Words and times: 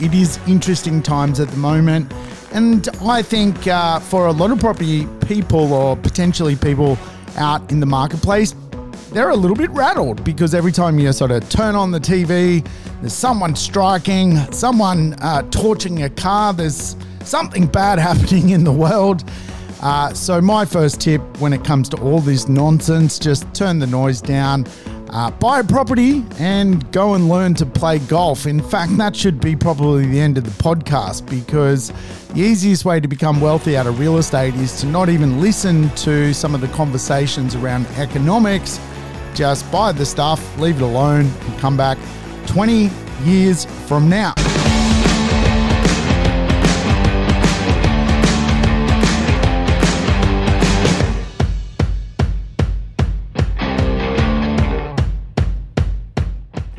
It 0.00 0.14
is 0.14 0.38
interesting 0.46 1.02
times 1.02 1.40
at 1.40 1.48
the 1.48 1.56
moment. 1.56 2.12
And 2.52 2.88
I 3.02 3.22
think 3.22 3.66
uh, 3.66 3.98
for 4.00 4.26
a 4.26 4.32
lot 4.32 4.50
of 4.50 4.60
property 4.60 5.06
people 5.26 5.72
or 5.72 5.96
potentially 5.96 6.56
people 6.56 6.98
out 7.36 7.70
in 7.70 7.80
the 7.80 7.86
marketplace, 7.86 8.54
they're 9.12 9.30
a 9.30 9.36
little 9.36 9.56
bit 9.56 9.70
rattled 9.70 10.22
because 10.24 10.54
every 10.54 10.72
time 10.72 10.98
you 10.98 11.12
sort 11.12 11.30
of 11.30 11.48
turn 11.48 11.74
on 11.74 11.90
the 11.90 11.98
TV, 11.98 12.66
there's 13.00 13.14
someone 13.14 13.56
striking, 13.56 14.36
someone 14.52 15.14
uh, 15.20 15.42
torching 15.50 16.02
a 16.02 16.10
car, 16.10 16.52
there's 16.52 16.96
something 17.24 17.66
bad 17.66 17.98
happening 18.10 18.50
in 18.50 18.64
the 18.64 18.72
world. 18.72 19.24
Uh, 19.82 20.12
so, 20.14 20.40
my 20.40 20.64
first 20.64 21.00
tip 21.00 21.20
when 21.38 21.52
it 21.52 21.62
comes 21.62 21.88
to 21.90 21.96
all 22.00 22.20
this 22.20 22.48
nonsense, 22.48 23.18
just 23.18 23.52
turn 23.54 23.78
the 23.78 23.86
noise 23.86 24.20
down. 24.22 24.66
Uh, 25.16 25.30
buy 25.30 25.60
a 25.60 25.64
property 25.64 26.22
and 26.38 26.92
go 26.92 27.14
and 27.14 27.26
learn 27.26 27.54
to 27.54 27.64
play 27.64 27.98
golf. 28.00 28.46
In 28.46 28.60
fact, 28.60 28.94
that 28.98 29.16
should 29.16 29.40
be 29.40 29.56
probably 29.56 30.04
the 30.04 30.20
end 30.20 30.36
of 30.36 30.44
the 30.44 30.62
podcast 30.62 31.26
because 31.30 31.90
the 32.34 32.40
easiest 32.40 32.84
way 32.84 33.00
to 33.00 33.08
become 33.08 33.40
wealthy 33.40 33.78
out 33.78 33.86
of 33.86 33.98
real 33.98 34.18
estate 34.18 34.54
is 34.56 34.78
to 34.82 34.86
not 34.86 35.08
even 35.08 35.40
listen 35.40 35.88
to 35.94 36.34
some 36.34 36.54
of 36.54 36.60
the 36.60 36.68
conversations 36.68 37.54
around 37.54 37.86
economics. 37.96 38.78
Just 39.34 39.72
buy 39.72 39.90
the 39.90 40.04
stuff, 40.04 40.58
leave 40.58 40.76
it 40.76 40.82
alone, 40.82 41.24
and 41.24 41.58
come 41.60 41.78
back 41.78 41.96
20 42.48 42.90
years 43.24 43.64
from 43.88 44.10
now. 44.10 44.34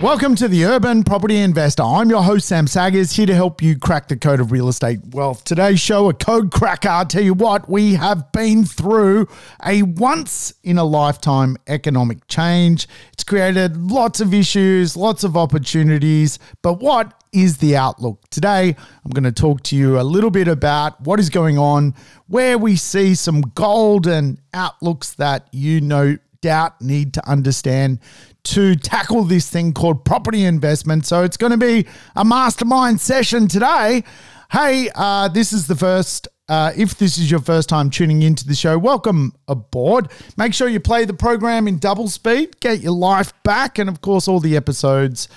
Welcome 0.08 0.36
to 0.36 0.48
the 0.48 0.64
Urban 0.64 1.04
Property 1.04 1.36
Investor. 1.36 1.84
I'm 1.84 2.10
your 2.10 2.24
host, 2.24 2.48
Sam 2.48 2.66
Saggers, 2.66 3.12
here 3.12 3.26
to 3.26 3.36
help 3.36 3.62
you 3.62 3.78
crack 3.78 4.08
the 4.08 4.16
code 4.16 4.40
of 4.40 4.54
real 4.54 4.70
estate 4.70 5.00
wealth. 5.08 5.44
Today's 5.44 5.82
show, 5.82 6.08
a 6.08 6.14
code 6.14 6.50
cracker. 6.50 6.88
I'll 6.88 7.06
tell 7.06 7.22
you 7.22 7.34
what, 7.34 7.68
we 7.68 7.96
have 7.96 8.32
been 8.32 8.64
through 8.64 9.28
a 9.66 9.84
once 9.84 10.54
in 10.64 10.78
a 10.78 10.86
lifetime 10.86 11.58
economic 11.68 12.26
change. 12.30 12.88
It's 13.12 13.26
created 13.26 13.76
lots 13.76 14.22
of 14.22 14.34
issues, 14.34 14.96
lots 14.96 15.26
of 15.26 15.36
opportunities, 15.36 16.40
but 16.62 16.80
what 16.80 17.22
is 17.34 17.58
the 17.58 17.76
outlook? 17.76 18.30
Today, 18.30 18.78
I'm 19.04 19.12
going 19.12 19.26
to 19.26 19.34
talk 19.34 19.62
to 19.64 19.76
you 19.76 20.00
a 20.00 20.04
little 20.04 20.32
bit 20.32 20.48
about 20.48 21.02
what 21.02 21.20
is 21.20 21.30
going 21.30 21.58
on, 21.58 21.94
where 22.28 22.58
we 22.58 22.78
see 22.78 23.14
some 23.14 23.42
golden 23.42 24.40
outlooks 24.54 25.16
that 25.16 25.50
you 25.52 25.82
no 25.82 26.18
doubt 26.42 26.82
need 26.82 27.14
to 27.16 27.30
understand 27.30 28.00
to 28.44 28.76
tackle 28.76 29.24
this 29.24 29.50
thing 29.50 29.74
called 29.74 30.06
property 30.06 30.46
investment. 30.46 31.06
So 31.06 31.24
it's 31.24 31.38
going 31.38 31.52
to 31.52 31.58
be 31.58 31.88
a 32.16 32.24
mastermind 32.24 33.02
session 33.02 33.48
today. 33.48 34.04
Hey, 34.52 34.90
uh, 34.96 35.28
this 35.28 35.54
is 35.54 35.68
the 35.68 35.76
first. 35.76 36.28
Uh, 36.50 36.72
if 36.78 36.98
this 36.98 37.18
is 37.18 37.30
your 37.30 37.42
first 37.42 37.68
time 37.68 37.90
tuning 37.90 38.22
into 38.22 38.48
the 38.48 38.56
show, 38.56 38.78
welcome 38.78 39.34
aboard. 39.50 40.10
Make 40.38 40.54
sure 40.54 40.70
you 40.70 40.80
play 40.80 41.04
the 41.04 41.14
program 41.14 41.68
in 41.68 41.78
double 41.78 42.08
speed, 42.08 42.58
get 42.62 42.80
your 42.80 42.94
life 42.94 43.34
back, 43.44 43.78
and 43.78 43.90
of 43.90 44.00
course, 44.00 44.30
all 44.30 44.40
the 44.40 44.56
episodes 44.56 45.28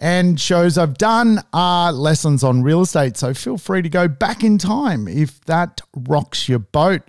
and 0.00 0.40
shows 0.40 0.78
I've 0.78 0.96
done 0.96 1.40
are 1.52 1.92
lessons 1.92 2.42
on 2.42 2.62
real 2.62 2.80
estate. 2.80 3.16
So 3.16 3.34
feel 3.34 3.58
free 3.58 3.82
to 3.82 3.88
go 3.88 4.08
back 4.08 4.42
in 4.42 4.56
time 4.56 5.06
if 5.06 5.40
that 5.44 5.82
rocks 5.94 6.48
your 6.48 6.58
boat. 6.58 7.02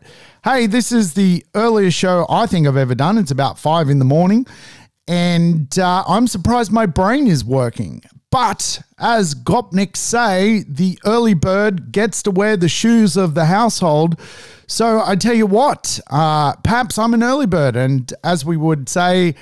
Hey, 0.43 0.67
this 0.67 0.91
is 0.91 1.13
the 1.13 1.45
earliest 1.55 1.97
show 1.97 2.25
I 2.29 2.45
think 2.45 2.67
I've 2.67 2.77
ever 2.77 2.95
done. 2.95 3.17
It's 3.17 3.31
about 3.31 3.57
five 3.57 3.89
in 3.89 3.99
the 3.99 4.05
morning. 4.05 4.45
And 5.07 5.77
uh, 5.77 6.03
I'm 6.07 6.27
surprised 6.27 6.71
my 6.71 6.85
brain 6.85 7.27
is 7.27 7.43
working. 7.43 8.01
But 8.29 8.81
as 8.97 9.35
Gopniks 9.35 9.97
say, 9.97 10.63
the 10.67 10.97
early 11.05 11.33
bird 11.33 11.91
gets 11.91 12.23
to 12.23 12.31
wear 12.31 12.55
the 12.55 12.69
shoes 12.69 13.17
of 13.17 13.33
the 13.33 13.45
household. 13.45 14.17
So 14.67 15.03
I 15.05 15.17
tell 15.17 15.33
you 15.33 15.45
what, 15.45 15.99
uh, 16.09 16.55
perhaps 16.57 16.97
I'm 16.97 17.13
an 17.13 17.23
early 17.23 17.45
bird. 17.45 17.75
And 17.75 18.13
as 18.23 18.45
we 18.45 18.55
would 18.55 18.87
say 18.87 19.35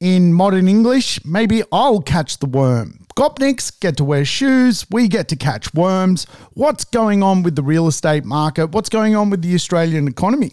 in 0.00 0.32
modern 0.32 0.68
English, 0.68 1.22
maybe 1.26 1.62
I'll 1.70 2.00
catch 2.00 2.38
the 2.38 2.46
worm. 2.46 3.04
Gopniks 3.14 3.78
get 3.78 3.98
to 3.98 4.04
wear 4.04 4.24
shoes. 4.24 4.86
We 4.90 5.06
get 5.06 5.28
to 5.28 5.36
catch 5.36 5.74
worms. 5.74 6.24
What's 6.54 6.84
going 6.84 7.22
on 7.22 7.42
with 7.42 7.56
the 7.56 7.62
real 7.62 7.86
estate 7.86 8.24
market? 8.24 8.70
What's 8.70 8.88
going 8.88 9.14
on 9.14 9.28
with 9.28 9.42
the 9.42 9.54
Australian 9.54 10.08
economy? 10.08 10.52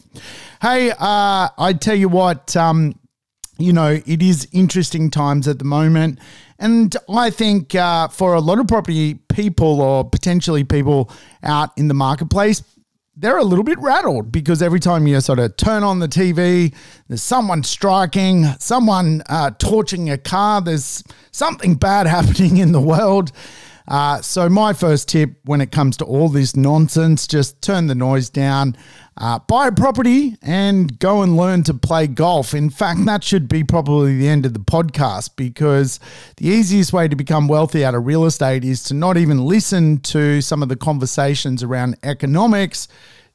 Hey, 0.61 0.91
uh, 0.91 1.47
I 1.57 1.73
tell 1.79 1.95
you 1.95 2.09
what, 2.09 2.57
um, 2.57 2.99
you 3.59 3.73
know, 3.73 4.00
it 4.06 4.22
is 4.22 4.47
interesting 4.51 5.09
times 5.09 5.47
at 5.47 5.59
the 5.59 5.66
moment. 5.66 6.19
And 6.59 6.95
I 7.09 7.29
think 7.29 7.75
uh, 7.75 8.07
for 8.07 8.34
a 8.34 8.40
lot 8.40 8.59
of 8.59 8.68
property 8.68 9.16
people 9.29 9.81
or 9.81 10.07
potentially 10.09 10.63
people 10.63 11.12
out 11.44 11.69
in 11.78 11.88
the 11.88 11.94
marketplace, 11.94 12.63
they're 13.16 13.38
a 13.38 13.44
little 13.44 13.63
bit 13.63 13.79
rattled 13.79 14.31
because 14.31 14.62
every 14.62 14.79
time 14.79 15.07
you 15.07 15.19
sort 15.22 15.40
of 15.40 15.57
turn 15.57 15.84
on 15.84 16.00
the 16.00 16.07
TV, 16.07 16.73
there's 17.07 17.23
someone 17.23 17.63
striking, 17.63 18.45
someone 18.59 19.23
uh, 19.28 19.51
torching 19.57 20.09
a 20.12 20.18
car, 20.18 20.62
there's 20.62 21.03
something 21.31 21.75
bad 21.75 22.06
happening 22.07 22.57
in 22.57 22.72
the 22.72 22.81
world. 22.81 23.31
Uh, 23.88 24.22
so, 24.22 24.50
my 24.50 24.74
first 24.74 25.07
tip 25.07 25.31
when 25.45 25.62
it 25.62 25.72
comes 25.72 25.95
to 25.95 26.06
all 26.06 26.28
this 26.28 26.57
nonsense, 26.57 27.25
just 27.25 27.62
turn 27.62 27.88
the 27.88 27.95
noise 27.95 28.29
down. 28.29 28.75
Uh, 29.19 29.39
buy 29.39 29.67
a 29.67 29.72
property 29.72 30.35
and 30.44 31.00
go 31.00 31.23
and 31.23 31.35
learn 31.35 31.63
to 31.63 31.73
play 31.73 32.05
golf. 32.05 32.53
In 32.53 32.69
fact, 32.69 33.03
that 33.05 33.23
should 33.23 33.47
be 33.47 33.63
probably 33.63 34.16
the 34.16 34.28
end 34.28 34.45
of 34.45 34.53
the 34.53 34.59
podcast 34.59 35.31
because 35.35 36.00
the 36.38 36.47
easiest 36.47 36.94
way 36.94 37.07
to 37.07 37.16
become 37.16 37.47
wealthy 37.47 37.83
out 37.83 37.95
of 37.95 38.06
real 38.06 38.25
estate 38.25 38.63
is 38.63 38.83
to 38.83 38.94
not 38.94 39.17
even 39.17 39.44
listen 39.44 40.00
to 40.01 40.39
some 40.41 40.61
of 40.61 40.69
the 40.69 40.75
conversations 40.75 41.63
around 41.63 41.97
economics. 42.03 42.88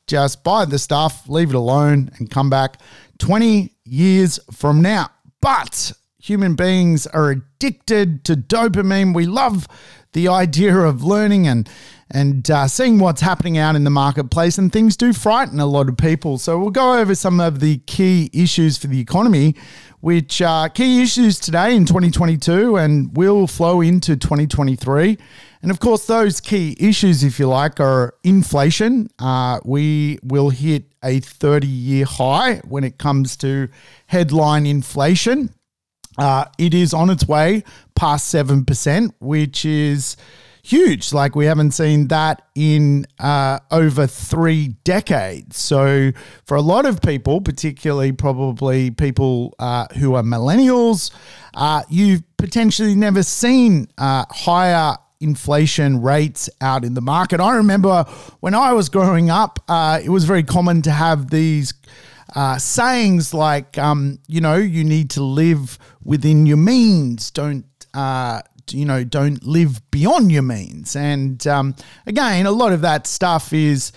Just 0.07 0.45
buy 0.45 0.65
the 0.65 0.79
stuff, 0.79 1.29
leave 1.29 1.51
it 1.51 1.57
alone, 1.57 2.11
and 2.19 2.31
come 2.31 2.49
back 2.49 2.81
20 3.19 3.75
years 3.85 4.39
from 4.53 4.83
now. 4.83 5.11
But 5.41 5.93
human 6.19 6.55
beings 6.55 7.09
are 7.09 7.31
addicted 7.31 8.25
to 8.25 8.37
dopamine. 8.37 9.15
We 9.15 9.27
love 9.27 9.67
the 10.13 10.29
idea 10.29 10.77
of 10.77 11.03
learning 11.03 11.47
and 11.47 11.69
and 12.15 12.51
uh, 12.51 12.69
seeing 12.69 12.99
what's 12.99 13.23
happening 13.23 13.57
out 13.57 13.75
in 13.75 13.85
the 13.85 13.91
marketplace, 13.91 14.59
and 14.59 14.71
things 14.71 14.97
do 14.97 15.15
frighten 15.15 15.59
a 15.59 15.67
lot 15.67 15.89
of 15.89 15.97
people. 15.97 16.37
So 16.37 16.59
we'll 16.59 16.71
go 16.71 16.99
over 16.99 17.15
some 17.15 17.41
of 17.41 17.61
the 17.61 17.79
key 17.79 18.29
issues 18.35 18.77
for 18.77 18.87
the 18.87 19.01
economy, 19.01 19.55
which 20.01 20.43
are 20.43 20.69
key 20.69 21.03
issues 21.03 21.39
today 21.41 21.75
in 21.75 21.87
2022 21.87 22.77
and 22.77 23.17
will 23.17 23.47
flow 23.47 23.81
into 23.81 24.17
2023. 24.17 25.17
And 25.63 25.71
of 25.71 25.81
course, 25.81 26.07
those 26.07 26.41
key 26.41 26.77
issues, 26.79 27.25
if 27.25 27.39
you 27.39 27.49
like, 27.49 27.81
are 27.81 28.15
inflation. 28.25 29.09
Uh, 29.19 29.61
we 29.65 30.19
will 30.23 30.51
hit 30.51 30.93
a 31.03 31.21
30 31.21 31.67
year 31.67 32.05
high 32.05 32.57
when 32.69 32.85
it 32.85 32.99
comes 32.99 33.37
to 33.39 33.69
headline 34.07 34.67
inflation. 34.67 35.55
Uh, 36.19 36.45
it 36.59 36.75
is 36.75 36.93
on 36.93 37.11
its 37.11 37.27
way 37.27 37.65
past 37.95 38.33
7%, 38.33 39.13
which 39.21 39.65
is 39.65 40.17
huge. 40.63 41.13
Like 41.13 41.35
we 41.35 41.47
haven't 41.47 41.73
seen 41.73 42.09
that 42.09 42.43
in 42.55 43.07
uh, 43.19 43.59
over 43.71 44.07
three 44.07 44.69
decades. 44.85 45.59
So, 45.59 46.13
for 46.45 46.57
a 46.57 46.63
lot 46.63 46.87
of 46.87 47.03
people, 47.03 47.41
particularly 47.41 48.13
probably 48.13 48.91
people 48.91 49.55
uh, 49.59 49.87
who 49.99 50.15
are 50.15 50.23
millennials, 50.23 51.11
uh, 51.55 51.83
you've 51.89 52.23
potentially 52.37 52.95
never 52.95 53.23
seen 53.23 53.89
uh, 53.99 54.25
higher 54.31 54.97
inflation 55.21 56.03
rates 56.03 56.51
out 56.61 56.85
in 56.85 56.95
the 56.95 57.01
market. 57.01 57.41
I 57.41 57.57
remember 57.57 58.05
when 58.41 58.55
I 58.55 58.73
was 58.73 58.89
growing 58.89 59.31
up, 59.31 59.61
uh, 59.69 60.01
it 60.03 60.09
was 60.09 60.25
very 60.25 60.43
common 60.43 60.83
to 60.83 60.91
have 60.91 61.31
these 61.31 61.73
uh, 62.35 62.59
sayings 62.59 63.35
like, 63.35 63.79
um, 63.79 64.19
you 64.27 64.41
know, 64.41 64.57
you 64.57 64.85
need 64.85 65.11
to 65.11 65.23
live 65.23 65.79
within 66.03 66.47
your 66.47 66.57
means. 66.57 67.31
Don't, 67.31 67.67
uh, 67.95 68.41
you 68.71 68.85
know, 68.85 69.05
don't 69.05 69.45
live 69.45 69.91
beyond 69.91 70.33
your 70.33 70.43
means. 70.43 70.97
And 70.97 71.47
um, 71.47 71.75
again, 72.07 72.47
a 72.47 72.51
lot 72.51 72.73
of 72.73 72.81
that 72.83 73.07
stuff 73.07 73.53
is 73.53 73.93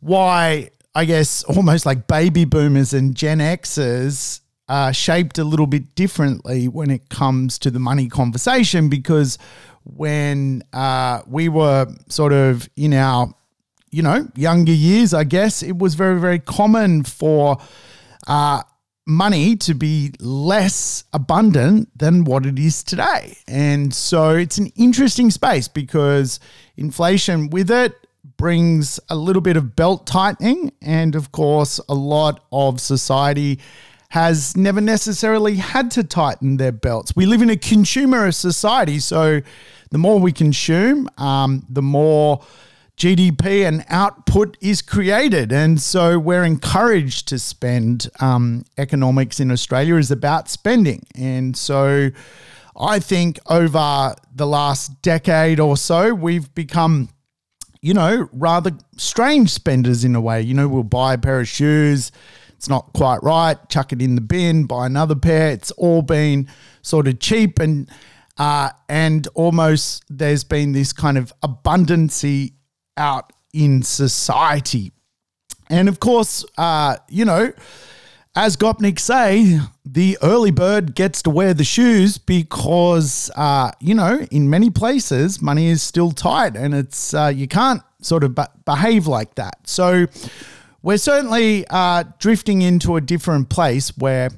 why 0.00 0.70
I 0.94 1.04
guess 1.04 1.44
almost 1.44 1.86
like 1.86 2.06
baby 2.06 2.44
boomers 2.44 2.92
and 2.92 3.14
Gen 3.14 3.38
Xers 3.38 4.40
are 4.68 4.92
shaped 4.92 5.38
a 5.38 5.44
little 5.44 5.66
bit 5.66 5.94
differently 5.94 6.68
when 6.68 6.90
it 6.90 7.08
comes 7.08 7.58
to 7.58 7.70
the 7.70 7.80
money 7.80 8.08
conversation 8.08 8.88
because 8.88 9.38
when 9.84 10.62
uh, 10.72 11.22
we 11.26 11.48
were 11.48 11.86
sort 12.08 12.32
of 12.32 12.68
in 12.76 12.92
our 12.94 13.32
you 13.90 14.02
know, 14.02 14.28
younger 14.36 14.72
years, 14.72 15.12
I 15.12 15.24
guess, 15.24 15.62
it 15.62 15.78
was 15.78 15.94
very, 15.94 16.20
very 16.20 16.38
common 16.38 17.02
for 17.02 17.58
uh, 18.26 18.62
money 19.06 19.56
to 19.56 19.74
be 19.74 20.12
less 20.20 21.04
abundant 21.12 21.88
than 21.98 22.24
what 22.24 22.46
it 22.46 22.58
is 22.58 22.84
today. 22.84 23.36
And 23.48 23.92
so 23.92 24.30
it's 24.30 24.58
an 24.58 24.72
interesting 24.76 25.30
space 25.30 25.66
because 25.66 26.38
inflation 26.76 27.50
with 27.50 27.70
it 27.70 27.94
brings 28.36 29.00
a 29.08 29.16
little 29.16 29.42
bit 29.42 29.56
of 29.56 29.74
belt 29.74 30.06
tightening. 30.06 30.72
And 30.80 31.14
of 31.14 31.32
course, 31.32 31.80
a 31.88 31.94
lot 31.94 32.44
of 32.52 32.80
society 32.80 33.58
has 34.10 34.56
never 34.56 34.80
necessarily 34.80 35.56
had 35.56 35.90
to 35.92 36.04
tighten 36.04 36.56
their 36.56 36.72
belts. 36.72 37.14
We 37.14 37.26
live 37.26 37.42
in 37.42 37.50
a 37.50 37.56
consumer 37.56 38.32
society, 38.32 38.98
so 38.98 39.40
the 39.90 39.98
more 39.98 40.18
we 40.18 40.32
consume, 40.32 41.08
um, 41.16 41.64
the 41.68 41.82
more 41.82 42.40
GDP 43.00 43.66
and 43.66 43.82
output 43.88 44.58
is 44.60 44.82
created. 44.82 45.52
And 45.52 45.80
so 45.80 46.18
we're 46.18 46.44
encouraged 46.44 47.28
to 47.28 47.38
spend. 47.38 48.10
Um, 48.20 48.66
economics 48.76 49.40
in 49.40 49.50
Australia 49.50 49.96
is 49.96 50.10
about 50.10 50.50
spending. 50.50 51.06
And 51.14 51.56
so 51.56 52.10
I 52.78 52.98
think 52.98 53.38
over 53.46 54.14
the 54.34 54.46
last 54.46 55.00
decade 55.00 55.58
or 55.60 55.78
so, 55.78 56.12
we've 56.12 56.54
become, 56.54 57.08
you 57.80 57.94
know, 57.94 58.28
rather 58.34 58.72
strange 58.98 59.48
spenders 59.48 60.04
in 60.04 60.14
a 60.14 60.20
way. 60.20 60.42
You 60.42 60.52
know, 60.52 60.68
we'll 60.68 60.82
buy 60.82 61.14
a 61.14 61.18
pair 61.18 61.40
of 61.40 61.48
shoes, 61.48 62.12
it's 62.50 62.68
not 62.68 62.92
quite 62.92 63.22
right, 63.22 63.56
chuck 63.70 63.94
it 63.94 64.02
in 64.02 64.14
the 64.14 64.20
bin, 64.20 64.64
buy 64.64 64.84
another 64.84 65.16
pair. 65.16 65.52
It's 65.52 65.70
all 65.70 66.02
been 66.02 66.48
sort 66.82 67.08
of 67.08 67.18
cheap 67.18 67.60
and 67.60 67.90
uh, 68.36 68.70
and 68.90 69.26
almost 69.34 70.04
there's 70.10 70.44
been 70.44 70.72
this 70.72 70.92
kind 70.92 71.16
of 71.16 71.32
abundancy 71.42 72.52
out 72.96 73.32
in 73.52 73.82
society. 73.82 74.92
And 75.68 75.88
of 75.88 76.00
course, 76.00 76.44
uh, 76.58 76.96
you 77.08 77.24
know, 77.24 77.52
as 78.36 78.56
Gopnik 78.56 78.98
say, 79.00 79.58
the 79.84 80.16
early 80.22 80.52
bird 80.52 80.94
gets 80.94 81.22
to 81.22 81.30
wear 81.30 81.52
the 81.52 81.64
shoes 81.64 82.16
because, 82.16 83.30
uh, 83.34 83.72
you 83.80 83.94
know, 83.94 84.20
in 84.30 84.48
many 84.48 84.70
places, 84.70 85.42
money 85.42 85.66
is 85.66 85.82
still 85.82 86.12
tight 86.12 86.56
and 86.56 86.74
it's, 86.74 87.12
uh, 87.12 87.32
you 87.34 87.48
can't 87.48 87.82
sort 88.00 88.22
of 88.22 88.34
be- 88.34 88.42
behave 88.64 89.06
like 89.08 89.34
that. 89.34 89.58
So 89.66 90.06
we're 90.82 90.98
certainly 90.98 91.66
uh, 91.70 92.04
drifting 92.18 92.62
into 92.62 92.96
a 92.96 93.00
different 93.00 93.48
place 93.48 93.96
where, 93.98 94.30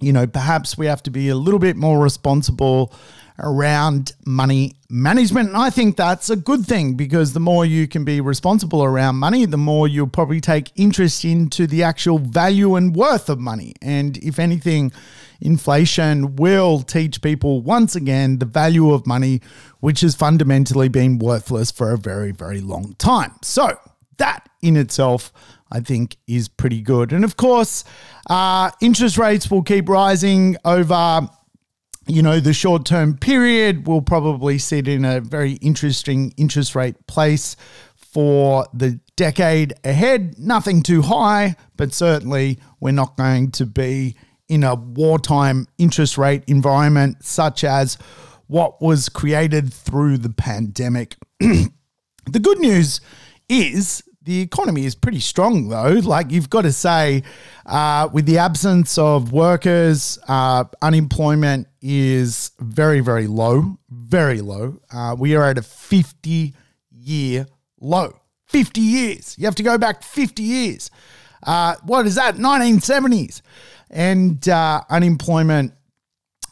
you 0.00 0.12
know, 0.12 0.26
perhaps 0.26 0.76
we 0.76 0.86
have 0.86 1.02
to 1.04 1.10
be 1.10 1.30
a 1.30 1.36
little 1.36 1.58
bit 1.58 1.76
more 1.76 1.98
responsible 1.98 2.92
around 3.38 4.12
money 4.24 4.72
management. 4.88 5.48
And 5.48 5.56
I 5.56 5.70
think 5.70 5.96
that's 5.96 6.30
a 6.30 6.36
good 6.36 6.64
thing 6.64 6.94
because 6.94 7.32
the 7.32 7.40
more 7.40 7.64
you 7.64 7.86
can 7.86 8.04
be 8.04 8.20
responsible 8.20 8.82
around 8.82 9.16
money, 9.16 9.44
the 9.44 9.56
more 9.56 9.88
you'll 9.88 10.06
probably 10.06 10.40
take 10.40 10.72
interest 10.76 11.24
into 11.24 11.66
the 11.66 11.82
actual 11.82 12.18
value 12.18 12.76
and 12.76 12.94
worth 12.94 13.28
of 13.28 13.38
money. 13.38 13.74
And 13.82 14.16
if 14.18 14.38
anything, 14.38 14.92
inflation 15.40 16.36
will 16.36 16.80
teach 16.80 17.20
people 17.20 17.62
once 17.62 17.94
again 17.94 18.38
the 18.38 18.46
value 18.46 18.92
of 18.92 19.06
money, 19.06 19.40
which 19.80 20.00
has 20.00 20.14
fundamentally 20.14 20.88
been 20.88 21.18
worthless 21.18 21.70
for 21.70 21.92
a 21.92 21.98
very, 21.98 22.32
very 22.32 22.60
long 22.60 22.94
time. 22.94 23.32
So, 23.42 23.78
that 24.18 24.48
in 24.62 24.76
itself, 24.76 25.32
I 25.70 25.80
think, 25.80 26.16
is 26.26 26.48
pretty 26.48 26.80
good. 26.80 27.12
And 27.12 27.24
of 27.24 27.36
course, 27.36 27.84
uh, 28.30 28.70
interest 28.80 29.18
rates 29.18 29.50
will 29.50 29.62
keep 29.62 29.88
rising 29.88 30.56
over 30.64 31.28
you 32.06 32.22
know, 32.22 32.40
the 32.40 32.52
short 32.52 32.84
term 32.84 33.16
period 33.16 33.86
will 33.86 34.02
probably 34.02 34.58
sit 34.58 34.86
in 34.86 35.04
a 35.04 35.20
very 35.20 35.52
interesting 35.54 36.32
interest 36.36 36.74
rate 36.74 37.06
place 37.06 37.56
for 37.94 38.66
the 38.72 39.00
decade 39.16 39.74
ahead. 39.84 40.38
Nothing 40.38 40.82
too 40.82 41.02
high, 41.02 41.56
but 41.76 41.92
certainly 41.92 42.58
we're 42.80 42.92
not 42.92 43.16
going 43.16 43.50
to 43.52 43.66
be 43.66 44.16
in 44.48 44.62
a 44.62 44.74
wartime 44.74 45.66
interest 45.78 46.16
rate 46.16 46.44
environment 46.46 47.24
such 47.24 47.64
as 47.64 47.98
what 48.46 48.80
was 48.80 49.08
created 49.08 49.72
through 49.72 50.18
the 50.18 50.30
pandemic. 50.30 51.16
the 51.40 52.40
good 52.40 52.58
news 52.60 53.00
is 53.48 54.02
the 54.26 54.40
economy 54.40 54.84
is 54.84 54.94
pretty 54.94 55.20
strong, 55.20 55.68
though. 55.68 56.00
Like 56.04 56.30
you've 56.30 56.50
got 56.50 56.62
to 56.62 56.72
say, 56.72 57.22
uh, 57.64 58.08
with 58.12 58.26
the 58.26 58.38
absence 58.38 58.98
of 58.98 59.32
workers, 59.32 60.18
uh, 60.28 60.64
unemployment 60.82 61.68
is 61.80 62.50
very, 62.58 63.00
very 63.00 63.28
low, 63.28 63.78
very 63.88 64.40
low. 64.40 64.80
Uh, 64.92 65.16
we 65.18 65.36
are 65.36 65.44
at 65.44 65.58
a 65.58 65.62
50 65.62 66.54
year 66.90 67.46
low. 67.80 68.18
50 68.46 68.80
years. 68.80 69.36
You 69.38 69.46
have 69.46 69.54
to 69.56 69.62
go 69.62 69.78
back 69.78 70.02
50 70.02 70.42
years. 70.42 70.90
Uh, 71.42 71.76
what 71.84 72.06
is 72.06 72.16
that? 72.16 72.34
1970s. 72.34 73.42
And 73.90 74.46
uh, 74.48 74.82
unemployment 74.90 75.72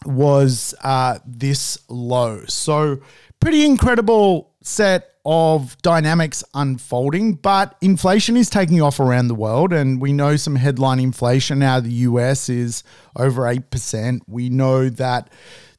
was 0.07 0.75
uh, 0.83 1.19
this 1.27 1.79
low. 1.89 2.45
So, 2.47 3.01
pretty 3.41 3.65
incredible 3.65 4.53
set 4.63 5.14
of 5.25 5.81
dynamics 5.83 6.45
unfolding, 6.55 7.35
but 7.35 7.77
inflation 7.81 8.37
is 8.37 8.51
taking 8.51 8.83
off 8.83 9.01
around 9.01 9.29
the 9.29 9.35
world. 9.35 9.73
And 9.73 10.01
we 10.01 10.13
know 10.13 10.37
some 10.37 10.57
headline 10.57 11.01
inflation 11.01 11.63
of 11.63 11.85
the 11.85 11.91
US 11.91 12.49
is 12.49 12.85
over 13.17 13.43
8%. 13.43 14.21
We 14.27 14.51
know 14.51 14.89
that 14.91 15.31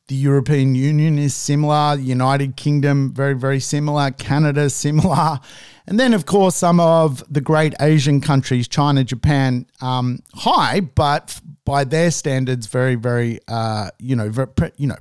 the 0.07 0.15
European 0.15 0.75
Union 0.75 1.17
is 1.17 1.35
similar, 1.35 1.95
United 1.95 2.55
Kingdom, 2.55 3.11
very, 3.13 3.33
very 3.33 3.59
similar, 3.59 4.11
Canada, 4.11 4.69
similar. 4.69 5.39
And 5.87 5.99
then, 5.99 6.13
of 6.13 6.25
course, 6.25 6.55
some 6.55 6.79
of 6.79 7.23
the 7.31 7.41
great 7.41 7.73
Asian 7.79 8.21
countries, 8.21 8.67
China, 8.67 9.03
Japan, 9.03 9.67
um, 9.81 10.19
high, 10.33 10.79
but 10.81 11.39
by 11.65 11.83
their 11.83 12.11
standards, 12.11 12.67
very, 12.67 12.95
very, 12.95 13.39
uh, 13.47 13.89
you 13.99 14.15
know, 14.15 14.29
very, 14.29 14.71
you 14.77 14.87
know, 14.87 14.97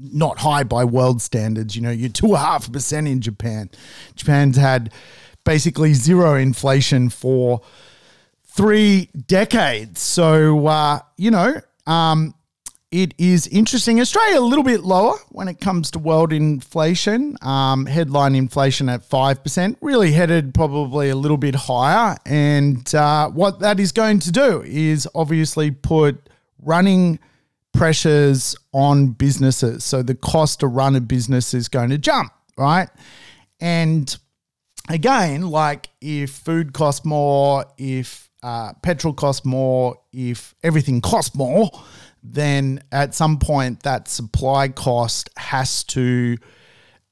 not 0.00 0.38
high 0.38 0.62
by 0.62 0.84
world 0.84 1.22
standards. 1.22 1.76
You 1.76 1.82
know, 1.82 1.90
you're 1.90 2.08
two 2.08 2.26
and 2.28 2.34
a 2.34 2.38
half 2.38 2.70
percent 2.70 3.08
in 3.08 3.20
Japan. 3.20 3.70
Japan's 4.14 4.56
had 4.56 4.92
basically 5.44 5.94
zero 5.94 6.34
inflation 6.34 7.08
for 7.08 7.62
three 8.44 9.08
decades. 9.26 10.00
So, 10.00 10.66
uh, 10.66 11.00
you 11.16 11.30
know, 11.30 11.60
um, 11.86 12.34
it 12.90 13.14
is 13.18 13.46
interesting. 13.48 14.00
Australia 14.00 14.40
a 14.40 14.40
little 14.40 14.64
bit 14.64 14.80
lower 14.80 15.16
when 15.28 15.46
it 15.46 15.60
comes 15.60 15.90
to 15.90 15.98
world 15.98 16.32
inflation. 16.32 17.36
Um, 17.42 17.84
headline 17.84 18.34
inflation 18.34 18.88
at 18.88 19.06
5%, 19.08 19.76
really 19.82 20.12
headed 20.12 20.54
probably 20.54 21.10
a 21.10 21.16
little 21.16 21.36
bit 21.36 21.54
higher. 21.54 22.16
And 22.24 22.94
uh, 22.94 23.28
what 23.28 23.60
that 23.60 23.78
is 23.78 23.92
going 23.92 24.20
to 24.20 24.32
do 24.32 24.62
is 24.62 25.06
obviously 25.14 25.70
put 25.70 26.30
running 26.62 27.18
pressures 27.78 28.56
on 28.72 29.08
businesses. 29.12 29.84
So 29.84 30.02
the 30.02 30.16
cost 30.16 30.60
to 30.60 30.66
run 30.66 30.96
a 30.96 31.00
business 31.00 31.54
is 31.54 31.68
going 31.68 31.90
to 31.90 31.98
jump, 31.98 32.32
right? 32.56 32.88
And 33.60 34.14
again, 34.88 35.42
like 35.42 35.88
if 36.00 36.30
food 36.30 36.72
costs 36.72 37.04
more, 37.04 37.64
if 37.78 38.28
uh, 38.42 38.72
petrol 38.82 39.14
costs 39.14 39.44
more, 39.44 39.96
if 40.12 40.56
everything 40.64 41.00
costs 41.00 41.36
more, 41.36 41.70
then 42.22 42.82
at 42.90 43.14
some 43.14 43.38
point 43.38 43.84
that 43.84 44.08
supply 44.08 44.68
cost 44.68 45.30
has 45.36 45.84
to 45.84 46.36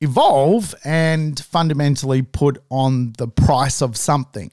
evolve 0.01 0.75
and 0.85 1.39
fundamentally 1.39 2.23
put 2.23 2.59
on 2.71 3.13
the 3.19 3.29
price 3.29 3.81
of 3.81 3.97
something. 3.97 4.51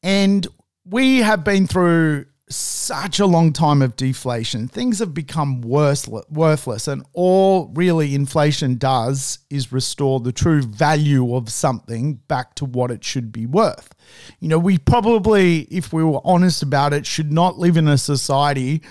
And 0.00 0.46
we 0.84 1.18
have 1.18 1.42
been 1.42 1.66
through 1.66 2.26
such 2.50 3.18
a 3.18 3.26
long 3.26 3.54
time 3.54 3.80
of 3.80 3.96
deflation. 3.96 4.68
Things 4.68 4.98
have 4.98 5.14
become 5.14 5.62
worthless, 5.62 6.86
and 6.86 7.02
all 7.14 7.72
really 7.74 8.14
inflation 8.14 8.76
does 8.76 9.38
is 9.48 9.72
restore 9.72 10.20
the 10.20 10.32
true 10.32 10.62
value 10.62 11.34
of 11.34 11.48
something 11.50 12.14
back 12.28 12.54
to 12.56 12.66
what 12.66 12.90
it 12.90 13.02
should 13.02 13.32
be 13.32 13.46
worth. 13.46 13.94
You 14.40 14.48
know, 14.48 14.58
we 14.58 14.76
probably, 14.76 15.60
if 15.70 15.92
we 15.92 16.04
were 16.04 16.20
honest 16.22 16.62
about 16.62 16.92
it, 16.92 17.06
should 17.06 17.32
not 17.32 17.58
live 17.58 17.78
in 17.78 17.88
a 17.88 17.96
society 17.96 18.82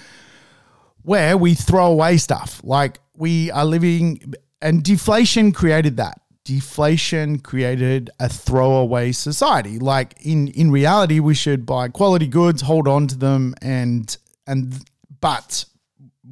where 1.03 1.38
we 1.38 1.53
throw 1.53 1.91
away 1.91 2.17
stuff. 2.17 2.60
Like 2.63 3.00
we 3.15 3.51
are 3.51 3.65
living, 3.65 4.33
and 4.63 4.81
deflation 4.81 5.51
created 5.51 5.98
that 5.98 6.19
deflation 6.45 7.39
created 7.39 8.09
a 8.19 8.27
throwaway 8.29 9.12
society. 9.12 9.79
Like 9.79 10.15
in 10.21 10.50
in 10.50 10.71
reality, 10.71 11.19
we 11.19 11.33
should 11.33 11.65
buy 11.65 11.88
quality 11.88 12.27
goods, 12.27 12.62
hold 12.62 12.88
on 12.88 13.07
to 13.07 13.17
them, 13.17 13.55
and 13.62 14.15
and 14.47 14.83
but 15.21 15.65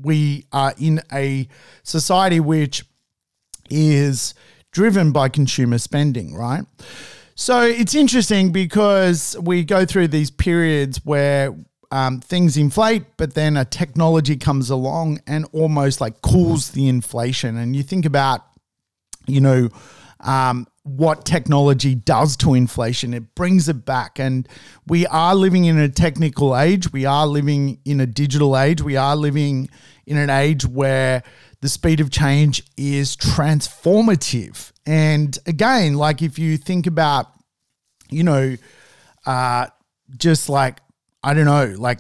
we 0.01 0.45
are 0.51 0.73
in 0.79 1.01
a 1.13 1.47
society 1.83 2.39
which 2.39 2.83
is 3.69 4.33
driven 4.71 5.11
by 5.11 5.29
consumer 5.29 5.77
spending, 5.77 6.33
right? 6.33 6.65
So 7.35 7.61
it's 7.61 7.95
interesting 7.95 8.51
because 8.51 9.35
we 9.41 9.63
go 9.63 9.85
through 9.85 10.09
these 10.09 10.29
periods 10.29 11.03
where 11.05 11.55
um, 11.91 12.19
things 12.21 12.57
inflate, 12.57 13.03
but 13.17 13.33
then 13.33 13.57
a 13.57 13.65
technology 13.65 14.37
comes 14.37 14.69
along 14.69 15.21
and 15.27 15.45
almost 15.51 16.01
like 16.01 16.21
cools 16.21 16.71
the 16.71 16.87
inflation. 16.87 17.57
And 17.57 17.75
you 17.75 17.83
think 17.83 18.05
about, 18.05 18.41
you 19.27 19.41
know, 19.41 19.69
um, 20.21 20.67
what 20.83 21.25
technology 21.25 21.95
does 21.95 22.35
to 22.37 22.53
inflation. 22.53 23.13
It 23.13 23.35
brings 23.35 23.69
it 23.69 23.85
back. 23.85 24.19
And 24.19 24.47
we 24.87 25.05
are 25.07 25.35
living 25.35 25.65
in 25.65 25.77
a 25.77 25.89
technical 25.89 26.57
age. 26.57 26.91
We 26.91 27.05
are 27.05 27.27
living 27.27 27.79
in 27.85 27.99
a 27.99 28.05
digital 28.05 28.57
age. 28.57 28.81
We 28.81 28.97
are 28.97 29.15
living 29.15 29.69
in 30.05 30.17
an 30.17 30.29
age 30.29 30.65
where 30.65 31.23
the 31.61 31.69
speed 31.69 31.99
of 31.99 32.09
change 32.09 32.63
is 32.77 33.15
transformative. 33.15 34.71
And 34.85 35.37
again, 35.45 35.95
like 35.95 36.21
if 36.21 36.39
you 36.39 36.57
think 36.57 36.87
about, 36.87 37.27
you 38.09 38.23
know, 38.23 38.55
uh, 39.25 39.67
just 40.17 40.49
like, 40.49 40.81
I 41.23 41.35
don't 41.35 41.45
know, 41.45 41.75
like 41.77 41.99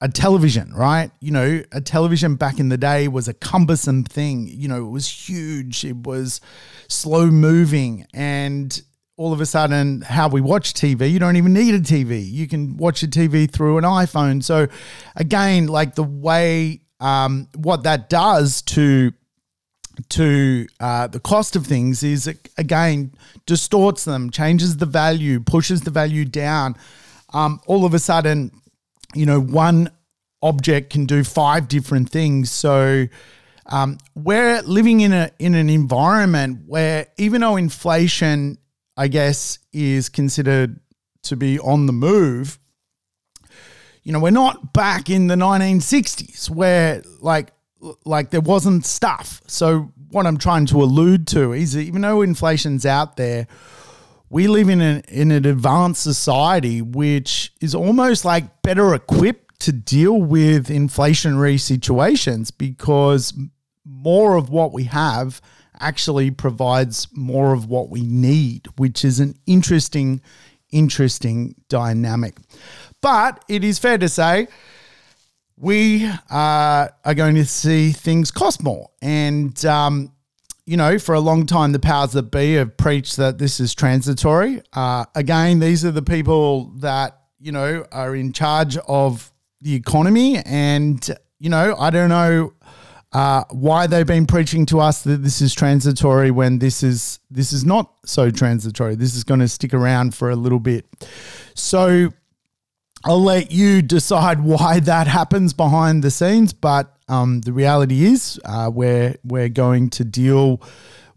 a 0.00 0.08
television, 0.08 0.72
right? 0.72 1.10
You 1.20 1.32
know, 1.32 1.62
a 1.72 1.80
television 1.80 2.36
back 2.36 2.60
in 2.60 2.68
the 2.68 2.76
day 2.76 3.08
was 3.08 3.26
a 3.26 3.34
cumbersome 3.34 4.04
thing. 4.04 4.48
You 4.48 4.68
know, 4.68 4.86
it 4.86 4.90
was 4.90 5.08
huge, 5.08 5.84
it 5.84 6.06
was 6.06 6.40
slow 6.88 7.26
moving, 7.26 8.06
and 8.14 8.80
all 9.16 9.32
of 9.32 9.40
a 9.40 9.46
sudden, 9.46 10.02
how 10.02 10.28
we 10.28 10.40
watch 10.40 10.74
TV, 10.74 11.10
you 11.10 11.18
don't 11.18 11.34
even 11.36 11.52
need 11.52 11.74
a 11.74 11.80
TV. 11.80 12.24
You 12.24 12.46
can 12.46 12.76
watch 12.76 13.02
a 13.02 13.08
TV 13.08 13.50
through 13.50 13.76
an 13.78 13.84
iPhone. 13.84 14.44
So, 14.44 14.68
again, 15.16 15.66
like 15.66 15.96
the 15.96 16.04
way 16.04 16.82
um, 17.00 17.48
what 17.56 17.82
that 17.82 18.08
does 18.08 18.62
to 18.62 19.12
to 20.10 20.68
uh, 20.78 21.08
the 21.08 21.18
cost 21.18 21.56
of 21.56 21.66
things 21.66 22.04
is 22.04 22.32
again 22.56 23.12
distorts 23.46 24.04
them, 24.04 24.30
changes 24.30 24.76
the 24.76 24.86
value, 24.86 25.40
pushes 25.40 25.80
the 25.80 25.90
value 25.90 26.24
down. 26.24 26.76
Um, 27.32 27.60
all 27.66 27.84
of 27.84 27.94
a 27.94 27.98
sudden, 27.98 28.52
you 29.14 29.26
know, 29.26 29.40
one 29.40 29.90
object 30.42 30.90
can 30.90 31.06
do 31.06 31.24
five 31.24 31.68
different 31.68 32.10
things. 32.10 32.50
So 32.50 33.06
um, 33.66 33.98
we're 34.14 34.62
living 34.62 35.00
in 35.00 35.12
a 35.12 35.30
in 35.38 35.54
an 35.54 35.68
environment 35.68 36.62
where 36.66 37.06
even 37.16 37.40
though 37.40 37.56
inflation, 37.56 38.58
I 38.96 39.08
guess, 39.08 39.58
is 39.72 40.08
considered 40.08 40.80
to 41.24 41.36
be 41.36 41.58
on 41.58 41.86
the 41.86 41.92
move, 41.92 42.58
you 44.02 44.12
know, 44.12 44.20
we're 44.20 44.30
not 44.30 44.72
back 44.72 45.10
in 45.10 45.26
the 45.26 45.34
1960s 45.34 46.48
where 46.48 47.02
like 47.20 47.52
like 48.04 48.30
there 48.30 48.40
wasn't 48.40 48.86
stuff. 48.86 49.42
So 49.46 49.92
what 50.10 50.26
I'm 50.26 50.38
trying 50.38 50.66
to 50.66 50.82
allude 50.82 51.26
to 51.28 51.52
is 51.52 51.76
even 51.76 52.02
though 52.02 52.22
inflation's 52.22 52.86
out 52.86 53.16
there, 53.16 53.46
we 54.30 54.46
live 54.46 54.68
in 54.68 54.80
an 54.80 55.02
in 55.08 55.30
an 55.30 55.46
advanced 55.46 56.02
society 56.02 56.82
which 56.82 57.52
is 57.60 57.74
almost 57.74 58.24
like 58.24 58.62
better 58.62 58.94
equipped 58.94 59.60
to 59.60 59.72
deal 59.72 60.20
with 60.20 60.68
inflationary 60.68 61.58
situations 61.58 62.50
because 62.50 63.32
more 63.84 64.36
of 64.36 64.50
what 64.50 64.72
we 64.72 64.84
have 64.84 65.40
actually 65.80 66.30
provides 66.30 67.08
more 67.12 67.52
of 67.52 67.66
what 67.66 67.88
we 67.88 68.02
need, 68.02 68.66
which 68.76 69.04
is 69.04 69.20
an 69.20 69.34
interesting, 69.46 70.20
interesting 70.70 71.54
dynamic. 71.68 72.36
But 73.00 73.44
it 73.48 73.64
is 73.64 73.78
fair 73.78 73.98
to 73.98 74.08
say 74.08 74.48
we 75.56 76.06
uh, 76.06 76.88
are 77.04 77.14
going 77.14 77.34
to 77.34 77.44
see 77.44 77.90
things 77.92 78.30
cost 78.30 78.62
more. 78.62 78.90
And, 79.02 79.64
um, 79.64 80.12
you 80.68 80.76
know, 80.76 80.98
for 80.98 81.14
a 81.14 81.20
long 81.20 81.46
time, 81.46 81.72
the 81.72 81.78
powers 81.78 82.12
that 82.12 82.30
be 82.30 82.52
have 82.52 82.76
preached 82.76 83.16
that 83.16 83.38
this 83.38 83.58
is 83.58 83.74
transitory. 83.74 84.60
Uh, 84.74 85.06
again, 85.14 85.60
these 85.60 85.82
are 85.82 85.90
the 85.90 86.02
people 86.02 86.66
that, 86.80 87.22
you 87.40 87.52
know, 87.52 87.86
are 87.90 88.14
in 88.14 88.34
charge 88.34 88.76
of 88.86 89.32
the 89.62 89.74
economy. 89.74 90.36
And, 90.44 91.08
you 91.38 91.48
know, 91.48 91.74
I 91.78 91.88
don't 91.88 92.10
know 92.10 92.52
uh, 93.12 93.44
why 93.50 93.86
they've 93.86 94.06
been 94.06 94.26
preaching 94.26 94.66
to 94.66 94.80
us 94.80 95.04
that 95.04 95.22
this 95.22 95.40
is 95.40 95.54
transitory 95.54 96.30
when 96.30 96.58
this 96.58 96.82
is 96.82 97.18
this 97.30 97.54
is 97.54 97.64
not 97.64 97.90
so 98.04 98.30
transitory. 98.30 98.94
This 98.94 99.14
is 99.14 99.24
going 99.24 99.40
to 99.40 99.48
stick 99.48 99.72
around 99.72 100.14
for 100.14 100.28
a 100.28 100.36
little 100.36 100.60
bit. 100.60 100.84
So 101.54 102.12
I'll 103.08 103.22
let 103.22 103.50
you 103.50 103.80
decide 103.80 104.40
why 104.40 104.80
that 104.80 105.06
happens 105.06 105.54
behind 105.54 106.04
the 106.04 106.10
scenes, 106.10 106.52
but 106.52 106.94
um, 107.08 107.40
the 107.40 107.54
reality 107.54 108.04
is 108.04 108.38
uh, 108.44 108.70
we're 108.70 109.16
we're 109.24 109.48
going 109.48 109.88
to 109.90 110.04
deal 110.04 110.60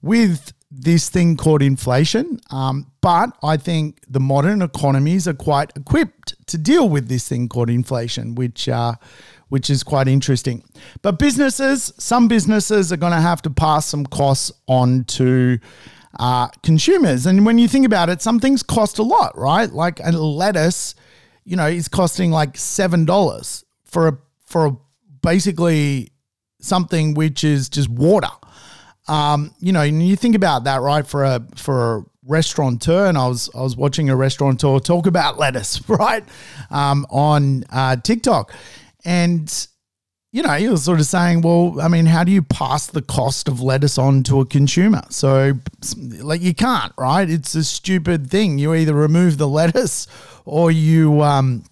with 0.02 0.54
this 0.72 1.10
thing 1.10 1.36
called 1.36 1.62
inflation. 1.62 2.40
Um, 2.50 2.90
but 3.02 3.38
I 3.44 3.58
think 3.58 4.00
the 4.08 4.22
modern 4.22 4.62
economies 4.62 5.28
are 5.28 5.34
quite 5.34 5.74
equipped 5.76 6.36
to 6.48 6.58
deal 6.58 6.88
with 6.88 7.10
this 7.10 7.28
thing 7.28 7.50
called 7.50 7.70
inflation, 7.70 8.36
which 8.36 8.70
uh, 8.70 8.94
which 9.50 9.70
is 9.70 9.84
quite 9.84 10.08
interesting. 10.08 10.64
But 11.02 11.20
businesses, 11.20 11.92
some 11.98 12.30
businesses 12.30 12.94
are 12.94 12.98
going 12.98 13.12
to 13.12 13.20
have 13.20 13.42
to 13.42 13.50
pass 13.50 13.86
some 13.86 14.06
costs 14.06 14.50
on 14.66 15.04
to 15.20 15.60
uh, 16.18 16.48
consumers. 16.64 17.26
And 17.26 17.46
when 17.46 17.58
you 17.58 17.68
think 17.68 17.86
about 17.86 18.08
it, 18.08 18.22
some 18.22 18.40
things 18.40 18.64
cost 18.64 18.98
a 18.98 19.04
lot, 19.04 19.38
right? 19.38 19.70
Like 19.70 20.00
a 20.00 20.14
lettuce 20.14 20.96
you 21.52 21.58
know, 21.58 21.68
is 21.68 21.90
costing 21.90 22.32
like 22.32 22.58
seven 22.58 23.04
dollars 23.04 23.66
for 23.84 24.08
a 24.08 24.18
for 24.46 24.68
a, 24.68 24.78
basically 25.22 26.14
something 26.62 27.14
which 27.14 27.44
is 27.44 27.68
just 27.68 27.90
water. 27.90 28.30
Um, 29.10 29.54
you 29.60 29.74
know, 29.74 29.82
and 29.82 30.02
you 30.02 30.16
think 30.16 30.34
about 30.34 30.64
that, 30.64 30.80
right? 30.80 31.06
For 31.06 31.26
a 31.26 31.46
for 31.58 31.98
a 31.98 32.04
restaurateur, 32.26 33.06
and 33.08 33.18
I 33.18 33.28
was 33.28 33.50
I 33.54 33.60
was 33.64 33.76
watching 33.76 34.10
a 34.10 34.16
restaurateur 34.16 34.80
talk 34.80 35.08
about 35.08 35.40
lettuce, 35.40 35.82
right, 35.90 36.24
um, 36.70 37.06
on 37.10 37.66
uh, 37.70 37.98
TikTok, 37.98 38.54
and 39.04 39.68
you 40.32 40.42
know, 40.44 40.54
he 40.54 40.70
was 40.70 40.84
sort 40.84 41.00
of 41.00 41.06
saying, 41.06 41.42
well, 41.42 41.82
I 41.82 41.90
mean, 41.90 42.06
how 42.06 42.24
do 42.24 42.32
you 42.32 42.42
pass 42.42 42.88
the 42.88 43.02
cost 43.02 43.50
of 43.50 43.62
lettuce 43.62 43.98
on 43.98 44.24
to 44.24 44.40
a 44.40 44.46
consumer? 44.46 45.02
So, 45.10 45.54
like, 45.98 46.42
you 46.42 46.54
can't, 46.54 46.94
right? 46.98 47.30
It's 47.30 47.54
a 47.54 47.66
stupid 47.66 48.30
thing. 48.30 48.58
You 48.58 48.74
either 48.74 48.94
remove 48.94 49.38
the 49.38 49.48
lettuce 49.48 50.08
or 50.46 50.72
you, 50.72 51.22
um, 51.22 51.66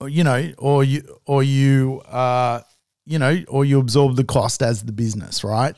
you 0.00 0.22
know, 0.22 0.52
or 0.58 0.84
you, 0.84 1.02
or 1.26 1.42
you, 1.42 2.02
uh, 2.08 2.60
you 3.04 3.18
know, 3.18 3.42
or 3.48 3.64
you 3.64 3.80
absorb 3.80 4.14
the 4.14 4.24
cost 4.24 4.62
as 4.62 4.84
the 4.84 4.92
business, 4.92 5.42
right? 5.42 5.74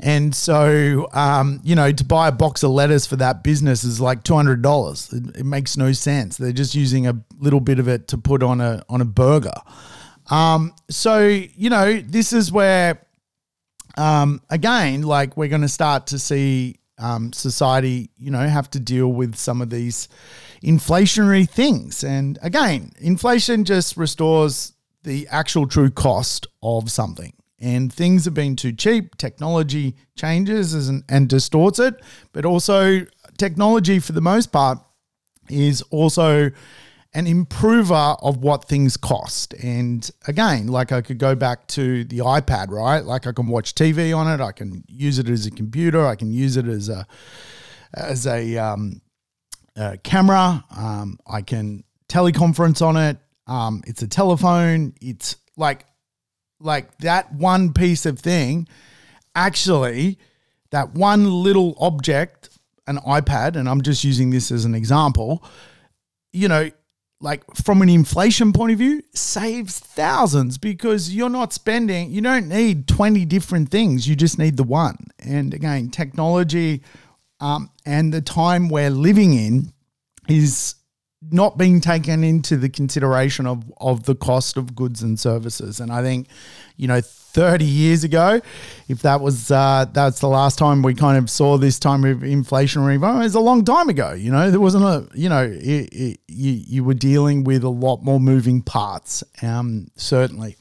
And 0.00 0.34
so, 0.34 1.06
um, 1.12 1.60
you 1.64 1.74
know, 1.74 1.92
to 1.92 2.04
buy 2.04 2.28
a 2.28 2.32
box 2.32 2.62
of 2.62 2.70
lettuce 2.70 3.06
for 3.06 3.16
that 3.16 3.42
business 3.42 3.84
is 3.84 4.00
like 4.00 4.24
two 4.24 4.34
hundred 4.34 4.62
dollars. 4.62 5.12
It, 5.12 5.38
it, 5.38 5.46
makes 5.46 5.76
no 5.76 5.92
sense. 5.92 6.36
They're 6.36 6.52
just 6.52 6.74
using 6.74 7.06
a 7.06 7.18
little 7.38 7.60
bit 7.60 7.78
of 7.78 7.88
it 7.88 8.08
to 8.08 8.18
put 8.18 8.42
on 8.42 8.60
a 8.60 8.82
on 8.90 9.00
a 9.00 9.06
burger. 9.06 9.54
Um, 10.30 10.74
so 10.90 11.26
you 11.28 11.70
know, 11.70 12.00
this 12.00 12.32
is 12.32 12.50
where, 12.50 13.00
um, 13.96 14.40
again, 14.50 15.02
like 15.02 15.36
we're 15.36 15.48
going 15.48 15.62
to 15.62 15.68
start 15.68 16.08
to 16.08 16.18
see 16.18 16.76
um, 16.98 17.32
society, 17.32 18.10
you 18.16 18.30
know, 18.30 18.46
have 18.46 18.70
to 18.70 18.80
deal 18.80 19.08
with 19.12 19.36
some 19.36 19.60
of 19.60 19.70
these 19.70 20.08
inflationary 20.62 21.48
things. 21.48 22.02
And 22.02 22.38
again, 22.42 22.92
inflation 22.98 23.64
just 23.64 23.96
restores 23.96 24.72
the 25.02 25.28
actual 25.30 25.66
true 25.66 25.90
cost 25.90 26.46
of 26.62 26.90
something. 26.90 27.32
And 27.58 27.92
things 27.92 28.26
have 28.26 28.34
been 28.34 28.56
too 28.56 28.72
cheap. 28.72 29.16
Technology 29.16 29.96
changes 30.14 30.88
and, 30.88 31.04
and 31.08 31.28
distorts 31.28 31.78
it. 31.78 32.02
But 32.32 32.44
also, 32.44 33.06
technology, 33.38 33.98
for 33.98 34.12
the 34.12 34.20
most 34.20 34.52
part, 34.52 34.78
is 35.48 35.80
also 35.90 36.50
an 37.16 37.26
improver 37.26 38.14
of 38.20 38.36
what 38.42 38.66
things 38.66 38.98
cost. 38.98 39.54
And 39.54 40.08
again, 40.28 40.66
like 40.66 40.92
I 40.92 41.00
could 41.00 41.16
go 41.16 41.34
back 41.34 41.66
to 41.68 42.04
the 42.04 42.18
iPad, 42.18 42.68
right? 42.68 43.02
Like 43.02 43.26
I 43.26 43.32
can 43.32 43.46
watch 43.46 43.74
TV 43.74 44.14
on 44.14 44.28
it, 44.28 44.44
I 44.44 44.52
can 44.52 44.84
use 44.86 45.18
it 45.18 45.26
as 45.30 45.46
a 45.46 45.50
computer, 45.50 46.06
I 46.06 46.14
can 46.14 46.30
use 46.30 46.58
it 46.58 46.66
as 46.66 46.90
a 46.90 47.06
as 47.94 48.26
a 48.26 48.58
um, 48.58 49.00
uh, 49.78 49.96
camera. 50.04 50.62
Um, 50.76 51.18
I 51.26 51.40
can 51.40 51.84
teleconference 52.10 52.82
on 52.82 52.98
it. 52.98 53.16
Um, 53.46 53.82
it's 53.86 54.02
a 54.02 54.08
telephone. 54.08 54.92
It's 55.00 55.36
like 55.56 55.86
like 56.60 56.98
that 56.98 57.32
one 57.32 57.72
piece 57.72 58.04
of 58.04 58.18
thing. 58.18 58.68
Actually, 59.34 60.18
that 60.70 60.92
one 60.92 61.30
little 61.30 61.78
object, 61.80 62.50
an 62.86 62.98
iPad, 62.98 63.56
and 63.56 63.70
I'm 63.70 63.80
just 63.80 64.04
using 64.04 64.28
this 64.28 64.52
as 64.52 64.66
an 64.66 64.74
example. 64.74 65.42
You 66.34 66.48
know, 66.48 66.70
like 67.20 67.42
from 67.54 67.82
an 67.82 67.88
inflation 67.88 68.52
point 68.52 68.72
of 68.72 68.78
view, 68.78 69.02
saves 69.14 69.78
thousands 69.78 70.58
because 70.58 71.14
you're 71.14 71.30
not 71.30 71.52
spending, 71.52 72.10
you 72.10 72.20
don't 72.20 72.48
need 72.48 72.86
20 72.86 73.24
different 73.24 73.70
things. 73.70 74.08
You 74.08 74.16
just 74.16 74.38
need 74.38 74.56
the 74.56 74.64
one. 74.64 74.98
And 75.18 75.54
again, 75.54 75.90
technology 75.90 76.82
um, 77.40 77.70
and 77.84 78.12
the 78.12 78.20
time 78.20 78.68
we're 78.68 78.90
living 78.90 79.34
in 79.34 79.72
is 80.28 80.74
not 81.30 81.58
being 81.58 81.80
taken 81.80 82.22
into 82.24 82.56
the 82.56 82.68
consideration 82.68 83.46
of, 83.46 83.64
of 83.78 84.04
the 84.04 84.14
cost 84.14 84.56
of 84.56 84.74
goods 84.74 85.02
and 85.02 85.18
services. 85.18 85.80
And 85.80 85.92
I 85.92 86.02
think, 86.02 86.28
you 86.76 86.88
know, 86.88 87.00
30 87.00 87.64
years 87.64 88.04
ago, 88.04 88.40
if 88.88 89.02
that 89.02 89.20
was 89.20 89.50
uh, 89.50 89.84
that's 89.92 90.20
the 90.20 90.28
last 90.28 90.58
time 90.58 90.82
we 90.82 90.94
kind 90.94 91.18
of 91.18 91.28
saw 91.28 91.58
this 91.58 91.78
time 91.78 92.04
of 92.04 92.18
inflationary 92.18 92.94
environment, 92.94 93.24
it 93.24 93.26
was 93.26 93.34
a 93.34 93.40
long 93.40 93.64
time 93.64 93.88
ago. 93.88 94.12
You 94.12 94.32
know, 94.32 94.50
there 94.50 94.60
wasn't 94.60 94.84
a, 94.84 95.06
you 95.14 95.28
know, 95.28 95.44
it, 95.44 95.88
it, 95.92 96.20
you, 96.28 96.52
you 96.52 96.84
were 96.84 96.94
dealing 96.94 97.44
with 97.44 97.62
a 97.62 97.68
lot 97.68 98.02
more 98.02 98.18
moving 98.18 98.62
parts, 98.62 99.22
um, 99.42 99.88
certainly. 99.96 100.56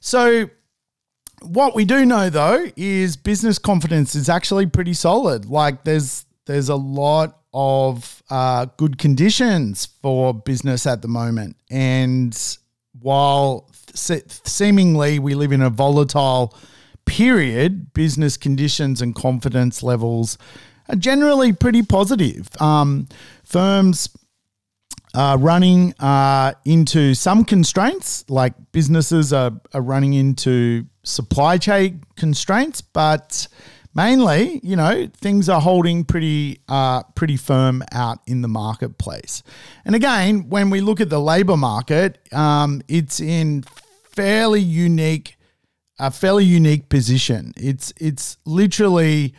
So, 0.00 0.50
what 1.40 1.74
we 1.74 1.84
do 1.84 2.06
know 2.06 2.30
though 2.30 2.66
is 2.76 3.16
business 3.16 3.58
confidence 3.58 4.14
is 4.14 4.28
actually 4.28 4.66
pretty 4.66 4.94
solid. 4.94 5.46
Like 5.46 5.84
there's 5.84 6.24
there's 6.46 6.68
a 6.68 6.76
lot 6.76 7.38
of 7.54 8.22
uh, 8.28 8.66
good 8.76 8.98
conditions 8.98 9.86
for 10.02 10.34
business 10.34 10.86
at 10.86 11.00
the 11.00 11.08
moment, 11.08 11.56
and 11.70 12.58
while 13.00 13.70
se- 13.94 14.24
seemingly 14.44 15.18
we 15.18 15.34
live 15.34 15.52
in 15.52 15.62
a 15.62 15.70
volatile 15.70 16.54
period, 17.06 17.92
business 17.94 18.36
conditions 18.36 19.00
and 19.00 19.14
confidence 19.14 19.82
levels 19.82 20.36
are 20.88 20.96
generally 20.96 21.52
pretty 21.52 21.82
positive. 21.82 22.48
Um, 22.60 23.08
firms 23.44 24.08
are 25.14 25.38
running 25.38 25.94
uh, 26.00 26.54
into 26.64 27.14
some 27.14 27.44
constraints, 27.44 28.28
like 28.28 28.52
businesses 28.72 29.32
are, 29.32 29.52
are 29.72 29.80
running 29.80 30.14
into 30.14 30.86
supply 31.04 31.56
chain 31.56 32.02
constraints, 32.16 32.80
but 32.80 33.46
mainly, 33.94 34.60
you 34.62 34.76
know, 34.76 35.08
things 35.16 35.48
are 35.48 35.60
holding 35.60 36.04
pretty 36.04 36.60
uh, 36.68 37.02
pretty 37.14 37.36
firm 37.36 37.82
out 37.92 38.18
in 38.26 38.42
the 38.42 38.48
marketplace. 38.48 39.42
And 39.84 39.94
again, 39.94 40.48
when 40.48 40.70
we 40.70 40.80
look 40.80 41.00
at 41.00 41.10
the 41.10 41.20
labor 41.20 41.56
market, 41.56 42.18
um, 42.32 42.82
it's 42.88 43.20
in 43.20 43.62
fairly 43.62 44.60
unique 44.60 45.36
a 45.98 46.10
fairly 46.10 46.44
unique 46.44 46.88
position. 46.88 47.52
It's 47.56 47.92
it's 47.98 48.36
literally 48.44 49.34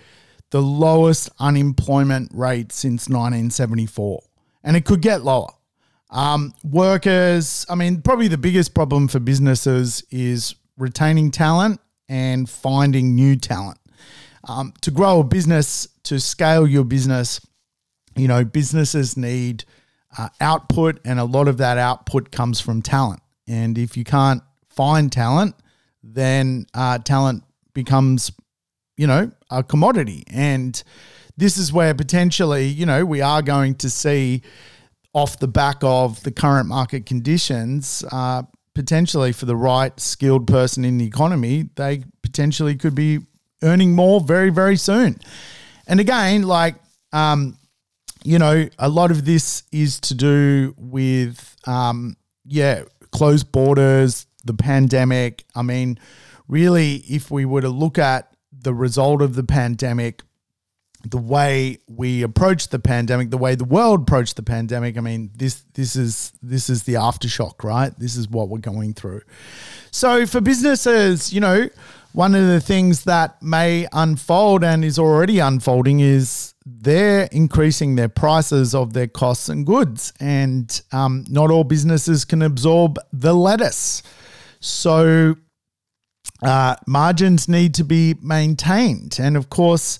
the 0.51 0.61
lowest 0.61 1.29
unemployment 1.39 2.31
rate 2.33 2.71
since 2.71 3.09
1974, 3.09 4.23
and 4.63 4.77
it 4.77 4.85
could 4.85 5.01
get 5.01 5.23
lower. 5.23 5.49
Um, 6.11 6.53
workers, 6.63 7.65
I 7.67 7.75
mean, 7.75 8.01
probably 8.01 8.29
the 8.29 8.37
biggest 8.37 8.73
problem 8.73 9.07
for 9.07 9.19
businesses 9.19 10.03
is 10.11 10.55
retaining 10.77 11.31
talent 11.31 11.81
and 12.07 12.49
finding 12.49 13.15
new 13.15 13.35
talent. 13.35 13.79
Um, 14.47 14.73
to 14.81 14.91
grow 14.91 15.21
a 15.21 15.23
business, 15.23 15.87
to 16.03 16.19
scale 16.19 16.67
your 16.67 16.83
business, 16.83 17.41
you 18.15 18.27
know, 18.27 18.45
businesses 18.45 19.17
need 19.17 19.65
uh, 20.17 20.29
output, 20.39 20.99
and 21.03 21.19
a 21.19 21.25
lot 21.25 21.47
of 21.47 21.57
that 21.57 21.77
output 21.77 22.31
comes 22.31 22.61
from 22.61 22.81
talent. 22.81 23.21
And 23.47 23.77
if 23.77 23.97
you 23.97 24.03
can't 24.03 24.43
find 24.69 25.11
talent, 25.11 25.55
then 26.03 26.67
uh, 26.73 26.99
talent 26.99 27.43
becomes, 27.73 28.31
you 28.97 29.07
know, 29.07 29.31
a 29.49 29.63
commodity. 29.63 30.23
And 30.27 30.81
this 31.37 31.57
is 31.57 31.73
where 31.73 31.93
potentially, 31.93 32.67
you 32.67 32.85
know, 32.85 33.05
we 33.05 33.21
are 33.21 33.41
going 33.41 33.75
to 33.75 33.89
see 33.89 34.41
off 35.13 35.39
the 35.39 35.47
back 35.47 35.77
of 35.81 36.21
the 36.23 36.31
current 36.31 36.67
market 36.67 37.05
conditions, 37.05 38.03
uh, 38.11 38.43
potentially 38.73 39.31
for 39.31 39.45
the 39.45 39.55
right 39.55 39.97
skilled 39.99 40.45
person 40.45 40.83
in 40.83 40.97
the 40.97 41.05
economy, 41.05 41.69
they 41.75 42.03
potentially 42.21 42.75
could 42.75 42.93
be 42.93 43.19
earning 43.65 43.93
more 43.93 44.21
very, 44.21 44.49
very 44.49 44.77
soon. 44.77 45.19
And 45.87 45.99
again, 45.99 46.43
like, 46.43 46.75
um, 47.11 47.57
you 48.23 48.39
know, 48.39 48.69
a 48.79 48.89
lot 48.89 49.11
of 49.11 49.25
this 49.25 49.63
is 49.71 49.99
to 50.01 50.15
do 50.15 50.73
with, 50.77 51.55
um, 51.67 52.15
yeah, 52.45 52.83
closed 53.11 53.51
borders, 53.51 54.27
the 54.45 54.53
pandemic. 54.53 55.43
I 55.55 55.61
mean, 55.61 55.99
really, 56.47 56.95
if 57.07 57.29
we 57.29 57.45
were 57.45 57.61
to 57.61 57.69
look 57.69 57.97
at 57.97 58.35
the 58.51 58.73
result 58.73 59.21
of 59.21 59.35
the 59.35 59.43
pandemic, 59.43 60.21
the 61.07 61.17
way 61.17 61.77
we 61.87 62.23
approached 62.23 62.71
the 62.71 62.79
pandemic, 62.79 63.29
the 63.29 63.37
way 63.37 63.53
the 63.53 63.63
world 63.63 64.01
approached 64.01 64.35
the 64.37 64.43
pandemic, 64.43 64.97
I 64.97 65.01
mean, 65.01 65.29
this 65.35 65.63
this 65.73 65.95
is 65.95 66.33
this 66.41 66.67
is 66.67 66.83
the 66.83 66.93
aftershock, 66.95 67.63
right? 67.63 67.93
This 67.99 68.15
is 68.15 68.27
what 68.27 68.49
we're 68.49 68.57
going 68.57 68.93
through. 68.93 69.21
So 69.91 70.25
for 70.25 70.41
businesses, 70.41 71.31
you 71.31 71.41
know, 71.41 71.69
one 72.15 72.33
of 72.33 72.47
the 72.47 72.61
things 72.61 73.03
that 73.03 73.41
may 73.41 73.85
unfold 73.91 74.63
and 74.63 74.85
is 74.85 74.97
already 74.97 75.39
unfolding 75.39 75.99
is 75.99 76.53
they're 76.65 77.27
increasing 77.29 77.95
their 77.95 78.07
prices 78.07 78.73
of 78.73 78.93
their 78.93 79.07
costs 79.07 79.49
and 79.49 79.65
goods, 79.65 80.13
and 80.21 80.81
um, 80.93 81.25
not 81.27 81.51
all 81.51 81.65
businesses 81.65 82.23
can 82.23 82.41
absorb 82.41 82.97
the 83.11 83.33
lettuce. 83.33 84.01
So 84.61 85.35
uh, 86.41 86.75
margins 86.87 87.49
need 87.49 87.73
to 87.75 87.83
be 87.83 88.15
maintained. 88.21 89.17
And 89.19 89.35
of 89.35 89.49
course, 89.49 89.99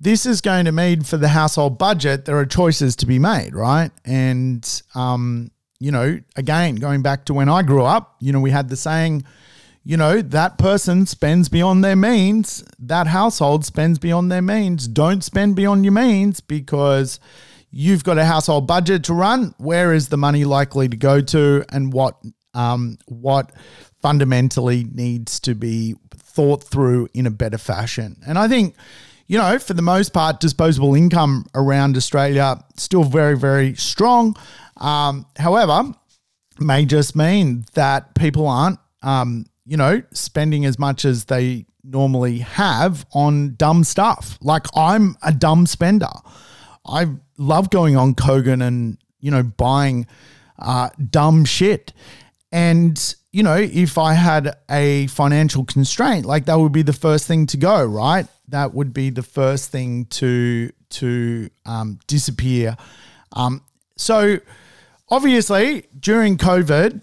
this 0.00 0.26
is 0.26 0.40
going 0.40 0.64
to 0.64 0.72
mean 0.72 1.02
for 1.02 1.16
the 1.16 1.28
household 1.28 1.78
budget, 1.78 2.24
there 2.24 2.36
are 2.38 2.46
choices 2.46 2.96
to 2.96 3.06
be 3.06 3.20
made, 3.20 3.54
right? 3.54 3.92
And, 4.04 4.82
um, 4.96 5.52
you 5.78 5.92
know, 5.92 6.18
again, 6.34 6.74
going 6.74 7.02
back 7.02 7.26
to 7.26 7.34
when 7.34 7.48
I 7.48 7.62
grew 7.62 7.84
up, 7.84 8.16
you 8.18 8.32
know, 8.32 8.40
we 8.40 8.50
had 8.50 8.68
the 8.68 8.76
saying, 8.76 9.24
you 9.84 9.96
know, 9.96 10.22
that 10.22 10.58
person 10.58 11.06
spends 11.06 11.48
beyond 11.48 11.82
their 11.82 11.96
means, 11.96 12.64
that 12.78 13.08
household 13.08 13.64
spends 13.64 13.98
beyond 13.98 14.30
their 14.30 14.42
means. 14.42 14.86
Don't 14.86 15.24
spend 15.24 15.56
beyond 15.56 15.84
your 15.84 15.92
means 15.92 16.40
because 16.40 17.18
you've 17.70 18.04
got 18.04 18.18
a 18.18 18.24
household 18.24 18.66
budget 18.66 19.04
to 19.04 19.14
run. 19.14 19.54
Where 19.58 19.92
is 19.92 20.08
the 20.08 20.16
money 20.16 20.44
likely 20.44 20.88
to 20.88 20.96
go 20.96 21.20
to 21.20 21.64
and 21.70 21.92
what 21.92 22.16
um, 22.54 22.98
what 23.06 23.50
fundamentally 24.02 24.84
needs 24.92 25.40
to 25.40 25.54
be 25.54 25.94
thought 26.10 26.62
through 26.62 27.08
in 27.14 27.26
a 27.26 27.30
better 27.30 27.58
fashion. 27.58 28.16
And 28.26 28.38
I 28.38 28.48
think, 28.48 28.74
you 29.26 29.38
know, 29.38 29.58
for 29.58 29.74
the 29.74 29.82
most 29.82 30.12
part, 30.12 30.40
disposable 30.40 30.94
income 30.94 31.46
around 31.54 31.96
Australia 31.96 32.62
still 32.76 33.04
very, 33.04 33.38
very 33.38 33.74
strong. 33.76 34.36
Um, 34.76 35.26
however, 35.36 35.94
may 36.58 36.84
just 36.84 37.14
mean 37.14 37.64
that 37.74 38.14
people 38.14 38.46
aren't, 38.46 38.78
um, 39.02 39.46
you 39.64 39.76
know, 39.76 40.02
spending 40.12 40.64
as 40.64 40.78
much 40.78 41.04
as 41.04 41.26
they 41.26 41.66
normally 41.84 42.38
have 42.38 43.06
on 43.12 43.54
dumb 43.56 43.84
stuff. 43.84 44.38
Like 44.40 44.66
I'm 44.74 45.16
a 45.22 45.32
dumb 45.32 45.66
spender. 45.66 46.12
I 46.86 47.06
love 47.38 47.70
going 47.70 47.96
on 47.96 48.14
Kogan 48.14 48.66
and, 48.66 48.98
you 49.20 49.30
know, 49.30 49.42
buying 49.42 50.06
uh, 50.58 50.90
dumb 51.10 51.44
shit. 51.44 51.92
And, 52.50 53.14
you 53.32 53.42
know, 53.42 53.56
if 53.56 53.98
I 53.98 54.14
had 54.14 54.56
a 54.70 55.06
financial 55.08 55.64
constraint, 55.64 56.26
like 56.26 56.44
that 56.46 56.58
would 56.58 56.72
be 56.72 56.82
the 56.82 56.92
first 56.92 57.26
thing 57.26 57.46
to 57.46 57.56
go, 57.56 57.84
right? 57.84 58.26
That 58.48 58.74
would 58.74 58.92
be 58.92 59.10
the 59.10 59.22
first 59.22 59.70
thing 59.70 60.06
to 60.06 60.70
to 60.90 61.48
um, 61.64 61.98
disappear. 62.06 62.76
Um, 63.32 63.62
so 63.96 64.38
obviously 65.08 65.86
during 65.98 66.36
COVID, 66.36 67.00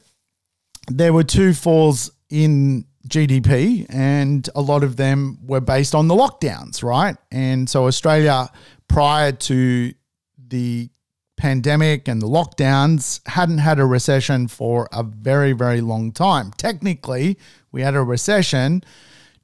there 0.90 1.12
were 1.12 1.24
two 1.24 1.54
falls 1.54 2.12
in 2.30 2.86
GDP, 3.08 3.86
and 3.90 4.48
a 4.56 4.62
lot 4.62 4.84
of 4.84 4.98
them 4.98 5.40
were 5.46 5.62
based 5.62 5.96
on 5.96 6.08
the 6.08 6.16
lockdowns, 6.16 6.84
right? 6.84 7.16
And 7.32 7.70
so 7.70 7.88
Australia, 7.88 8.50
prior 8.88 9.32
to 9.32 9.94
the 10.38 10.90
pandemic 11.38 12.08
and 12.08 12.22
the 12.22 12.28
lockdowns 12.28 13.26
hadn't 13.28 13.60
had 13.60 13.80
a 13.80 13.86
recession 13.86 14.48
for 14.48 14.90
a 14.92 15.04
very, 15.04 15.54
very 15.54 15.80
long 15.80 16.12
time. 16.12 16.52
Technically, 16.58 17.38
we 17.72 17.82
had 17.82 17.96
a 17.96 18.04
recession 18.04 18.84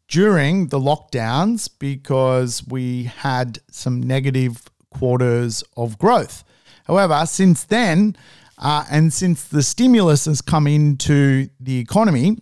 during 0.09 0.67
the 0.67 0.79
lockdowns 0.79 1.69
because 1.79 2.67
we 2.67 3.05
had 3.05 3.59
some 3.71 4.03
negative 4.03 4.63
quarters 4.89 5.63
of 5.77 5.97
growth. 5.97 6.43
However, 6.85 7.25
since 7.25 7.63
then, 7.63 8.15
uh, 8.57 8.85
and 8.91 9.11
since 9.11 9.45
the 9.45 9.63
stimulus 9.63 10.25
has 10.25 10.41
come 10.41 10.67
into 10.67 11.49
the 11.59 11.79
economy, 11.79 12.37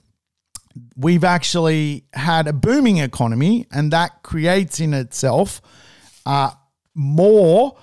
we've 0.96 1.24
actually 1.24 2.06
had 2.14 2.48
a 2.48 2.54
booming 2.54 2.98
economy, 2.98 3.68
and 3.72 3.92
that 3.92 4.24
creates 4.24 4.80
in 4.80 4.94
itself 4.94 5.62
uh, 6.26 6.52
more 6.94 7.78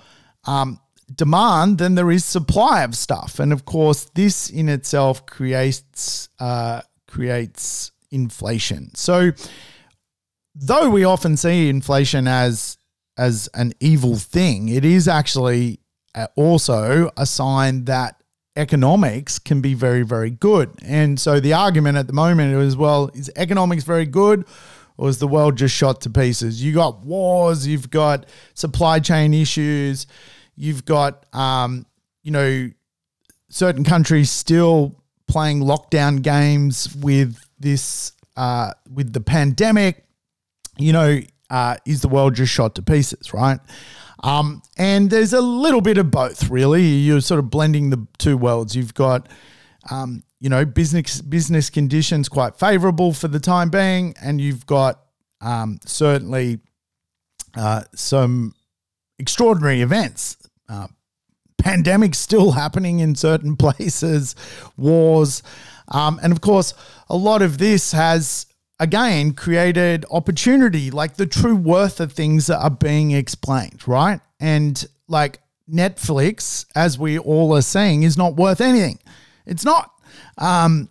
um, 0.45 0.79
demand 1.13 1.77
than 1.77 1.95
there 1.95 2.11
is 2.11 2.25
supply 2.25 2.83
of 2.83 2.95
stuff. 2.95 3.39
And 3.39 3.51
of 3.51 3.65
course, 3.65 4.05
this 4.15 4.49
in 4.49 4.69
itself 4.69 5.25
creates 5.25 6.29
uh, 6.39 6.81
creates 7.07 7.91
inflation. 8.11 8.93
So, 8.95 9.31
though 10.55 10.89
we 10.89 11.03
often 11.03 11.37
see 11.37 11.69
inflation 11.69 12.27
as 12.27 12.77
as 13.17 13.49
an 13.53 13.73
evil 13.79 14.15
thing, 14.15 14.69
it 14.69 14.85
is 14.85 15.07
actually 15.07 15.79
uh, 16.15 16.27
also 16.35 17.09
a 17.17 17.25
sign 17.25 17.85
that 17.85 18.20
economics 18.61 19.39
can 19.39 19.59
be 19.59 19.73
very, 19.73 20.03
very 20.03 20.29
good. 20.29 20.69
And 20.83 21.19
so 21.19 21.39
the 21.39 21.53
argument 21.53 21.97
at 21.97 22.07
the 22.07 22.13
moment 22.13 22.53
is 22.53 22.77
well, 22.77 23.09
is 23.13 23.29
economics 23.35 23.83
very 23.83 24.05
good? 24.05 24.45
Or 24.97 25.09
is 25.09 25.17
the 25.17 25.27
world 25.27 25.57
just 25.57 25.75
shot 25.75 26.01
to 26.01 26.09
pieces? 26.09 26.63
You 26.63 26.73
got 26.73 27.03
wars, 27.03 27.65
you've 27.65 27.89
got 27.89 28.27
supply 28.53 28.99
chain 28.99 29.33
issues, 29.33 30.05
You've 30.55 30.85
got, 30.85 31.25
um, 31.33 31.87
you 32.21 32.29
know, 32.29 32.69
certain 33.49 33.83
countries 33.83 34.29
still 34.29 35.01
playing 35.27 35.61
lockdown 35.61 36.21
games 36.21 36.95
with 36.97 37.37
this, 37.59 38.11
uh, 38.37 38.73
with 38.93 39.11
the 39.11 39.21
pandemic. 39.21 40.05
You 40.77 40.93
know, 40.93 41.19
uh, 41.49 41.77
is 41.85 42.01
the 42.01 42.09
world 42.09 42.35
just 42.35 42.53
shot 42.53 42.75
to 42.75 42.83
pieces, 42.83 43.33
right? 43.33 43.59
Um, 44.21 44.61
and 44.77 45.09
there's 45.09 45.33
a 45.33 45.41
little 45.41 45.81
bit 45.81 45.97
of 45.97 46.11
both, 46.11 46.49
really. 46.49 46.83
You're 46.83 47.21
sort 47.21 47.39
of 47.39 47.49
blending 47.49 47.89
the 47.89 48.07
two 48.17 48.37
worlds. 48.37 48.75
You've 48.75 48.93
got, 48.93 49.27
um, 49.89 50.23
you 50.39 50.49
know, 50.49 50.63
business 50.63 51.21
business 51.21 51.69
conditions 51.69 52.29
quite 52.29 52.57
favourable 52.57 53.13
for 53.13 53.27
the 53.27 53.39
time 53.39 53.69
being, 53.69 54.13
and 54.21 54.39
you've 54.39 54.65
got 54.65 55.01
um, 55.41 55.79
certainly 55.85 56.59
uh, 57.55 57.83
some 57.95 58.53
extraordinary 59.17 59.81
events 59.81 60.37
uh, 60.71 60.87
pandemics 61.61 62.15
still 62.15 62.51
happening 62.51 62.99
in 62.99 63.13
certain 63.13 63.55
places, 63.57 64.35
wars. 64.77 65.43
Um, 65.89 66.19
and 66.23 66.31
of 66.31 66.41
course, 66.41 66.73
a 67.09 67.15
lot 67.15 67.41
of 67.41 67.57
this 67.57 67.91
has, 67.91 68.45
again, 68.81 69.33
created 69.33 70.05
opportunity, 70.09 70.89
like 70.89 71.15
the 71.15 71.27
true 71.27 71.55
worth 71.55 71.99
of 71.99 72.11
things 72.11 72.47
that 72.47 72.57
are 72.57 72.71
being 72.71 73.11
explained, 73.11 73.87
right? 73.87 74.19
And 74.39 74.83
like 75.07 75.39
Netflix, 75.71 76.65
as 76.75 76.97
we 76.97 77.19
all 77.19 77.55
are 77.55 77.61
saying, 77.61 78.01
is 78.01 78.17
not 78.17 78.35
worth 78.35 78.59
anything. 78.59 78.97
It's 79.45 79.63
not. 79.63 79.91
Um, 80.39 80.89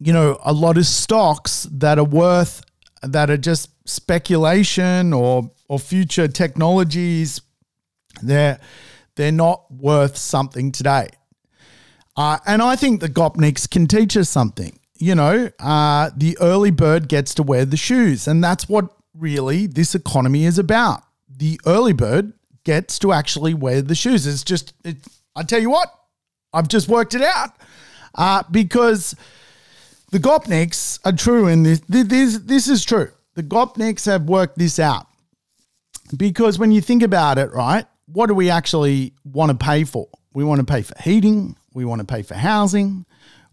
you 0.00 0.12
know, 0.12 0.38
a 0.42 0.54
lot 0.54 0.78
of 0.78 0.86
stocks 0.86 1.68
that 1.70 1.98
are 1.98 2.04
worth 2.04 2.64
that 3.02 3.30
are 3.30 3.36
just 3.36 3.70
speculation 3.88 5.12
or 5.12 5.50
or 5.68 5.78
future 5.78 6.28
technologies, 6.28 7.42
they're 8.22 8.58
they're 9.16 9.32
not 9.32 9.70
worth 9.70 10.16
something 10.16 10.72
today. 10.72 11.10
Uh, 12.16 12.38
and 12.46 12.62
I 12.62 12.74
think 12.74 13.00
the 13.00 13.08
Gopniks 13.10 13.68
can 13.70 13.86
teach 13.86 14.16
us 14.16 14.30
something. 14.30 14.78
You 14.98 15.14
know, 15.14 15.50
uh, 15.58 16.10
the 16.16 16.36
early 16.40 16.70
bird 16.70 17.08
gets 17.08 17.34
to 17.34 17.42
wear 17.42 17.64
the 17.64 17.76
shoes, 17.76 18.26
and 18.26 18.42
that's 18.42 18.68
what 18.68 18.90
really 19.14 19.66
this 19.66 19.94
economy 19.94 20.44
is 20.44 20.58
about. 20.58 21.02
The 21.28 21.60
early 21.66 21.92
bird 21.92 22.32
gets 22.64 22.98
to 23.00 23.12
actually 23.12 23.54
wear 23.54 23.82
the 23.82 23.94
shoes. 23.94 24.26
It's 24.26 24.42
just, 24.42 24.72
it, 24.84 24.96
I 25.34 25.42
tell 25.42 25.60
you 25.60 25.70
what, 25.70 25.88
I've 26.52 26.68
just 26.68 26.88
worked 26.88 27.14
it 27.14 27.22
out 27.22 27.50
uh, 28.14 28.42
because 28.50 29.14
the 30.10 30.18
Gopniks 30.18 30.98
are 31.04 31.12
true 31.12 31.46
in 31.46 31.62
this. 31.62 31.80
This, 31.88 32.38
this 32.38 32.68
is 32.68 32.84
true. 32.84 33.10
The 33.34 33.42
Gopniks 33.42 34.06
have 34.06 34.22
worked 34.22 34.58
this 34.58 34.78
out 34.78 35.06
because 36.16 36.58
when 36.58 36.72
you 36.72 36.80
think 36.80 37.02
about 37.02 37.38
it, 37.38 37.52
right, 37.52 37.86
what 38.06 38.26
do 38.26 38.34
we 38.34 38.50
actually 38.50 39.12
want 39.24 39.50
to 39.50 39.64
pay 39.64 39.84
for? 39.84 40.08
We 40.32 40.44
want 40.44 40.60
to 40.60 40.64
pay 40.64 40.82
for 40.82 40.94
heating, 41.00 41.56
we 41.74 41.84
want 41.84 42.00
to 42.00 42.06
pay 42.06 42.22
for 42.22 42.34
housing, 42.34 43.04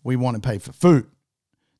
we 0.04 0.16
want 0.16 0.42
to 0.42 0.48
pay 0.48 0.58
for 0.58 0.74
food. 0.74 1.08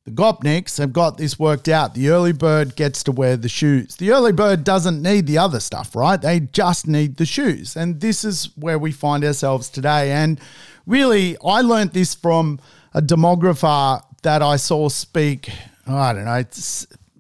The 0.06 0.12
Gopniks 0.12 0.78
have 0.80 0.92
got 0.92 1.18
this 1.18 1.40
worked 1.40 1.70
out. 1.70 1.94
The 1.94 2.10
early 2.10 2.34
bird 2.34 2.76
gets 2.76 3.04
to 3.04 3.14
wear 3.14 3.38
the 3.38 3.48
shoes. 3.48 3.96
The 3.96 4.12
early 4.12 4.34
bird 4.34 4.66
doesn't 4.66 5.02
need 5.02 5.28
the 5.28 5.38
other 5.38 5.62
stuff, 5.62 5.96
right? 5.96 6.22
They 6.22 6.42
just 6.42 6.88
need 6.88 7.16
the 7.16 7.26
shoes. 7.26 7.78
And 7.78 8.02
this 8.02 8.26
is 8.26 8.50
where 8.58 8.78
we 8.78 8.92
find 8.92 9.24
ourselves 9.24 9.70
today. 9.70 10.12
And 10.12 10.42
really, 10.86 11.38
I 11.44 11.62
learned 11.62 11.94
this 11.94 12.14
from 12.14 12.60
a 12.94 13.02
demographer 13.02 14.04
that 14.24 14.42
I 14.42 14.58
saw 14.58 14.90
speak, 14.90 15.50
I 15.88 16.12
don't 16.12 16.26
know, 16.26 16.44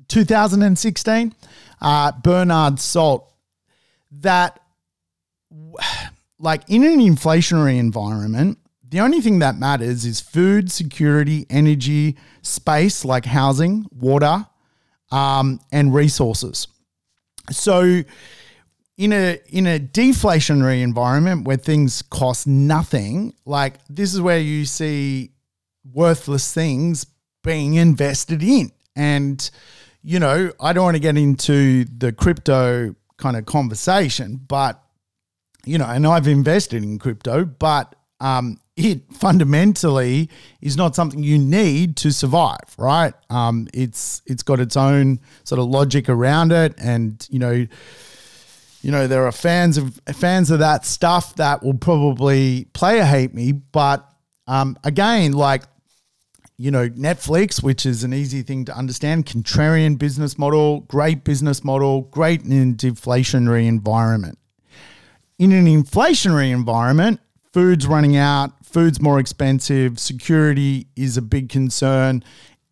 2016, 0.09 1.35
uh, 1.81 2.11
Bernard 2.21 2.79
Salt, 2.81 3.33
that 4.11 4.59
like 6.37 6.63
in 6.67 6.83
an 6.83 6.99
inflationary 6.99 7.79
environment, 7.79 8.57
the 8.93 8.99
only 8.99 9.21
thing 9.21 9.39
that 9.39 9.57
matters 9.57 10.05
is 10.05 10.21
food, 10.21 10.71
security, 10.71 11.47
energy, 11.49 12.15
space 12.43 13.03
like 13.03 13.25
housing, 13.25 13.87
water, 13.91 14.45
um, 15.11 15.59
and 15.71 15.95
resources. 15.95 16.67
So, 17.49 18.03
in 18.95 19.11
a 19.11 19.39
in 19.49 19.65
a 19.65 19.79
deflationary 19.79 20.83
environment 20.83 21.47
where 21.47 21.57
things 21.57 22.03
cost 22.03 22.45
nothing, 22.45 23.33
like 23.45 23.79
this 23.89 24.13
is 24.13 24.21
where 24.21 24.37
you 24.37 24.63
see 24.63 25.31
worthless 25.91 26.53
things 26.53 27.07
being 27.43 27.73
invested 27.73 28.43
in. 28.43 28.71
And 28.95 29.49
you 30.03 30.19
know, 30.19 30.51
I 30.59 30.71
don't 30.71 30.83
want 30.83 30.95
to 30.97 31.01
get 31.01 31.17
into 31.17 31.85
the 31.85 32.13
crypto 32.13 32.95
kind 33.17 33.37
of 33.37 33.47
conversation, 33.47 34.39
but 34.47 34.79
you 35.65 35.79
know, 35.79 35.85
and 35.85 36.05
I've 36.05 36.27
invested 36.27 36.83
in 36.83 36.99
crypto, 36.99 37.43
but 37.43 37.95
um, 38.19 38.59
it 38.75 39.01
fundamentally 39.13 40.29
is 40.61 40.75
not 40.75 40.95
something 40.95 41.23
you 41.23 41.37
need 41.37 41.95
to 41.97 42.11
survive, 42.11 42.75
right? 42.77 43.13
Um, 43.29 43.67
it's 43.73 44.21
it's 44.25 44.43
got 44.43 44.59
its 44.59 44.75
own 44.75 45.19
sort 45.43 45.59
of 45.59 45.67
logic 45.67 46.09
around 46.09 46.51
it, 46.51 46.73
and 46.79 47.25
you 47.29 47.39
know, 47.39 47.67
you 48.81 48.91
know, 48.91 49.07
there 49.07 49.25
are 49.25 49.31
fans 49.31 49.77
of 49.77 49.99
fans 50.13 50.49
of 50.49 50.59
that 50.59 50.85
stuff 50.85 51.35
that 51.35 51.63
will 51.63 51.77
probably 51.77 52.65
play 52.73 52.99
a 52.99 53.05
hate 53.05 53.33
me, 53.33 53.51
but 53.51 54.09
um, 54.47 54.77
again, 54.83 55.33
like 55.33 55.63
you 56.57 56.71
know, 56.71 56.87
Netflix, 56.89 57.61
which 57.61 57.85
is 57.85 58.03
an 58.03 58.13
easy 58.13 58.41
thing 58.41 58.65
to 58.65 58.77
understand, 58.77 59.25
contrarian 59.25 59.97
business 59.97 60.37
model, 60.37 60.81
great 60.81 61.23
business 61.23 61.63
model, 61.63 62.01
great 62.03 62.43
in 62.43 62.71
a 62.71 62.73
deflationary 62.73 63.67
environment. 63.67 64.37
In 65.39 65.51
an 65.51 65.65
inflationary 65.65 66.51
environment, 66.51 67.19
food's 67.53 67.87
running 67.87 68.15
out, 68.17 68.62
food's 68.73 69.01
more 69.01 69.19
expensive, 69.19 69.99
security 69.99 70.87
is 70.95 71.15
a 71.15 71.21
big 71.21 71.47
concern, 71.47 72.23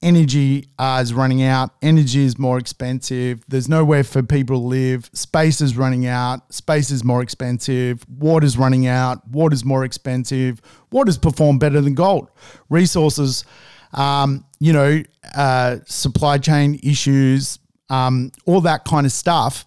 energy 0.01 0.67
uh, 0.79 0.99
is 1.01 1.13
running 1.13 1.43
out, 1.43 1.69
energy 1.81 2.25
is 2.25 2.37
more 2.37 2.57
expensive, 2.57 3.45
there's 3.47 3.69
nowhere 3.69 4.03
for 4.03 4.21
people 4.23 4.59
to 4.59 4.67
live, 4.67 5.09
space 5.13 5.61
is 5.61 5.77
running 5.77 6.07
out, 6.07 6.51
space 6.51 6.91
is 6.91 7.03
more 7.03 7.21
expensive, 7.21 8.03
water's 8.17 8.57
running 8.57 8.87
out, 8.87 9.25
water's 9.29 9.63
more 9.63 9.85
expensive, 9.85 10.59
water's 10.91 11.17
perform 11.17 11.59
better 11.59 11.79
than 11.79 11.93
gold. 11.93 12.29
Resources 12.69 13.45
um, 13.93 14.45
you 14.59 14.73
know, 14.73 15.03
uh, 15.35 15.77
supply 15.85 16.37
chain 16.37 16.79
issues, 16.83 17.59
um, 17.89 18.31
all 18.45 18.61
that 18.61 18.85
kind 18.85 19.05
of 19.05 19.11
stuff. 19.11 19.65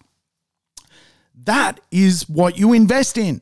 That 1.43 1.79
is 1.91 2.27
what 2.27 2.57
you 2.57 2.73
invest 2.73 3.17
in, 3.17 3.41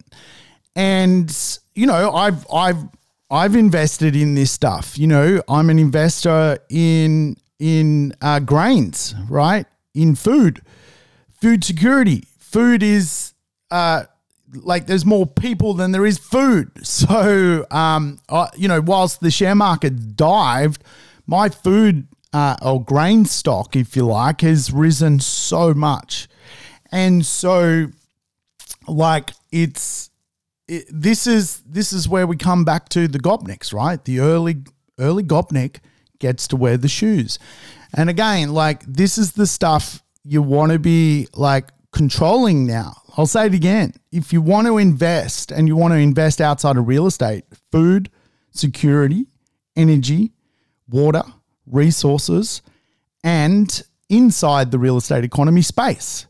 and 0.75 1.59
you 1.75 1.85
know, 1.87 2.11
I've 2.11 2.45
I've 2.51 2.83
I've 3.29 3.55
invested 3.55 4.15
in 4.15 4.35
this 4.35 4.51
stuff. 4.51 4.97
You 4.97 5.07
know, 5.07 5.41
I'm 5.47 5.69
an 5.69 5.79
investor 5.79 6.59
in 6.69 7.37
in 7.59 8.13
uh, 8.21 8.39
grains, 8.39 9.15
right? 9.29 9.65
In 9.93 10.15
food, 10.15 10.61
food 11.41 11.63
security. 11.63 12.27
Food 12.39 12.83
is 12.83 13.33
uh, 13.71 14.03
like 14.53 14.85
there's 14.85 15.05
more 15.05 15.25
people 15.25 15.73
than 15.73 15.91
there 15.91 16.05
is 16.05 16.17
food. 16.17 16.71
So, 16.83 17.65
um, 17.71 18.19
you 18.55 18.67
know, 18.67 18.79
whilst 18.79 19.19
the 19.19 19.31
share 19.31 19.55
market 19.55 20.15
dived, 20.15 20.83
my 21.25 21.49
food 21.49 22.07
uh, 22.31 22.55
or 22.61 22.83
grain 22.83 23.25
stock, 23.25 23.75
if 23.75 23.95
you 23.95 24.05
like, 24.05 24.41
has 24.41 24.71
risen 24.71 25.19
so 25.19 25.73
much, 25.73 26.27
and 26.91 27.25
so, 27.25 27.87
like, 28.87 29.31
it's 29.51 30.11
it, 30.67 30.85
this 30.89 31.27
is 31.27 31.61
this 31.65 31.93
is 31.93 32.07
where 32.07 32.27
we 32.27 32.37
come 32.37 32.63
back 32.63 32.89
to 32.89 33.07
the 33.07 33.19
Gopniks, 33.19 33.73
right? 33.73 34.03
The 34.03 34.19
early 34.19 34.63
early 34.99 35.23
Gopnik 35.23 35.77
gets 36.19 36.47
to 36.49 36.55
wear 36.55 36.77
the 36.77 36.87
shoes, 36.87 37.39
and 37.93 38.09
again, 38.09 38.53
like 38.53 38.83
this 38.85 39.17
is 39.17 39.33
the 39.33 39.47
stuff 39.47 40.03
you 40.23 40.41
want 40.41 40.71
to 40.71 40.79
be 40.79 41.27
like 41.33 41.69
controlling 41.91 42.65
now. 42.65 42.93
I'll 43.15 43.27
say 43.27 43.45
it 43.45 43.53
again. 43.53 43.93
If 44.11 44.33
you 44.33 44.41
want 44.41 44.67
to 44.67 44.77
invest 44.77 45.51
and 45.51 45.67
you 45.67 45.75
want 45.75 45.93
to 45.93 45.99
invest 45.99 46.41
outside 46.41 46.77
of 46.77 46.87
real 46.87 47.05
estate, 47.05 47.43
food, 47.71 48.09
security, 48.51 49.27
energy, 49.75 50.31
water, 50.89 51.23
resources, 51.67 52.61
and 53.23 53.83
inside 54.09 54.71
the 54.71 54.79
real 54.79 54.97
estate 54.97 55.23
economy, 55.23 55.61
space. 55.61 56.25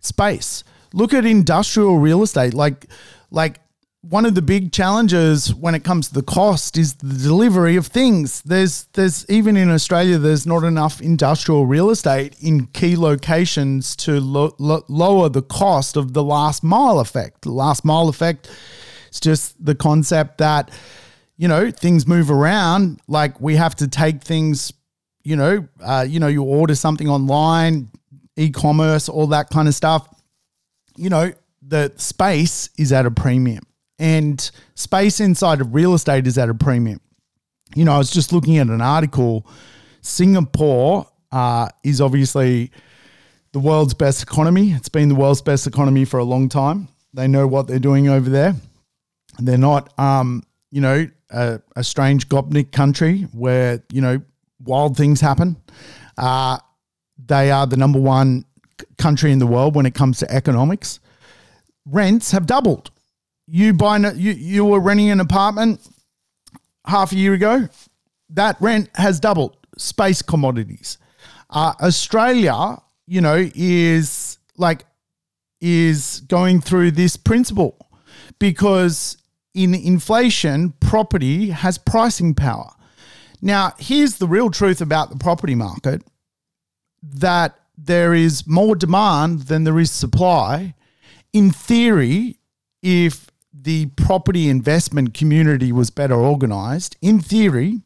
Space. 0.00 0.64
Look 0.92 1.14
at 1.14 1.24
industrial 1.24 1.98
real 1.98 2.22
estate. 2.22 2.54
Like, 2.54 2.86
like 3.30 3.60
one 4.08 4.26
of 4.26 4.34
the 4.34 4.42
big 4.42 4.70
challenges 4.70 5.54
when 5.54 5.74
it 5.74 5.82
comes 5.82 6.08
to 6.08 6.14
the 6.14 6.22
cost 6.22 6.76
is 6.76 6.94
the 6.94 7.14
delivery 7.14 7.76
of 7.76 7.86
things. 7.86 8.42
There's 8.42 8.84
there's 8.92 9.28
even 9.30 9.56
in 9.56 9.70
Australia 9.70 10.18
there's 10.18 10.46
not 10.46 10.62
enough 10.62 11.00
industrial 11.00 11.66
real 11.66 11.90
estate 11.90 12.36
in 12.40 12.66
key 12.68 12.96
locations 12.96 13.96
to 13.96 14.20
lo- 14.20 14.54
lo- 14.58 14.84
lower 14.88 15.28
the 15.28 15.42
cost 15.42 15.96
of 15.96 16.12
the 16.12 16.22
last 16.22 16.62
mile 16.62 17.00
effect. 17.00 17.42
The 17.42 17.52
last 17.52 17.84
mile 17.84 18.08
effect 18.08 18.50
is 19.10 19.20
just 19.20 19.64
the 19.64 19.74
concept 19.74 20.38
that 20.38 20.70
you 21.36 21.48
know 21.48 21.70
things 21.70 22.06
move 22.06 22.30
around. 22.30 23.00
Like 23.08 23.40
we 23.40 23.56
have 23.56 23.74
to 23.76 23.88
take 23.88 24.22
things. 24.22 24.72
You 25.22 25.36
know, 25.36 25.68
uh, 25.82 26.04
you 26.06 26.20
know, 26.20 26.26
you 26.26 26.42
order 26.42 26.74
something 26.74 27.08
online, 27.08 27.88
e-commerce, 28.36 29.08
all 29.08 29.28
that 29.28 29.48
kind 29.48 29.66
of 29.66 29.74
stuff. 29.74 30.06
You 30.96 31.08
know, 31.08 31.32
the 31.66 31.94
space 31.96 32.68
is 32.76 32.92
at 32.92 33.06
a 33.06 33.10
premium 33.10 33.64
and 33.98 34.50
space 34.74 35.20
inside 35.20 35.60
of 35.60 35.74
real 35.74 35.94
estate 35.94 36.26
is 36.26 36.38
at 36.38 36.48
a 36.48 36.54
premium. 36.54 37.00
You 37.74 37.84
know, 37.84 37.92
I 37.92 37.98
was 37.98 38.10
just 38.10 38.32
looking 38.32 38.58
at 38.58 38.68
an 38.68 38.80
article. 38.80 39.46
Singapore 40.00 41.06
uh, 41.32 41.68
is 41.82 42.00
obviously 42.00 42.70
the 43.52 43.60
world's 43.60 43.94
best 43.94 44.22
economy. 44.22 44.72
It's 44.72 44.88
been 44.88 45.08
the 45.08 45.14
world's 45.14 45.42
best 45.42 45.66
economy 45.66 46.04
for 46.04 46.18
a 46.18 46.24
long 46.24 46.48
time. 46.48 46.88
They 47.12 47.28
know 47.28 47.46
what 47.46 47.68
they're 47.68 47.78
doing 47.78 48.08
over 48.08 48.28
there. 48.28 48.54
They're 49.38 49.58
not, 49.58 49.96
um, 49.98 50.42
you 50.70 50.80
know, 50.80 51.08
a, 51.30 51.60
a, 51.74 51.82
strange 51.82 52.28
Gopnik 52.28 52.72
country 52.72 53.22
where, 53.32 53.82
you 53.92 54.00
know, 54.00 54.20
wild 54.60 54.96
things 54.96 55.20
happen. 55.20 55.56
Uh, 56.16 56.58
they 57.26 57.50
are 57.50 57.66
the 57.66 57.76
number 57.76 57.98
one 57.98 58.44
country 58.98 59.32
in 59.32 59.38
the 59.38 59.46
world 59.46 59.74
when 59.74 59.86
it 59.86 59.94
comes 59.94 60.18
to 60.18 60.30
economics. 60.32 61.00
Rents 61.86 62.30
have 62.30 62.46
doubled 62.46 62.90
you 63.46 63.72
buy 63.72 63.98
you 63.98 64.32
you 64.32 64.64
were 64.64 64.80
renting 64.80 65.10
an 65.10 65.20
apartment 65.20 65.80
half 66.86 67.12
a 67.12 67.16
year 67.16 67.34
ago, 67.34 67.68
that 68.30 68.56
rent 68.60 68.90
has 68.94 69.20
doubled. 69.20 69.56
Space 69.76 70.22
commodities. 70.22 70.98
Uh, 71.50 71.72
Australia, 71.80 72.78
you 73.06 73.20
know, 73.20 73.48
is 73.54 74.38
like 74.56 74.84
is 75.60 76.20
going 76.28 76.60
through 76.60 76.90
this 76.92 77.16
principle. 77.16 77.78
because 78.38 79.16
in 79.54 79.74
inflation, 79.74 80.72
property 80.80 81.50
has 81.50 81.78
pricing 81.78 82.34
power. 82.34 82.70
Now, 83.40 83.72
here's 83.78 84.16
the 84.16 84.26
real 84.26 84.50
truth 84.50 84.80
about 84.80 85.10
the 85.10 85.16
property 85.16 85.54
market 85.54 86.02
that 87.02 87.54
there 87.76 88.14
is 88.14 88.46
more 88.46 88.74
demand 88.74 89.42
than 89.42 89.64
there 89.64 89.78
is 89.78 89.90
supply. 89.90 90.74
In 91.32 91.50
theory, 91.50 92.38
if 92.82 93.30
the 93.64 93.86
property 93.96 94.48
investment 94.48 95.14
community 95.14 95.72
was 95.72 95.90
better 95.90 96.14
organized, 96.14 96.96
in 97.00 97.18
theory, 97.18 97.80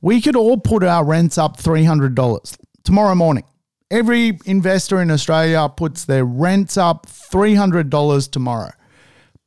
we 0.00 0.20
could 0.20 0.34
all 0.34 0.58
put 0.58 0.82
our 0.82 1.04
rents 1.04 1.38
up 1.38 1.56
$300 1.56 2.56
tomorrow 2.82 3.14
morning. 3.14 3.44
Every 3.90 4.38
investor 4.46 5.00
in 5.00 5.10
Australia 5.10 5.68
puts 5.68 6.04
their 6.04 6.24
rents 6.24 6.76
up 6.76 7.06
$300 7.06 8.30
tomorrow. 8.30 8.72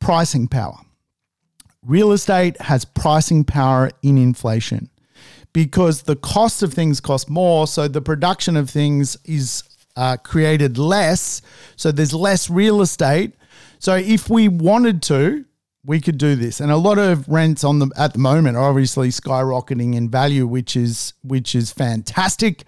Pricing 0.00 0.48
power. 0.48 0.78
Real 1.82 2.12
estate 2.12 2.60
has 2.62 2.84
pricing 2.84 3.44
power 3.44 3.90
in 4.02 4.16
inflation 4.16 4.88
because 5.52 6.02
the 6.02 6.16
cost 6.16 6.62
of 6.62 6.72
things 6.72 7.00
cost 7.00 7.28
more, 7.28 7.66
so 7.66 7.86
the 7.86 8.00
production 8.00 8.56
of 8.56 8.70
things 8.70 9.16
is 9.24 9.62
uh, 9.94 10.16
created 10.16 10.78
less, 10.78 11.42
so 11.76 11.92
there's 11.92 12.14
less 12.14 12.48
real 12.48 12.80
estate. 12.80 13.34
So 13.78 13.94
if 13.94 14.30
we 14.30 14.48
wanted 14.48 15.02
to, 15.04 15.44
we 15.86 16.00
could 16.00 16.18
do 16.18 16.34
this. 16.34 16.60
And 16.60 16.70
a 16.70 16.76
lot 16.76 16.98
of 16.98 17.28
rents 17.28 17.64
on 17.64 17.78
the 17.78 17.90
at 17.96 18.12
the 18.12 18.18
moment 18.18 18.56
are 18.56 18.68
obviously 18.68 19.08
skyrocketing 19.08 19.94
in 19.94 20.10
value, 20.10 20.46
which 20.46 20.76
is 20.76 21.14
which 21.22 21.54
is 21.54 21.72
fantastic. 21.72 22.64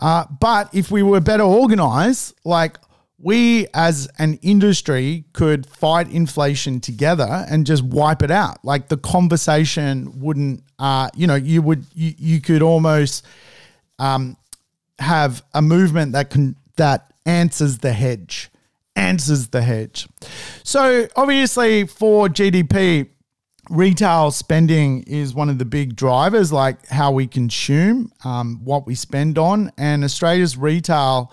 Uh, 0.00 0.24
but 0.40 0.72
if 0.74 0.90
we 0.90 1.02
were 1.02 1.20
better 1.20 1.42
organized, 1.42 2.34
like 2.44 2.78
we 3.20 3.66
as 3.74 4.08
an 4.18 4.38
industry 4.42 5.24
could 5.32 5.66
fight 5.66 6.10
inflation 6.10 6.80
together 6.80 7.44
and 7.50 7.66
just 7.66 7.82
wipe 7.82 8.22
it 8.22 8.30
out. 8.30 8.64
Like 8.64 8.88
the 8.88 8.96
conversation 8.96 10.20
wouldn't, 10.20 10.62
uh, 10.78 11.08
you 11.14 11.26
know, 11.26 11.34
you 11.34 11.60
would 11.62 11.84
you, 11.94 12.14
you 12.16 12.40
could 12.40 12.62
almost 12.62 13.26
um, 13.98 14.36
have 14.98 15.42
a 15.52 15.60
movement 15.60 16.12
that 16.12 16.30
can 16.30 16.56
that 16.76 17.12
answers 17.26 17.78
the 17.78 17.92
hedge, 17.92 18.50
answers 18.98 19.48
the 19.48 19.62
hedge. 19.62 20.08
So 20.64 21.08
obviously 21.16 21.86
for 21.86 22.28
GDP, 22.28 23.08
retail 23.70 24.30
spending 24.30 25.04
is 25.04 25.34
one 25.34 25.48
of 25.48 25.58
the 25.58 25.64
big 25.64 25.94
drivers, 25.94 26.52
like 26.52 26.86
how 26.88 27.12
we 27.12 27.26
consume, 27.26 28.12
um, 28.24 28.60
what 28.64 28.86
we 28.86 28.94
spend 28.94 29.38
on, 29.38 29.70
and 29.78 30.04
Australia's 30.04 30.56
retail. 30.56 31.32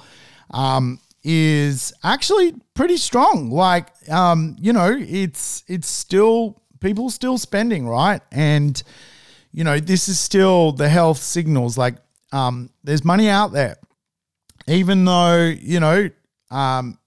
Um, 0.52 1.00
is 1.28 1.92
actually 2.04 2.54
pretty 2.76 2.98
strong. 2.98 3.50
Like, 3.50 3.88
um, 4.12 4.56
you 4.60 4.72
know, 4.72 4.96
it's 4.96 5.64
it's 5.68 5.88
still 5.88 6.62
people 6.80 7.10
still 7.10 7.40
spending, 7.40 7.88
right? 7.88 8.22
And 8.32 8.82
you 9.52 9.64
know, 9.64 9.80
this 9.80 10.08
is 10.08 10.20
still 10.20 10.72
the 10.72 10.88
health 10.88 11.18
signals. 11.18 11.80
Like, 11.80 11.96
um, 12.32 12.70
there's 12.84 13.04
money 13.04 13.28
out 13.28 13.54
there, 13.54 13.76
even 14.68 15.04
though 15.04 15.46
you 15.46 15.80
know 15.80 16.10
um, 16.52 17.00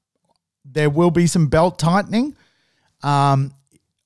there 0.72 0.90
will 0.90 1.10
be 1.10 1.26
some 1.26 1.48
belt 1.48 1.78
tightening. 1.78 2.36
Um, 3.02 3.52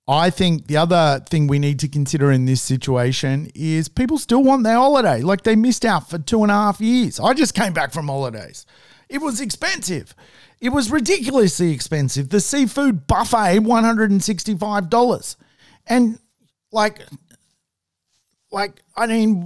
I 0.08 0.30
think 0.30 0.66
the 0.66 0.76
other 0.76 1.24
thing 1.28 1.46
we 1.46 1.58
need 1.58 1.78
to 1.80 1.88
consider 1.88 2.32
in 2.32 2.44
this 2.44 2.60
situation 2.60 3.50
is 3.54 3.88
people 3.88 4.18
still 4.18 4.42
want 4.42 4.64
their 4.64 4.76
holiday. 4.76 5.22
Like 5.22 5.42
they 5.42 5.54
missed 5.54 5.84
out 5.84 6.10
for 6.10 6.18
two 6.18 6.42
and 6.42 6.50
a 6.50 6.54
half 6.54 6.80
years. 6.80 7.20
I 7.20 7.34
just 7.34 7.54
came 7.54 7.72
back 7.72 7.92
from 7.92 8.08
holidays. 8.08 8.66
It 9.08 9.18
was 9.18 9.40
expensive. 9.40 10.14
It 10.60 10.70
was 10.70 10.90
ridiculously 10.90 11.72
expensive. 11.72 12.30
The 12.30 12.40
seafood 12.40 13.06
buffet, 13.06 13.60
$165. 13.60 15.36
And 15.86 16.18
like, 16.72 17.00
like, 18.50 18.82
I 18.96 19.06
mean, 19.06 19.42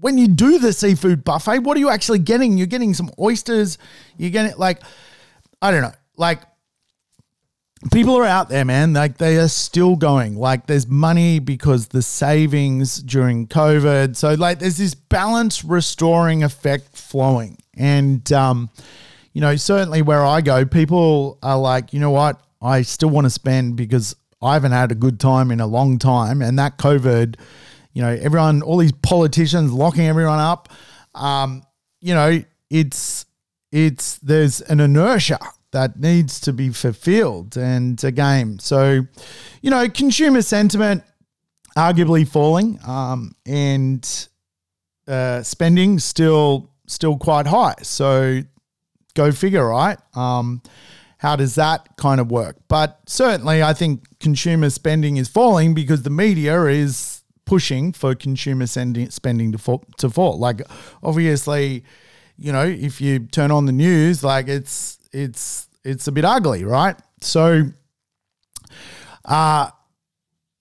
when 0.00 0.18
you 0.18 0.28
do 0.28 0.58
the 0.58 0.72
seafood 0.72 1.24
buffet, 1.24 1.60
what 1.60 1.76
are 1.76 1.80
you 1.80 1.90
actually 1.90 2.20
getting? 2.20 2.58
You're 2.58 2.66
getting 2.66 2.94
some 2.94 3.10
oysters. 3.18 3.78
You're 4.16 4.30
getting 4.30 4.56
like, 4.56 4.82
I 5.62 5.70
don't 5.70 5.82
know, 5.82 5.92
like 6.20 6.42
people 7.90 8.16
are 8.16 8.26
out 8.26 8.50
there, 8.50 8.64
man. 8.64 8.92
Like 8.92 9.16
they 9.16 9.38
are 9.38 9.48
still 9.48 9.96
going. 9.96 10.36
Like 10.36 10.66
there's 10.66 10.86
money 10.86 11.38
because 11.38 11.88
the 11.88 12.02
savings 12.02 13.02
during 13.02 13.48
COVID. 13.48 14.14
So 14.14 14.34
like 14.34 14.58
there's 14.58 14.76
this 14.76 14.94
balance 14.94 15.64
restoring 15.64 16.44
effect 16.44 16.96
flowing. 16.96 17.56
And, 17.74 18.30
um, 18.32 18.70
you 19.32 19.40
know, 19.40 19.56
certainly 19.56 20.02
where 20.02 20.24
I 20.24 20.42
go, 20.42 20.66
people 20.66 21.38
are 21.42 21.58
like, 21.58 21.92
you 21.92 22.00
know 22.00 22.10
what? 22.10 22.40
I 22.60 22.82
still 22.82 23.08
want 23.08 23.24
to 23.24 23.30
spend 23.30 23.76
because 23.76 24.14
I 24.42 24.52
haven't 24.52 24.72
had 24.72 24.92
a 24.92 24.94
good 24.94 25.18
time 25.18 25.50
in 25.50 25.60
a 25.60 25.66
long 25.66 25.98
time. 25.98 26.42
And 26.42 26.58
that 26.58 26.76
COVID, 26.76 27.36
you 27.94 28.02
know, 28.02 28.10
everyone, 28.10 28.60
all 28.60 28.76
these 28.76 28.92
politicians 28.92 29.72
locking 29.72 30.06
everyone 30.06 30.38
up, 30.38 30.68
um, 31.14 31.62
you 32.00 32.14
know, 32.14 32.42
it's, 32.68 33.24
it's, 33.72 34.18
there's 34.18 34.60
an 34.60 34.80
inertia 34.80 35.38
that 35.72 35.98
needs 35.98 36.40
to 36.40 36.52
be 36.52 36.70
fulfilled. 36.70 37.56
And 37.56 38.02
again, 38.04 38.58
so, 38.58 39.06
you 39.62 39.70
know, 39.70 39.88
consumer 39.88 40.42
sentiment 40.42 41.04
arguably 41.76 42.26
falling 42.26 42.78
um, 42.86 43.32
and 43.46 44.28
uh, 45.06 45.42
spending 45.42 45.98
still 45.98 46.70
still 46.86 47.16
quite 47.16 47.46
high. 47.46 47.76
So 47.82 48.40
go 49.14 49.32
figure, 49.32 49.66
right? 49.68 49.98
Um, 50.14 50.62
how 51.18 51.36
does 51.36 51.54
that 51.56 51.96
kind 51.96 52.20
of 52.20 52.30
work? 52.30 52.56
But 52.68 52.98
certainly, 53.06 53.62
I 53.62 53.74
think 53.74 54.18
consumer 54.20 54.70
spending 54.70 55.18
is 55.18 55.28
falling 55.28 55.74
because 55.74 56.02
the 56.02 56.10
media 56.10 56.64
is 56.64 57.22
pushing 57.44 57.92
for 57.92 58.14
consumer 58.14 58.66
spending 58.66 59.52
to 59.52 59.58
fall, 59.58 59.84
to 59.98 60.08
fall. 60.08 60.38
Like, 60.38 60.62
obviously, 61.02 61.84
you 62.38 62.52
know, 62.52 62.64
if 62.64 63.00
you 63.00 63.18
turn 63.18 63.50
on 63.50 63.66
the 63.66 63.72
news, 63.72 64.24
like 64.24 64.48
it's 64.48 64.98
it's 65.12 65.68
it's 65.84 66.06
a 66.08 66.12
bit 66.12 66.24
ugly, 66.24 66.64
right? 66.64 66.96
So, 67.20 67.64
uh, 69.24 69.70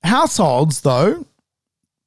households 0.03 0.81
though 0.81 1.25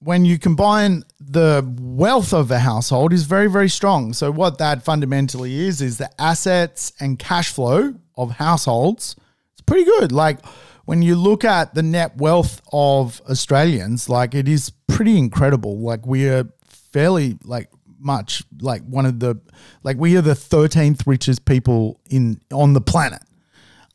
when 0.00 0.24
you 0.24 0.38
combine 0.38 1.04
the 1.20 1.64
wealth 1.80 2.32
of 2.32 2.50
a 2.50 2.58
household 2.58 3.12
is 3.12 3.24
very 3.24 3.48
very 3.48 3.68
strong. 3.68 4.12
So 4.12 4.30
what 4.30 4.58
that 4.58 4.82
fundamentally 4.82 5.60
is 5.60 5.80
is 5.80 5.98
the 5.98 6.10
assets 6.20 6.92
and 7.00 7.18
cash 7.18 7.52
flow 7.52 7.94
of 8.16 8.32
households 8.32 9.16
it's 9.52 9.62
pretty 9.62 9.84
good. 9.84 10.10
Like 10.12 10.44
when 10.84 11.02
you 11.02 11.14
look 11.14 11.44
at 11.44 11.74
the 11.74 11.82
net 11.82 12.16
wealth 12.16 12.60
of 12.72 13.22
australians 13.30 14.08
like 14.08 14.34
it 14.34 14.48
is 14.48 14.70
pretty 14.88 15.18
incredible. 15.18 15.78
Like 15.78 16.04
we 16.04 16.28
are 16.28 16.48
fairly 16.66 17.38
like 17.44 17.68
much 18.02 18.42
like 18.60 18.82
one 18.82 19.06
of 19.06 19.20
the 19.20 19.38
like 19.82 19.96
we 19.96 20.16
are 20.16 20.22
the 20.22 20.32
13th 20.32 21.06
richest 21.06 21.44
people 21.44 22.00
in 22.10 22.40
on 22.52 22.72
the 22.72 22.80
planet 22.80 23.22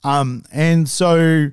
um 0.04 0.44
and 0.52 0.88
so 0.88 1.50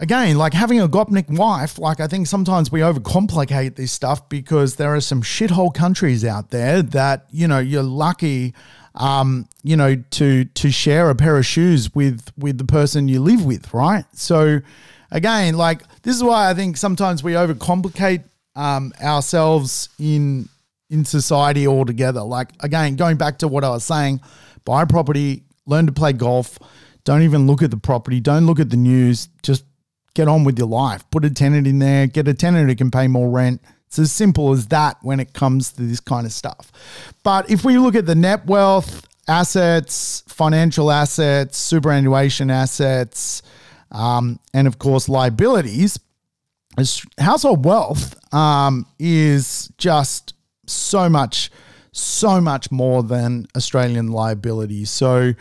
again, 0.00 0.38
like 0.38 0.54
having 0.54 0.80
a 0.80 0.88
Gopnik 0.88 1.28
wife, 1.28 1.76
like 1.76 1.98
I 1.98 2.06
think 2.06 2.28
sometimes 2.28 2.70
we 2.70 2.80
overcomplicate 2.80 3.74
this 3.74 3.90
stuff 3.90 4.28
because 4.28 4.76
there 4.76 4.94
are 4.94 5.00
some 5.00 5.22
shithole 5.22 5.74
countries 5.74 6.24
out 6.24 6.50
there 6.50 6.82
that, 6.82 7.26
you 7.30 7.48
know, 7.48 7.58
you're 7.58 7.82
lucky 7.82 8.54
um, 8.98 9.48
you 9.62 9.76
know, 9.76 9.96
to 10.10 10.44
to 10.44 10.70
share 10.70 11.08
a 11.08 11.14
pair 11.14 11.38
of 11.38 11.46
shoes 11.46 11.94
with 11.94 12.32
with 12.36 12.58
the 12.58 12.64
person 12.64 13.08
you 13.08 13.20
live 13.20 13.44
with, 13.44 13.72
right? 13.72 14.04
So 14.12 14.60
again, 15.10 15.56
like 15.56 15.82
this 16.02 16.16
is 16.16 16.22
why 16.22 16.50
I 16.50 16.54
think 16.54 16.76
sometimes 16.76 17.22
we 17.22 17.32
overcomplicate 17.32 18.24
um, 18.56 18.92
ourselves 19.00 19.88
in 19.98 20.48
in 20.90 21.04
society 21.04 21.66
altogether. 21.66 22.22
Like 22.22 22.50
again, 22.60 22.96
going 22.96 23.16
back 23.16 23.38
to 23.38 23.48
what 23.48 23.64
I 23.64 23.70
was 23.70 23.84
saying, 23.84 24.20
buy 24.64 24.84
property, 24.84 25.44
learn 25.66 25.86
to 25.86 25.92
play 25.92 26.12
golf. 26.12 26.58
Don't 27.04 27.22
even 27.22 27.46
look 27.46 27.62
at 27.62 27.70
the 27.70 27.76
property. 27.76 28.20
Don't 28.20 28.46
look 28.46 28.60
at 28.60 28.70
the 28.70 28.76
news. 28.76 29.28
Just 29.42 29.64
get 30.14 30.28
on 30.28 30.44
with 30.44 30.58
your 30.58 30.68
life. 30.68 31.08
Put 31.10 31.24
a 31.24 31.30
tenant 31.30 31.66
in 31.66 31.78
there, 31.78 32.06
get 32.06 32.28
a 32.28 32.34
tenant 32.34 32.68
who 32.68 32.76
can 32.76 32.90
pay 32.90 33.06
more 33.08 33.30
rent. 33.30 33.62
It's 33.86 33.98
as 33.98 34.12
simple 34.12 34.52
as 34.52 34.66
that 34.66 34.98
when 35.00 35.18
it 35.18 35.32
comes 35.32 35.72
to 35.72 35.82
this 35.82 36.00
kind 36.00 36.26
of 36.26 36.32
stuff. 36.32 36.70
But 37.22 37.50
if 37.50 37.64
we 37.64 37.78
look 37.78 37.94
at 37.94 38.04
the 38.04 38.14
net 38.14 38.44
wealth, 38.44 39.06
assets, 39.26 40.22
financial 40.26 40.90
assets, 40.90 41.56
superannuation 41.56 42.50
assets, 42.50 43.42
um, 43.90 44.38
and 44.52 44.66
of 44.66 44.78
course 44.78 45.08
liabilities, 45.08 45.98
household 47.18 47.64
wealth 47.64 48.14
um, 48.34 48.86
is 48.98 49.72
just 49.78 50.34
so 50.70 51.08
much, 51.08 51.50
so 51.92 52.40
much 52.40 52.70
more 52.70 53.02
than 53.02 53.46
Australian 53.56 54.08
liabilities. 54.08 54.90
So 54.90 55.34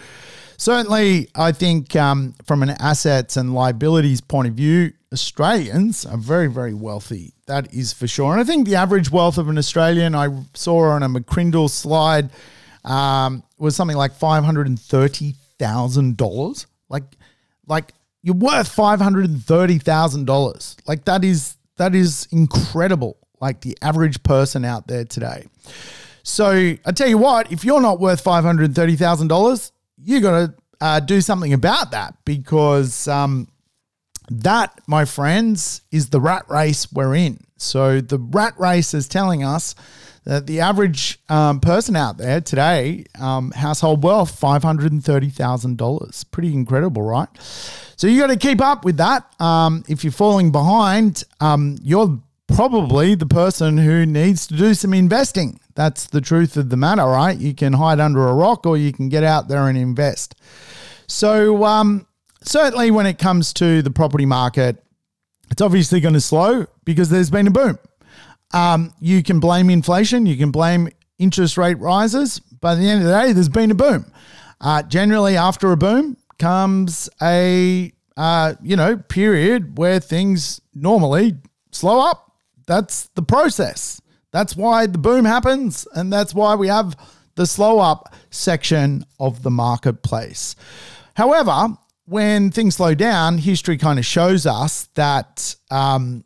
certainly, 0.57 1.29
I 1.35 1.51
think 1.51 1.95
um, 1.95 2.33
from 2.45 2.63
an 2.63 2.69
assets 2.69 3.37
and 3.37 3.53
liabilities 3.53 4.21
point 4.21 4.47
of 4.47 4.53
view, 4.55 4.93
Australians 5.13 6.05
are 6.05 6.17
very, 6.17 6.47
very 6.47 6.73
wealthy. 6.73 7.33
That 7.45 7.73
is 7.73 7.93
for 7.93 8.07
sure. 8.07 8.33
And 8.33 8.41
I 8.41 8.43
think 8.43 8.67
the 8.67 8.75
average 8.75 9.09
wealth 9.09 9.37
of 9.37 9.47
an 9.47 9.57
Australian, 9.57 10.15
I 10.15 10.27
saw 10.53 10.89
on 10.89 11.03
a 11.03 11.07
McCrindle 11.07 11.69
slide, 11.69 12.29
um, 12.83 13.43
was 13.57 13.75
something 13.75 13.95
like 13.97 14.13
five 14.13 14.43
hundred 14.43 14.67
and 14.67 14.79
thirty 14.79 15.35
thousand 15.59 16.17
dollars. 16.17 16.67
Like, 16.89 17.03
like 17.67 17.93
you're 18.21 18.35
worth 18.35 18.67
five 18.67 18.99
hundred 18.99 19.29
and 19.29 19.41
thirty 19.41 19.77
thousand 19.77 20.25
dollars. 20.25 20.75
Like 20.85 21.05
that 21.05 21.23
is 21.23 21.55
that 21.77 21.95
is 21.95 22.27
incredible. 22.31 23.17
Like 23.39 23.61
the 23.61 23.77
average 23.81 24.23
person 24.23 24.65
out 24.65 24.87
there 24.87 25.05
today. 25.05 25.45
So 26.23 26.49
I 26.85 26.91
tell 26.93 27.07
you 27.07 27.17
what, 27.17 27.51
if 27.51 27.63
you're 27.63 27.81
not 27.81 27.99
worth 27.99 28.21
five 28.21 28.43
hundred 28.43 28.75
thirty 28.75 28.95
thousand 28.95 29.27
dollars, 29.29 29.71
you 30.03 30.19
got 30.19 30.31
to 30.31 30.53
uh, 30.81 30.99
do 30.99 31.21
something 31.21 31.53
about 31.53 31.91
that 31.91 32.15
because 32.25 33.07
um, 33.07 33.47
that, 34.29 34.79
my 34.87 35.05
friends, 35.05 35.81
is 35.91 36.09
the 36.09 36.19
rat 36.19 36.45
race 36.49 36.91
we're 36.91 37.15
in. 37.15 37.39
So 37.57 38.01
the 38.01 38.19
rat 38.19 38.53
race 38.59 38.93
is 38.93 39.07
telling 39.07 39.43
us 39.43 39.73
that 40.25 40.45
the 40.45 40.59
average 40.59 41.19
um, 41.29 41.61
person 41.61 41.95
out 41.95 42.17
there 42.17 42.41
today, 42.41 43.05
um, 43.19 43.51
household 43.51 44.03
wealth, 44.03 44.39
$530,000. 44.39 46.31
Pretty 46.31 46.53
incredible, 46.53 47.01
right? 47.01 47.29
So 47.95 48.07
you 48.07 48.19
got 48.19 48.27
to 48.27 48.35
keep 48.35 48.59
up 48.61 48.83
with 48.83 48.97
that. 48.97 49.25
Um, 49.41 49.85
if 49.87 50.03
you're 50.03 50.11
falling 50.11 50.51
behind, 50.51 51.23
um, 51.39 51.77
you're 51.81 52.21
probably 52.47 53.15
the 53.15 53.25
person 53.25 53.77
who 53.77 54.05
needs 54.05 54.47
to 54.47 54.55
do 54.55 54.73
some 54.73 54.93
investing. 54.93 55.59
That's 55.75 56.07
the 56.07 56.21
truth 56.21 56.57
of 56.57 56.69
the 56.69 56.77
matter, 56.77 57.05
right? 57.05 57.37
You 57.37 57.53
can 57.53 57.73
hide 57.73 57.99
under 57.99 58.27
a 58.27 58.33
rock 58.33 58.65
or 58.65 58.77
you 58.77 58.91
can 58.91 59.09
get 59.09 59.23
out 59.23 59.47
there 59.47 59.67
and 59.67 59.77
invest. 59.77 60.35
So, 61.07 61.63
um, 61.63 62.07
certainly 62.41 62.91
when 62.91 63.05
it 63.05 63.17
comes 63.17 63.53
to 63.53 63.81
the 63.81 63.91
property 63.91 64.25
market, 64.25 64.83
it's 65.51 65.61
obviously 65.61 65.99
going 65.99 66.13
to 66.13 66.21
slow 66.21 66.65
because 66.83 67.09
there's 67.09 67.29
been 67.29 67.47
a 67.47 67.51
boom. 67.51 67.77
Um, 68.53 68.93
you 68.99 69.23
can 69.23 69.39
blame 69.39 69.69
inflation, 69.69 70.25
you 70.25 70.37
can 70.37 70.51
blame 70.51 70.89
interest 71.19 71.57
rate 71.57 71.79
rises, 71.79 72.39
but 72.39 72.73
at 72.73 72.79
the 72.79 72.89
end 72.89 73.01
of 73.01 73.07
the 73.07 73.21
day, 73.21 73.33
there's 73.33 73.49
been 73.49 73.71
a 73.71 73.75
boom. 73.75 74.05
Uh, 74.59 74.83
generally, 74.83 75.37
after 75.37 75.71
a 75.71 75.77
boom 75.77 76.17
comes 76.39 77.09
a 77.21 77.91
uh, 78.15 78.53
you 78.61 78.75
know 78.75 78.97
period 78.97 79.77
where 79.77 79.99
things 79.99 80.61
normally 80.73 81.35
slow 81.71 81.99
up. 81.99 82.26
That's 82.67 83.07
the 83.15 83.23
process. 83.23 84.01
That's 84.31 84.55
why 84.55 84.85
the 84.85 84.97
boom 84.97 85.25
happens, 85.25 85.87
and 85.95 86.11
that's 86.11 86.33
why 86.33 86.55
we 86.55 86.67
have 86.67 86.95
the 87.35 87.47
slow 87.47 87.79
up 87.79 88.13
section 88.29 89.05
of 89.19 89.41
the 89.43 89.49
marketplace. 89.49 90.55
However, 91.15 91.69
when 92.05 92.51
things 92.51 92.75
slow 92.75 92.93
down, 92.93 93.37
history 93.37 93.77
kind 93.77 93.99
of 93.99 94.05
shows 94.05 94.45
us 94.45 94.89
that 94.95 95.55
um, 95.71 96.23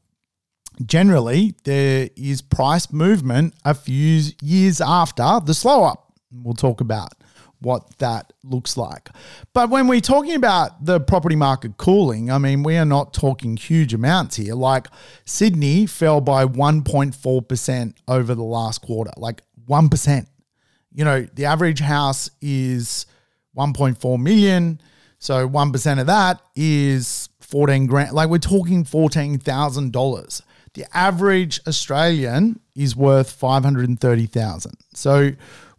generally 0.85 1.55
there 1.63 2.09
is 2.15 2.41
price 2.41 2.91
movement 2.91 3.53
a 3.65 3.73
few 3.73 4.23
years 4.41 4.81
after 4.81 5.39
the 5.43 5.53
slow 5.53 5.83
up. 5.83 6.13
We'll 6.31 6.53
talk 6.53 6.81
about 6.81 7.13
what 7.61 7.97
that 7.99 8.33
looks 8.43 8.75
like. 8.75 9.09
But 9.53 9.69
when 9.69 9.87
we're 9.87 10.01
talking 10.01 10.35
about 10.35 10.83
the 10.83 10.99
property 10.99 11.35
market 11.35 11.77
cooling, 11.77 12.31
I 12.31 12.37
mean, 12.37 12.63
we 12.63 12.75
are 12.77 12.85
not 12.85 13.13
talking 13.13 13.55
huge 13.55 13.93
amounts 13.93 14.35
here. 14.35 14.55
Like 14.55 14.87
Sydney 15.25 15.85
fell 15.85 16.21
by 16.21 16.45
1.4% 16.45 17.93
over 18.07 18.35
the 18.35 18.43
last 18.43 18.81
quarter, 18.81 19.11
like 19.17 19.41
1%. 19.69 20.27
You 20.93 21.05
know, 21.05 21.21
the 21.33 21.45
average 21.45 21.79
house 21.79 22.29
is 22.41 23.05
1.4 23.55 24.19
million. 24.19 24.81
So 25.19 25.47
1% 25.47 25.99
of 25.99 26.07
that 26.07 26.41
is 26.55 27.29
14 27.41 27.85
grand. 27.85 28.13
Like 28.13 28.29
we're 28.29 28.39
talking 28.39 28.83
$14,000. 28.83 30.41
The 30.73 30.85
average 30.97 31.59
Australian 31.67 32.59
is 32.75 32.95
worth 32.95 33.29
530,000. 33.31 34.73
So 34.93 35.31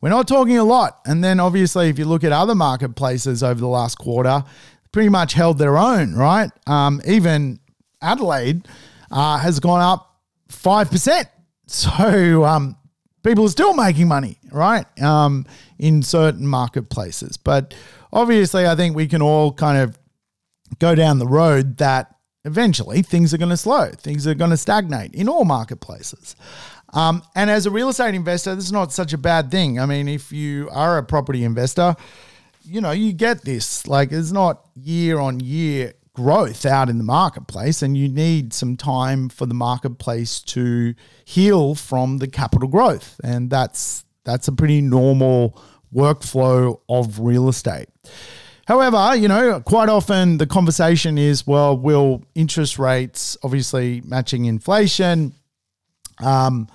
we're 0.03 0.11
not 0.11 0.29
talking 0.29 0.59
a 0.59 0.65
lot. 0.65 1.01
And 1.07 1.25
then 1.25 1.41
obviously 1.41 1.89
if 1.89 1.99
you 1.99 2.05
look 2.05 2.25
at 2.25 2.33
other 2.33 2.55
marketplaces 2.55 3.43
over 3.43 3.59
the 3.59 3.69
last 3.69 3.97
quarter, 3.97 4.45
pretty 4.91 5.09
much 5.09 5.33
held 5.33 5.57
their 5.57 5.79
own, 5.79 6.15
right? 6.15 6.51
Um, 6.67 7.01
even 7.07 7.61
Adelaide 8.03 8.69
uh, 9.11 9.39
has 9.39 9.59
gone 9.59 9.81
up 9.81 10.21
5%. 10.51 11.27
So 11.69 12.45
um, 12.45 12.77
people 13.23 13.47
are 13.47 13.49
still 13.49 13.73
making 13.73 14.07
money, 14.07 14.37
right? 14.51 14.85
Um, 15.03 15.47
in 15.79 16.03
certain 16.03 16.47
marketplaces. 16.47 17.39
But 17.39 17.73
obviously, 18.13 18.67
I 18.67 18.75
think 18.75 18.95
we 18.95 19.07
can 19.07 19.23
all 19.23 19.55
kind 19.55 19.79
of 19.79 19.99
go 20.81 20.95
down 20.95 21.19
the 21.19 21.27
road 21.27 21.79
that 21.79 22.15
eventually 22.45 23.01
things 23.01 23.33
are 23.33 23.39
going 23.39 23.49
to 23.49 23.57
slow, 23.57 23.91
things 23.97 24.27
are 24.27 24.35
going 24.35 24.51
to 24.51 24.57
stagnate 24.57 25.15
in 25.15 25.31
all 25.31 25.47
marketplaces. 25.47 26.37
Um, 26.93 27.23
and 27.35 27.51
as 27.51 27.67
a 27.67 27.71
real 27.71 27.89
estate 27.89 28.15
investor, 28.15 28.55
this 28.55 28.67
is 28.67 28.73
not 28.73 28.93
such 28.93 29.13
a 29.13 29.19
bad 29.19 29.51
thing. 29.51 29.81
I 29.81 29.87
mean, 29.87 30.09
if 30.09 30.31
you 30.33 30.69
are 30.73 30.99
a 30.99 31.03
property 31.03 31.45
investor, 31.45 31.97
you 32.65 32.81
know, 32.81 32.91
you 32.91 33.13
get 33.13 33.43
this. 33.43 33.87
Like, 33.87 34.13
it's 34.13 34.33
not 34.33 34.67
year 34.75 35.19
on 35.19 35.41
year 35.41 35.95
growth 36.15 36.67
out 36.67 36.91
in 36.91 36.99
the 36.99 37.05
marketplace, 37.05 37.83
and 37.83 37.97
you 37.97 38.09
need 38.09 38.53
some 38.53 38.77
time 38.77 39.29
for 39.29 39.47
the 39.47 39.55
marketplace 39.55 40.41
to 40.41 40.95
heal 41.25 41.75
from 41.75 42.19
the 42.19 42.29
capital 42.29 42.69
growth. 42.69 43.19
And 43.25 43.51
that's 43.51 44.05
that's 44.25 44.49
a 44.49 44.53
pretty 44.53 44.81
normal 44.81 45.59
workflow 45.95 46.81
of 46.89 47.21
real 47.21 47.49
estate. 47.49 47.89
However, 48.67 49.17
you 49.17 49.29
know, 49.29 49.61
quite 49.61 49.89
often 49.89 50.39
the 50.39 50.47
conversation 50.47 51.19
is, 51.19 51.47
well, 51.47 51.77
will 51.77 52.23
interest 52.35 52.79
rates 52.79 53.37
obviously 53.43 54.01
matching 54.05 54.45
inflation, 54.45 55.35
um, 56.21 56.69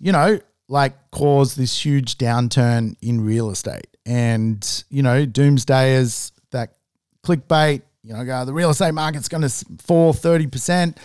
you 0.00 0.12
know, 0.12 0.40
like 0.68 1.10
cause 1.10 1.54
this 1.54 1.84
huge 1.84 2.18
downturn 2.18 2.96
in 3.00 3.20
real 3.20 3.50
estate? 3.50 3.96
And, 4.06 4.84
you 4.88 5.02
know, 5.02 5.26
doomsdayers 5.26 6.32
that 6.50 6.74
clickbait, 7.22 7.82
you 8.02 8.14
know, 8.14 8.24
go, 8.24 8.44
the 8.44 8.54
real 8.54 8.70
estate 8.70 8.94
market's 8.94 9.28
going 9.28 9.42
to 9.42 9.50
fall 9.82 10.14
30%. 10.14 10.96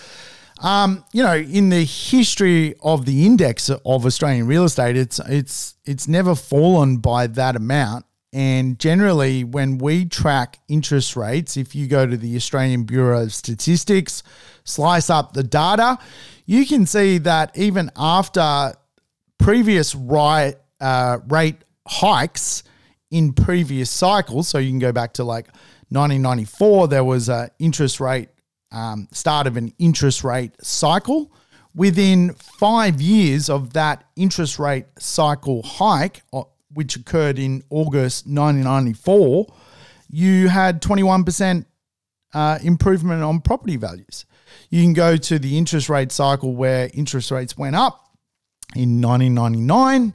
Um, 0.62 1.04
you 1.12 1.24
know, 1.24 1.36
in 1.36 1.70
the 1.70 1.84
history 1.84 2.76
of 2.82 3.06
the 3.06 3.26
index 3.26 3.70
of 3.70 4.06
Australian 4.06 4.48
real 4.48 4.64
estate, 4.64 4.96
it's 4.96 5.20
it's 5.28 5.76
it's 5.84 6.08
never 6.08 6.36
fallen 6.36 6.98
by 6.98 7.28
that 7.28 7.56
amount. 7.58 8.06
And 8.32 8.80
generally, 8.80 9.44
when 9.44 9.78
we 9.78 10.06
track 10.06 10.60
interest 10.68 11.16
rates, 11.16 11.58
if 11.58 11.76
you 11.76 11.88
go 11.88 12.08
to 12.08 12.18
the 12.18 12.36
Australian 12.36 12.84
Bureau 12.84 13.24
of 13.24 13.34
Statistics, 13.34 14.24
slice 14.64 15.10
up 15.10 15.34
the 15.34 15.44
data, 15.44 16.00
you 16.46 16.66
can 16.66 16.86
see 16.86 17.20
that 17.20 17.56
even 17.58 17.92
after 17.96 18.74
previous 19.44 19.94
right, 19.94 20.56
uh, 20.80 21.20
rate 21.28 21.58
hikes 21.86 22.64
in 23.12 23.34
previous 23.34 23.90
cycles, 23.92 24.48
so 24.48 24.58
you 24.58 24.70
can 24.70 24.80
go 24.80 24.94
back 24.94 25.14
to 25.14 25.24
like 25.26 25.48
1994, 25.90 26.88
there 26.88 27.04
was 27.04 27.28
an 27.28 27.50
interest 27.60 28.00
rate 28.00 28.30
um, 28.72 29.08
start 29.12 29.46
of 29.46 29.58
an 29.58 29.74
interest 29.78 30.24
rate 30.24 30.52
cycle. 30.64 31.32
Within 31.76 32.34
five 32.34 33.02
years 33.02 33.50
of 33.50 33.74
that 33.74 34.06
interest 34.16 34.60
rate 34.60 34.86
cycle 34.98 35.62
hike, 35.62 36.24
which 36.74 36.96
occurred 36.96 37.38
in 37.38 37.64
August 37.70 38.26
1994, 38.26 39.54
you 40.10 40.48
had 40.48 40.82
21% 40.82 41.66
uh, 42.34 42.60
improvement 42.64 43.22
on 43.22 43.42
property 43.42 43.76
values. 43.76 44.26
You 44.70 44.82
can 44.84 44.94
go 44.94 45.18
to 45.18 45.38
the 45.38 45.58
interest 45.58 45.90
rate 45.90 46.12
cycle 46.12 46.56
where 46.56 46.90
interest 46.94 47.30
rates 47.30 47.58
went 47.58 47.76
up 47.76 48.04
in 48.76 49.02
1999. 49.02 50.14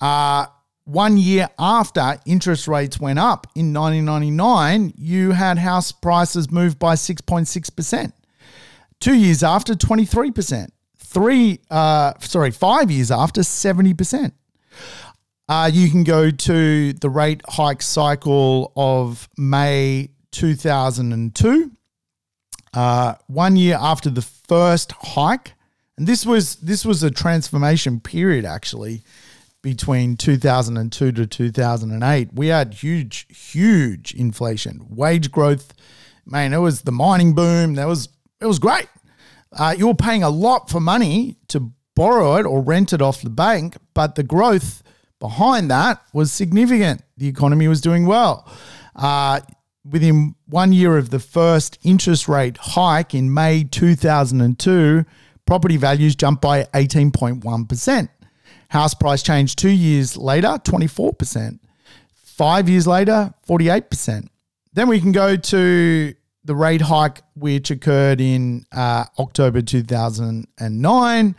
Uh, 0.00 0.46
one 0.84 1.16
year 1.16 1.48
after 1.58 2.18
interest 2.26 2.68
rates 2.68 3.00
went 3.00 3.18
up 3.18 3.46
in 3.54 3.72
1999, 3.72 4.92
you 4.98 5.32
had 5.32 5.58
house 5.58 5.92
prices 5.92 6.50
move 6.50 6.78
by 6.78 6.94
6.6%. 6.94 8.12
Two 9.00 9.14
years 9.14 9.42
after, 9.42 9.74
23%. 9.74 10.68
Three, 10.96 11.60
uh, 11.70 12.12
sorry, 12.20 12.50
five 12.50 12.90
years 12.90 13.10
after, 13.10 13.40
70%. 13.40 14.32
Uh, 15.48 15.70
you 15.72 15.90
can 15.90 16.04
go 16.04 16.30
to 16.30 16.92
the 16.94 17.10
rate 17.10 17.42
hike 17.46 17.82
cycle 17.82 18.72
of 18.76 19.28
May 19.36 20.10
2002. 20.32 21.70
Uh, 22.72 23.14
one 23.26 23.56
year 23.56 23.78
after 23.80 24.10
the 24.10 24.22
first 24.22 24.92
hike, 24.92 25.53
and 25.96 26.06
this 26.06 26.26
was 26.26 26.56
this 26.56 26.84
was 26.84 27.02
a 27.02 27.10
transformation 27.10 28.00
period 28.00 28.44
actually 28.44 29.02
between 29.64 30.14
2002 30.14 31.10
to 31.10 31.26
2008, 31.26 32.34
we 32.34 32.48
had 32.48 32.74
huge, 32.74 33.26
huge 33.34 34.12
inflation, 34.12 34.84
wage 34.90 35.32
growth. 35.32 35.72
Man, 36.26 36.52
it 36.52 36.58
was 36.58 36.82
the 36.82 36.92
mining 36.92 37.34
boom. 37.34 37.74
That 37.76 37.88
was 37.88 38.10
it 38.42 38.46
was 38.46 38.58
great. 38.58 38.88
Uh, 39.50 39.74
you 39.76 39.86
were 39.86 39.94
paying 39.94 40.22
a 40.22 40.28
lot 40.28 40.68
for 40.68 40.80
money 40.80 41.38
to 41.48 41.72
borrow 41.96 42.36
it 42.36 42.44
or 42.44 42.60
rent 42.60 42.92
it 42.92 43.00
off 43.00 43.22
the 43.22 43.30
bank, 43.30 43.78
but 43.94 44.16
the 44.16 44.22
growth 44.22 44.82
behind 45.18 45.70
that 45.70 46.02
was 46.12 46.30
significant. 46.30 47.02
The 47.16 47.28
economy 47.28 47.66
was 47.66 47.80
doing 47.80 48.04
well. 48.04 48.46
Uh, 48.94 49.40
within 49.88 50.34
one 50.44 50.74
year 50.74 50.98
of 50.98 51.08
the 51.08 51.20
first 51.20 51.78
interest 51.82 52.28
rate 52.28 52.58
hike 52.58 53.14
in 53.14 53.32
May 53.32 53.64
2002, 53.64 55.06
property 55.46 55.76
values 55.76 56.14
jumped 56.16 56.42
by 56.42 56.64
18.1%. 56.64 58.08
House 58.68 58.94
price 58.94 59.22
change 59.22 59.56
two 59.56 59.70
years 59.70 60.16
later, 60.16 60.58
24%. 60.64 61.58
Five 62.14 62.68
years 62.68 62.86
later, 62.86 63.32
48%. 63.48 64.28
Then 64.72 64.88
we 64.88 65.00
can 65.00 65.12
go 65.12 65.36
to 65.36 66.14
the 66.44 66.54
rate 66.54 66.80
hike, 66.80 67.22
which 67.34 67.70
occurred 67.70 68.20
in 68.20 68.66
uh, 68.72 69.04
October 69.18 69.62
2009. 69.62 71.36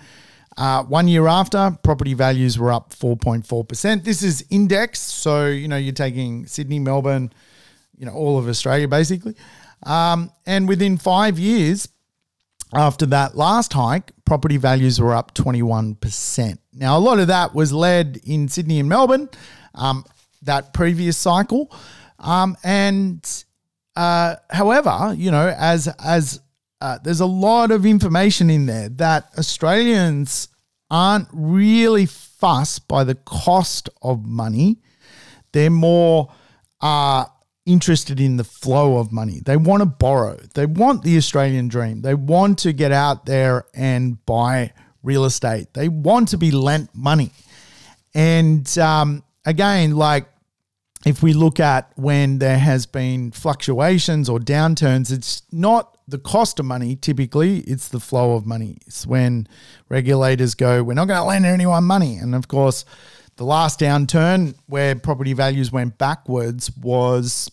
Uh, 0.58 0.84
one 0.84 1.08
year 1.08 1.28
after, 1.28 1.78
property 1.84 2.14
values 2.14 2.58
were 2.58 2.72
up 2.72 2.94
4.4%. 2.94 4.04
This 4.04 4.24
is 4.24 4.46
index. 4.50 5.00
so 5.00 5.48
you 5.48 5.68
know 5.68 5.76
you're 5.76 5.94
taking 5.94 6.46
Sydney, 6.48 6.80
Melbourne, 6.80 7.34
you 7.98 8.06
know 8.06 8.14
all 8.14 8.38
of 8.38 8.48
Australia 8.48 8.88
basically. 8.88 9.36
Um, 9.84 10.32
and 10.46 10.68
within 10.68 10.98
five 10.98 11.38
years 11.38 11.90
after 12.74 13.06
that 13.08 13.36
last 13.36 13.74
hike, 13.74 14.12
property 14.26 14.58
values 14.58 15.00
were 15.00 15.16
up 15.16 15.34
21%. 15.34 16.58
Now, 16.74 16.98
a 16.98 17.00
lot 17.00 17.20
of 17.20 17.28
that 17.28 17.54
was 17.54 17.72
led 17.72 18.20
in 18.26 18.48
Sydney 18.48 18.80
and 18.80 18.90
Melbourne, 18.90 19.30
um, 19.76 20.06
that 20.42 20.74
previous 20.74 21.18
cycle. 21.18 21.72
Um, 22.20 22.58
and 22.64 23.44
uh, 23.96 24.36
however, 24.50 25.14
you 25.16 25.32
know, 25.32 25.54
as 25.58 25.88
as 26.04 26.42
uh, 26.82 26.98
there's 27.04 27.22
a 27.22 27.26
lot 27.26 27.72
of 27.72 27.86
information 27.86 28.50
in 28.50 28.66
there 28.66 28.90
that 28.90 29.30
Australians 29.38 30.50
aren't 30.92 31.28
really 31.32 32.06
fussed 32.06 32.88
by 32.88 33.04
the 33.04 33.16
cost 33.16 33.90
of 34.02 34.26
money. 34.26 34.78
They're 35.52 35.70
more 35.70 36.32
uh, 36.82 37.26
interested 37.66 38.20
in 38.20 38.38
the 38.38 38.44
flow 38.44 38.98
of 38.98 39.12
money. 39.12 39.42
They 39.44 39.58
want 39.58 39.82
to 39.82 39.86
borrow. 39.86 40.38
They 40.54 40.66
want 40.66 41.04
the 41.04 41.18
Australian 41.18 41.68
dream. 41.68 42.02
They 42.02 42.14
want 42.14 42.60
to 42.60 42.74
get 42.74 42.92
out 42.92 43.26
there 43.26 43.66
and 43.74 44.24
buy 44.26 44.74
real 45.02 45.26
estate. 45.26 45.74
They 45.74 45.90
want 45.90 46.30
to 46.30 46.38
be 46.38 46.52
lent 46.52 46.94
money. 46.94 47.32
And 48.14 48.78
um, 48.78 49.24
again, 49.46 49.96
like 49.96 50.28
if 51.06 51.22
we 51.22 51.34
look 51.34 51.60
at 51.60 51.92
when 51.96 52.40
there 52.40 52.58
has 52.58 52.86
been 52.86 53.32
fluctuations 53.32 54.30
or 54.30 54.40
downturns, 54.40 55.12
it's 55.12 55.44
not 55.52 55.98
the 56.08 56.18
cost 56.20 56.60
of 56.60 56.66
money 56.66 56.96
typically, 56.96 57.60
it's 57.62 57.90
the 57.90 58.00
flow 58.00 58.36
of 58.36 58.46
money. 58.46 58.78
It's 58.86 59.08
when 59.08 59.48
regulators 59.90 60.56
go, 60.56 60.84
we're 60.84 60.94
not 60.94 61.08
going 61.08 61.20
to 61.20 61.26
lend 61.26 61.46
anyone 61.46 61.84
money. 61.84 62.18
And 62.18 62.36
of 62.36 62.48
course, 62.48 62.86
the 63.38 63.44
last 63.44 63.80
downturn 63.80 64.56
where 64.68 64.96
property 64.96 65.34
values 65.34 65.72
went 65.72 65.98
backwards 65.98 66.72
was 66.78 67.52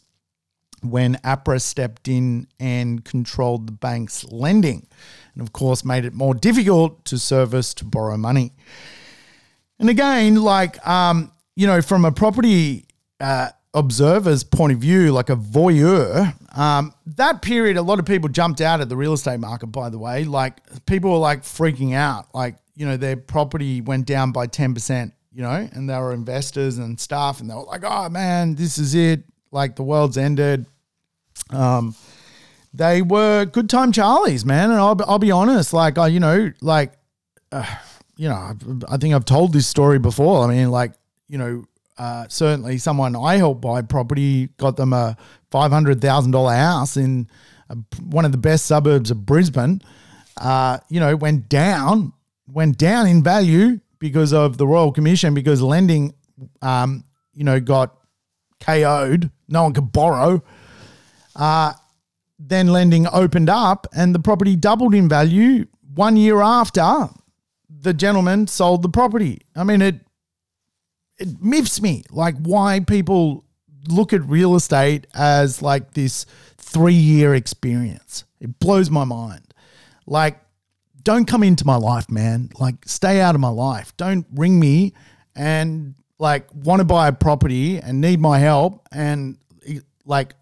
when 0.82 1.16
APRA 1.16 1.60
stepped 1.60 2.08
in 2.08 2.46
and 2.60 3.04
controlled 3.04 3.66
the 3.66 3.72
bank's 3.72 4.24
lending. 4.24 4.86
And 5.34 5.42
of 5.42 5.52
course, 5.52 5.84
made 5.84 6.04
it 6.04 6.12
more 6.12 6.34
difficult 6.34 7.04
to 7.06 7.18
service 7.18 7.74
to 7.74 7.84
borrow 7.84 8.16
money. 8.16 8.52
And 9.78 9.88
again, 9.88 10.36
like, 10.36 10.86
um, 10.86 11.32
you 11.56 11.66
know, 11.66 11.82
from 11.82 12.04
a 12.04 12.12
property 12.12 12.86
uh, 13.20 13.48
observer's 13.74 14.44
point 14.44 14.72
of 14.72 14.78
view, 14.78 15.12
like 15.12 15.30
a 15.30 15.36
voyeur, 15.36 16.34
um, 16.56 16.92
that 17.06 17.42
period, 17.42 17.76
a 17.76 17.82
lot 17.82 17.98
of 17.98 18.04
people 18.04 18.28
jumped 18.28 18.60
out 18.60 18.80
at 18.80 18.88
the 18.88 18.96
real 18.96 19.14
estate 19.14 19.40
market, 19.40 19.68
by 19.68 19.88
the 19.88 19.98
way. 19.98 20.24
Like 20.24 20.60
people 20.86 21.10
were 21.10 21.18
like 21.18 21.42
freaking 21.42 21.94
out. 21.94 22.34
Like, 22.34 22.56
you 22.74 22.86
know, 22.86 22.96
their 22.96 23.16
property 23.16 23.80
went 23.80 24.06
down 24.06 24.32
by 24.32 24.46
10%, 24.46 25.12
you 25.32 25.42
know, 25.42 25.68
and 25.72 25.88
they 25.88 25.96
were 25.96 26.12
investors 26.12 26.78
and 26.78 26.98
staff, 27.00 27.40
And 27.40 27.48
they 27.48 27.54
were 27.54 27.64
like, 27.64 27.84
oh 27.84 28.08
man, 28.08 28.54
this 28.54 28.78
is 28.78 28.94
it. 28.94 29.24
Like 29.50 29.76
the 29.76 29.82
world's 29.82 30.16
ended. 30.16 30.66
Um, 31.50 31.94
they 32.74 33.02
were 33.02 33.44
good 33.44 33.68
time 33.68 33.92
Charlies, 33.92 34.44
man. 34.44 34.70
And 34.70 34.78
I'll, 34.78 34.98
I'll 35.06 35.18
be 35.18 35.30
honest, 35.30 35.72
like, 35.72 35.98
I, 35.98 36.08
you 36.08 36.20
know, 36.20 36.52
like, 36.60 36.92
uh, 37.50 37.66
you 38.16 38.28
know, 38.28 38.54
I 38.88 38.96
think 38.96 39.14
I've 39.14 39.24
told 39.24 39.52
this 39.52 39.66
story 39.66 39.98
before. 39.98 40.44
I 40.44 40.54
mean, 40.54 40.70
like, 40.70 40.92
you 41.28 41.38
know, 41.38 41.64
uh, 41.98 42.26
certainly 42.28 42.78
someone 42.78 43.14
I 43.14 43.36
helped 43.36 43.60
buy 43.60 43.82
property 43.82 44.48
got 44.56 44.76
them 44.76 44.92
a 44.92 45.16
five 45.50 45.70
hundred 45.70 46.00
thousand 46.00 46.30
dollar 46.30 46.54
house 46.54 46.96
in 46.96 47.28
a, 47.68 47.76
one 48.00 48.24
of 48.24 48.32
the 48.32 48.38
best 48.38 48.66
suburbs 48.66 49.10
of 49.10 49.26
Brisbane. 49.26 49.82
Uh, 50.36 50.78
you 50.88 50.98
know, 50.98 51.14
went 51.14 51.48
down, 51.48 52.12
went 52.48 52.78
down 52.78 53.06
in 53.06 53.22
value 53.22 53.80
because 53.98 54.32
of 54.32 54.56
the 54.56 54.66
Royal 54.66 54.90
Commission 54.92 55.34
because 55.34 55.60
lending, 55.60 56.14
um, 56.62 57.04
you 57.34 57.44
know, 57.44 57.60
got 57.60 57.94
KO'd. 58.60 59.30
No 59.48 59.64
one 59.64 59.74
could 59.74 59.92
borrow. 59.92 60.42
Uh, 61.34 61.72
then 62.38 62.68
lending 62.68 63.06
opened 63.12 63.48
up 63.48 63.86
and 63.94 64.14
the 64.14 64.18
property 64.18 64.56
doubled 64.56 64.94
in 64.94 65.08
value 65.08 65.66
one 65.94 66.16
year 66.16 66.40
after 66.40 67.08
the 67.68 67.94
gentleman 67.94 68.46
sold 68.46 68.82
the 68.82 68.88
property. 68.88 69.42
I 69.54 69.64
mean, 69.64 69.82
it 69.82 70.00
it 71.18 71.40
miffs 71.40 71.80
me 71.80 72.04
like 72.10 72.36
why 72.38 72.80
people 72.80 73.44
look 73.88 74.12
at 74.12 74.22
real 74.22 74.54
estate 74.54 75.06
as 75.14 75.62
like 75.62 75.92
this 75.92 76.26
three 76.56 76.94
year 76.94 77.34
experience. 77.34 78.24
It 78.40 78.58
blows 78.58 78.90
my 78.90 79.04
mind. 79.04 79.54
Like, 80.06 80.40
don't 81.02 81.26
come 81.26 81.42
into 81.42 81.66
my 81.66 81.76
life, 81.76 82.10
man. 82.10 82.50
Like, 82.58 82.76
stay 82.86 83.20
out 83.20 83.34
of 83.34 83.40
my 83.40 83.48
life. 83.48 83.96
Don't 83.96 84.26
ring 84.34 84.58
me 84.58 84.94
and 85.34 85.94
like 86.18 86.46
want 86.54 86.80
to 86.80 86.84
buy 86.84 87.08
a 87.08 87.12
property 87.12 87.78
and 87.78 88.00
need 88.00 88.20
my 88.20 88.38
help 88.38 88.86
and 88.92 89.38
like 90.04 90.34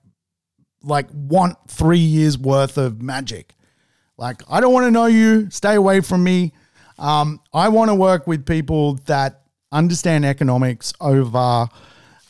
like 0.83 1.07
want 1.13 1.57
three 1.69 1.99
years 1.99 2.39
worth 2.39 2.79
of 2.79 3.03
magic. 3.03 3.55
Like, 4.17 4.43
I 4.51 4.61
don't 4.61 4.73
want 4.73 4.87
to 4.87 4.91
know 4.91 5.07
you. 5.07 5.51
Stay 5.51 5.75
away 5.75 6.01
from 6.01 6.23
me. 6.23 6.53
Um, 6.99 7.41
I 7.55 7.69
want 7.69 7.91
to 7.91 7.95
work 7.95 8.27
with 8.27 8.45
people 8.45 8.95
that 9.07 9.43
understand 9.73 10.25
economics 10.25 10.93
over 11.01 11.69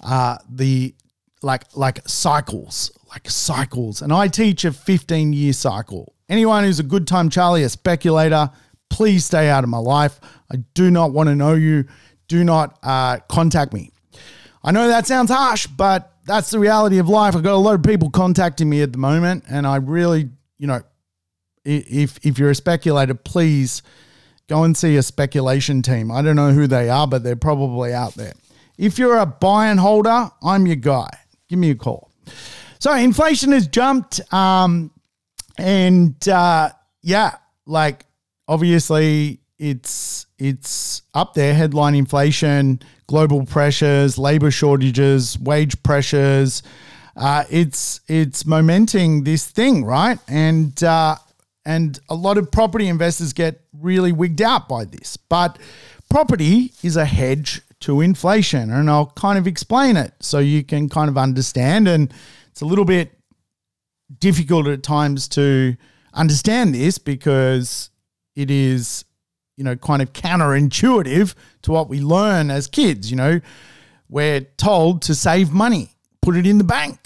uh, 0.03 0.39
the 0.49 0.95
like 1.43 1.65
like 1.75 2.01
cycles, 2.07 2.97
like 3.09 3.29
cycles. 3.29 4.03
And 4.03 4.13
I 4.13 4.29
teach 4.29 4.65
a 4.65 4.73
15 4.73 5.33
year 5.33 5.53
cycle. 5.53 6.15
Anyone 6.29 6.65
who's 6.65 6.79
a 6.79 6.85
good 6.85 7.09
time 7.09 7.29
Charlie, 7.29 7.65
a 7.65 7.69
speculator, 7.69 8.51
please 8.89 9.25
stay 9.25 9.49
out 9.49 9.65
of 9.65 9.71
my 9.71 9.79
life. 9.79 10.21
I 10.53 10.59
do 10.75 10.91
not 10.91 11.13
want 11.13 11.29
to 11.29 11.35
know 11.35 11.55
you. 11.55 11.87
Do 12.29 12.45
not 12.45 12.79
uh, 12.85 13.19
contact 13.29 13.73
me. 13.73 13.91
I 14.63 14.71
know 14.71 14.87
that 14.89 15.07
sounds 15.07 15.31
harsh, 15.31 15.67
but 15.67 16.10
that's 16.25 16.51
the 16.51 16.59
reality 16.59 16.99
of 16.99 17.09
life. 17.09 17.35
I've 17.35 17.43
got 17.43 17.55
a 17.55 17.57
lot 17.57 17.75
of 17.75 17.83
people 17.83 18.11
contacting 18.11 18.69
me 18.69 18.83
at 18.83 18.93
the 18.93 18.99
moment, 18.99 19.45
and 19.49 19.67
I 19.67 19.77
really, 19.77 20.29
you 20.59 20.67
know, 20.67 20.83
if 21.65 22.19
if 22.25 22.39
you're 22.39 22.51
a 22.51 22.55
speculator, 22.55 23.15
please 23.15 23.83
go 24.49 24.65
and 24.65 24.77
see 24.77 24.97
a 24.97 25.03
speculation 25.03 25.83
team. 25.83 26.11
I 26.11 26.23
don't 26.23 26.37
know 26.37 26.53
who 26.53 26.67
they 26.67 26.89
are, 26.89 27.07
but 27.07 27.23
they're 27.23 27.37
probably 27.37 27.93
out 27.93 28.15
there. 28.15 28.35
If 28.79 28.99
you're 28.99 29.19
a 29.19 29.27
buy 29.27 29.67
and 29.69 29.79
holder, 29.79 30.31
I'm 30.43 30.67
your 30.67 30.77
guy. 30.77 31.11
Give 31.49 31.59
me 31.59 31.71
a 31.71 31.75
call. 31.75 32.11
So 32.79 32.95
inflation 32.95 33.53
has 33.53 33.67
jumped, 33.67 34.21
um, 34.33 34.91
and 35.59 36.29
uh, 36.29 36.71
yeah, 37.03 37.37
like 37.67 38.07
obviously 38.49 39.41
it's 39.59 40.27
it's 40.39 41.03
up 41.13 41.35
there. 41.35 41.55
Headline 41.55 41.95
inflation, 41.95 42.81
global 43.11 43.45
pressures, 43.45 44.19
labor 44.19 44.53
shortages, 44.53 45.37
wage 45.41 45.83
pressures. 45.83 46.63
Uh, 47.17 47.43
it's 47.51 48.01
it's 48.07 48.47
momenting 48.47 49.25
this 49.25 49.51
thing, 49.51 49.85
right? 49.85 50.17
And 50.29 50.81
uh, 50.85 51.17
and 51.67 51.99
a 52.09 52.15
lot 52.15 52.39
of 52.39 52.53
property 52.53 52.87
investors 52.87 53.33
get 53.33 53.63
really 53.73 54.13
wigged 54.13 54.41
out 54.41 54.69
by 54.69 54.85
this. 54.85 55.17
But 55.17 55.59
property 56.09 56.73
is 56.85 56.95
a 56.95 57.05
hedge 57.05 57.61
to 57.81 58.01
inflation, 58.01 58.71
and 58.71 58.89
I'll 58.89 59.13
kind 59.17 59.41
of 59.41 59.49
explain 59.49 59.97
it 59.97 60.15
so 60.21 60.39
you 60.39 60.63
can 60.63 60.89
kind 60.89 61.09
of 61.09 61.19
understand. 61.19 61.89
And 61.89 62.15
it's 62.53 62.61
a 62.61 62.65
little 62.65 62.85
bit 62.85 63.11
difficult 64.21 64.69
at 64.69 64.85
times 64.85 65.27
to 65.31 65.77
understand 66.15 66.77
this 66.77 66.99
because 66.99 67.91
it 68.37 68.53
is, 68.53 69.05
you 69.57 69.65
know, 69.65 69.75
kind 69.75 70.01
of 70.01 70.13
counterintuitive 70.13 71.35
to 71.63 71.73
what 71.73 71.89
we 71.89 72.01
learn 72.01 72.51
as 72.51 72.67
kids. 72.67 73.11
You 73.11 73.17
know, 73.17 73.41
we're 74.09 74.41
told 74.41 75.03
to 75.03 75.15
save 75.15 75.53
money, 75.53 75.91
put 76.23 76.37
it 76.37 76.47
in 76.47 76.59
the 76.59 76.65
bank. 76.65 76.99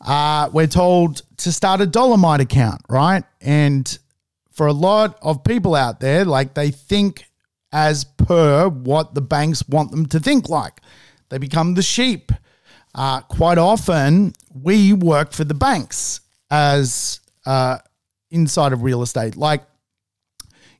Uh, 0.00 0.50
we're 0.52 0.66
told 0.66 1.22
to 1.38 1.50
start 1.50 1.80
a 1.80 1.86
Dollarmite 1.86 2.40
account, 2.40 2.82
right? 2.88 3.24
And 3.40 3.98
for 4.52 4.66
a 4.66 4.72
lot 4.72 5.18
of 5.22 5.42
people 5.44 5.74
out 5.74 6.00
there, 6.00 6.24
like 6.24 6.54
they 6.54 6.70
think 6.70 7.26
as 7.72 8.04
per 8.04 8.68
what 8.68 9.14
the 9.14 9.20
banks 9.20 9.68
want 9.68 9.90
them 9.90 10.06
to 10.06 10.20
think 10.20 10.48
like. 10.48 10.80
They 11.28 11.38
become 11.38 11.74
the 11.74 11.82
sheep. 11.82 12.30
Uh, 12.94 13.20
quite 13.22 13.58
often, 13.58 14.32
we 14.54 14.92
work 14.92 15.32
for 15.32 15.42
the 15.42 15.54
banks 15.54 16.20
as 16.50 17.18
uh, 17.44 17.78
inside 18.30 18.72
of 18.72 18.82
real 18.82 19.02
estate. 19.02 19.36
Like, 19.36 19.64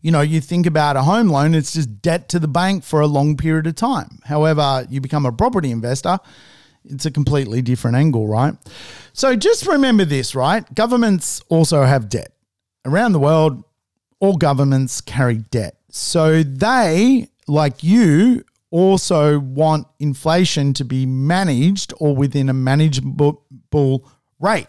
you 0.05 0.11
know, 0.11 0.20
you 0.20 0.38
think 0.38 0.66
about 0.66 0.96
a 0.96 1.02
home 1.02 1.28
loan, 1.28 1.55
it's 1.55 1.72
just 1.72 2.02
debt 2.02 2.28
to 2.28 2.38
the 2.38 2.46
bank 2.46 2.84
for 2.84 3.00
a 3.00 3.07
long 3.07 3.38
period 3.38 3.66
of 3.66 3.74
time. 3.74 4.18
However, 4.24 4.86
you 4.90 5.00
become 5.00 5.24
a 5.24 5.32
property 5.32 5.70
investor, 5.70 6.18
it's 6.84 7.07
a 7.07 7.11
completely 7.11 7.62
different 7.62 7.96
angle, 7.96 8.28
right? 8.28 8.52
So 9.14 9.34
just 9.34 9.66
remember 9.66 10.05
this, 10.05 10.34
right? 10.34 10.62
Governments 10.74 11.40
also 11.48 11.84
have 11.84 12.11
debt. 12.11 12.34
Around 12.84 13.12
the 13.12 13.18
world, 13.18 13.64
all 14.20 14.36
governments 14.36 15.00
carry 15.00 15.38
debt. 15.38 15.78
So 15.88 16.42
they, 16.42 17.28
like 17.48 17.82
you, 17.82 18.44
also 18.70 19.38
want 19.38 19.86
inflation 20.00 20.74
to 20.74 20.84
be 20.84 21.07
managed 21.07 21.94
or 21.98 22.14
within 22.14 22.50
a 22.50 22.52
manageable 22.52 23.42
rate. 24.38 24.66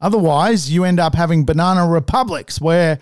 Otherwise, 0.00 0.70
you 0.70 0.84
end 0.84 1.00
up 1.00 1.16
having 1.16 1.44
banana 1.44 1.84
republics 1.88 2.60
where, 2.60 3.00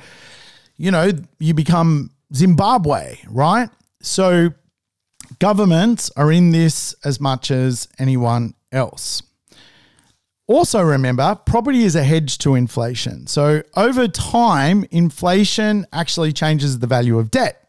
you 0.76 0.90
know, 0.90 1.10
you 1.38 1.54
become 1.54 2.10
Zimbabwe, 2.34 3.18
right? 3.28 3.68
So 4.00 4.50
governments 5.38 6.10
are 6.16 6.30
in 6.30 6.50
this 6.50 6.94
as 7.04 7.20
much 7.20 7.50
as 7.50 7.88
anyone 7.98 8.54
else. 8.72 9.22
Also, 10.48 10.80
remember, 10.80 11.34
property 11.44 11.82
is 11.82 11.96
a 11.96 12.04
hedge 12.04 12.38
to 12.38 12.54
inflation. 12.54 13.26
So, 13.26 13.62
over 13.74 14.06
time, 14.06 14.84
inflation 14.92 15.86
actually 15.92 16.32
changes 16.32 16.78
the 16.78 16.86
value 16.86 17.18
of 17.18 17.32
debt. 17.32 17.68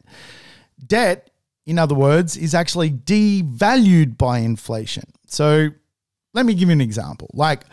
Debt, 0.86 1.32
in 1.66 1.80
other 1.80 1.96
words, 1.96 2.38
is 2.38 2.54
actually 2.54 2.92
devalued 2.92 4.16
by 4.16 4.40
inflation. 4.40 5.06
So, 5.26 5.70
let 6.36 6.46
me 6.46 6.54
give 6.54 6.70
you 6.70 6.74
an 6.74 6.82
example. 6.82 7.32
Like, 7.34 7.64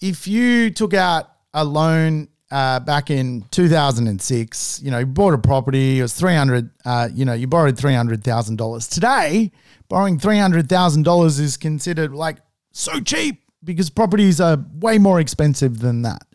if 0.00 0.26
you 0.26 0.70
took 0.70 0.94
out 0.94 1.30
a 1.52 1.62
loan 1.62 2.28
uh, 2.50 2.80
back 2.80 3.10
in 3.10 3.44
2006, 3.50 4.80
you 4.82 4.90
know, 4.90 4.98
you 4.98 5.06
bought 5.06 5.34
a 5.34 5.38
property, 5.38 6.00
it 6.00 6.02
was 6.02 6.14
300, 6.14 6.70
uh, 6.84 7.08
you 7.12 7.24
know, 7.24 7.32
you 7.32 7.46
borrowed 7.46 7.76
$300,000. 7.76 8.90
Today, 8.90 9.52
borrowing 9.88 10.18
$300,000 10.18 11.40
is 11.40 11.56
considered 11.56 12.12
like 12.12 12.38
so 12.72 13.00
cheap 13.00 13.42
because 13.62 13.90
properties 13.90 14.40
are 14.40 14.58
way 14.74 14.98
more 14.98 15.20
expensive 15.20 15.80
than 15.80 16.02
that. 16.02 16.26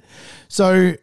So 0.47 0.93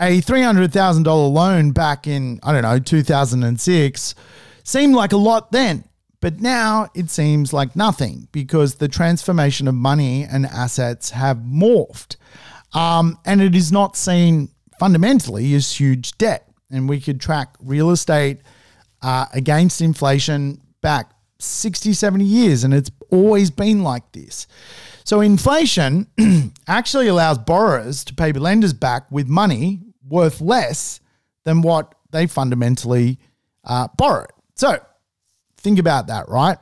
a 0.00 0.20
$300,000 0.20 1.04
loan 1.32 1.72
back 1.72 2.06
in, 2.06 2.38
I 2.42 2.52
don't 2.52 2.62
know, 2.62 2.78
2006 2.78 4.14
seemed 4.62 4.94
like 4.94 5.12
a 5.12 5.16
lot 5.16 5.52
then. 5.52 5.84
But 6.20 6.40
now 6.40 6.88
it 6.94 7.08
seems 7.08 7.52
like 7.52 7.74
nothing 7.74 8.28
because 8.30 8.74
the 8.74 8.88
transformation 8.88 9.66
of 9.66 9.74
money 9.74 10.24
and 10.24 10.44
assets 10.44 11.10
have 11.10 11.38
morphed. 11.38 12.16
Um, 12.74 13.18
and 13.24 13.40
it 13.40 13.54
is 13.54 13.72
not 13.72 13.96
seen 13.96 14.50
fundamentally 14.80 15.52
is 15.52 15.70
huge 15.78 16.16
debt. 16.16 16.48
And 16.70 16.88
we 16.88 17.00
could 17.00 17.20
track 17.20 17.54
real 17.62 17.90
estate 17.90 18.40
uh, 19.02 19.26
against 19.34 19.82
inflation 19.82 20.58
back 20.80 21.12
60, 21.38 21.92
70 21.92 22.24
years, 22.24 22.64
and 22.64 22.72
it's 22.72 22.90
always 23.10 23.50
been 23.50 23.82
like 23.82 24.10
this. 24.12 24.46
So 25.04 25.20
inflation 25.20 26.06
actually 26.66 27.08
allows 27.08 27.36
borrowers 27.36 28.04
to 28.04 28.14
pay 28.14 28.32
lenders 28.32 28.72
back 28.72 29.10
with 29.10 29.28
money 29.28 29.80
worth 30.08 30.40
less 30.40 31.00
than 31.44 31.60
what 31.60 31.94
they 32.10 32.26
fundamentally 32.26 33.18
uh, 33.64 33.88
borrowed. 33.98 34.30
So 34.54 34.78
think 35.58 35.78
about 35.78 36.06
that, 36.06 36.28
right? 36.28 36.56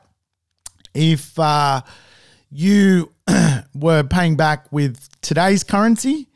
If 0.93 1.39
uh, 1.39 1.83
you 2.51 3.12
were 3.75 4.03
paying 4.03 4.37
back 4.37 4.73
with 4.73 5.09
today's 5.21 5.62
currency, 5.62 6.29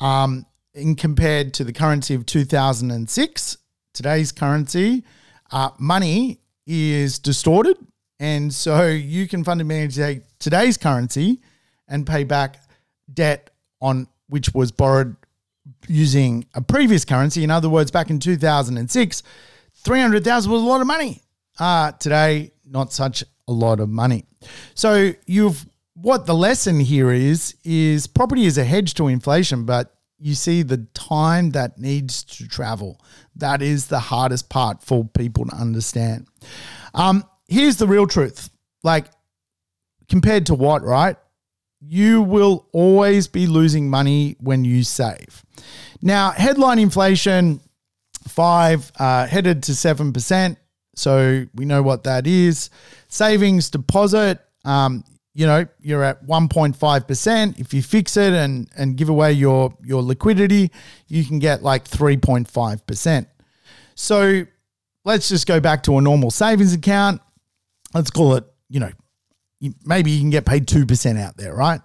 um, 0.00 0.46
in 0.74 0.94
compared 0.94 1.54
to 1.54 1.64
the 1.64 1.72
currency 1.72 2.14
of 2.14 2.26
2006, 2.26 3.56
today's 3.92 4.32
currency, 4.32 5.04
uh, 5.50 5.70
money 5.78 6.40
is 6.66 7.18
distorted 7.18 7.76
and 8.20 8.52
so 8.52 8.86
you 8.86 9.26
can 9.26 9.42
fundamentally 9.42 9.88
take 9.88 10.38
today's 10.38 10.76
currency 10.76 11.40
and 11.88 12.06
pay 12.06 12.22
back 12.22 12.62
debt 13.12 13.50
on 13.80 14.06
which 14.28 14.54
was 14.54 14.70
borrowed 14.70 15.16
using 15.88 16.46
a 16.54 16.60
previous 16.60 17.04
currency. 17.04 17.42
In 17.42 17.50
other 17.50 17.68
words, 17.68 17.90
back 17.90 18.10
in 18.10 18.20
2006, 18.20 19.22
300,000 19.74 20.52
was 20.52 20.62
a 20.62 20.64
lot 20.64 20.80
of 20.82 20.86
money. 20.86 21.22
Uh, 21.58 21.92
today, 21.92 22.52
not 22.64 22.92
such 22.92 23.24
a 23.48 23.52
lot 23.52 23.80
of 23.80 23.88
money. 23.88 24.26
So 24.74 25.12
you've 25.26 25.66
what 25.94 26.24
the 26.26 26.34
lesson 26.34 26.80
here 26.80 27.10
is 27.10 27.56
is 27.64 28.06
property 28.06 28.44
is 28.44 28.56
a 28.56 28.64
hedge 28.64 28.94
to 28.94 29.08
inflation, 29.08 29.64
but 29.64 29.94
you 30.20 30.34
see 30.34 30.62
the 30.62 30.86
time 30.94 31.50
that 31.50 31.78
needs 31.78 32.22
to 32.24 32.46
travel. 32.46 33.00
That 33.36 33.62
is 33.62 33.86
the 33.86 33.98
hardest 33.98 34.48
part 34.48 34.82
for 34.82 35.04
people 35.04 35.46
to 35.46 35.56
understand. 35.56 36.26
Um, 36.94 37.24
here's 37.48 37.76
the 37.76 37.86
real 37.86 38.06
truth. 38.06 38.50
Like, 38.82 39.06
compared 40.08 40.46
to 40.46 40.54
what, 40.54 40.82
right? 40.82 41.16
You 41.80 42.22
will 42.22 42.68
always 42.72 43.28
be 43.28 43.46
losing 43.46 43.88
money 43.88 44.36
when 44.40 44.64
you 44.64 44.84
save. 44.84 45.42
Now, 46.02 46.30
headline 46.32 46.78
inflation, 46.78 47.60
five, 48.28 48.92
uh, 48.98 49.26
headed 49.26 49.62
to 49.64 49.72
7%. 49.72 50.56
So 50.94 51.46
we 51.54 51.64
know 51.64 51.82
what 51.82 52.04
that 52.04 52.26
is. 52.26 52.68
Savings 53.08 53.70
deposit, 53.70 54.38
um, 54.64 55.04
you 55.40 55.46
know, 55.46 55.66
you're 55.80 56.04
at 56.04 56.24
1.5%. 56.26 57.58
If 57.58 57.72
you 57.72 57.82
fix 57.82 58.16
it 58.16 58.32
and, 58.32 58.68
and 58.76 58.96
give 58.96 59.08
away 59.08 59.32
your, 59.32 59.74
your 59.82 60.02
liquidity, 60.02 60.70
you 61.08 61.24
can 61.24 61.38
get 61.38 61.62
like 61.62 61.88
3.5%. 61.88 63.26
So 63.94 64.46
let's 65.04 65.28
just 65.28 65.46
go 65.46 65.58
back 65.58 65.82
to 65.84 65.98
a 65.98 66.00
normal 66.00 66.30
savings 66.30 66.74
account 66.74 67.20
let's 67.94 68.10
call 68.10 68.34
it, 68.34 68.44
you 68.68 68.80
know, 68.80 68.90
maybe 69.84 70.10
you 70.10 70.20
can 70.20 70.30
get 70.30 70.46
paid 70.46 70.66
2% 70.66 71.20
out 71.20 71.36
there, 71.36 71.54
right? 71.54 71.80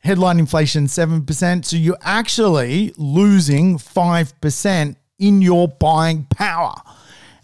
Headline 0.00 0.38
inflation 0.38 0.86
7%. 0.86 1.64
So 1.64 1.76
you're 1.76 1.98
actually 2.02 2.92
losing 2.96 3.78
5% 3.78 4.96
in 5.18 5.42
your 5.42 5.68
buying 5.68 6.26
power. 6.30 6.74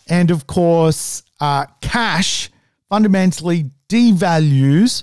And 0.08 0.30
of 0.30 0.46
course, 0.46 1.22
uh, 1.40 1.66
cash 1.80 2.50
fundamentally 2.88 3.70
devalues 3.88 5.02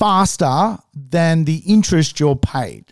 faster 0.00 0.78
than 0.94 1.44
the 1.44 1.62
interest 1.66 2.18
you're 2.18 2.34
paid. 2.34 2.86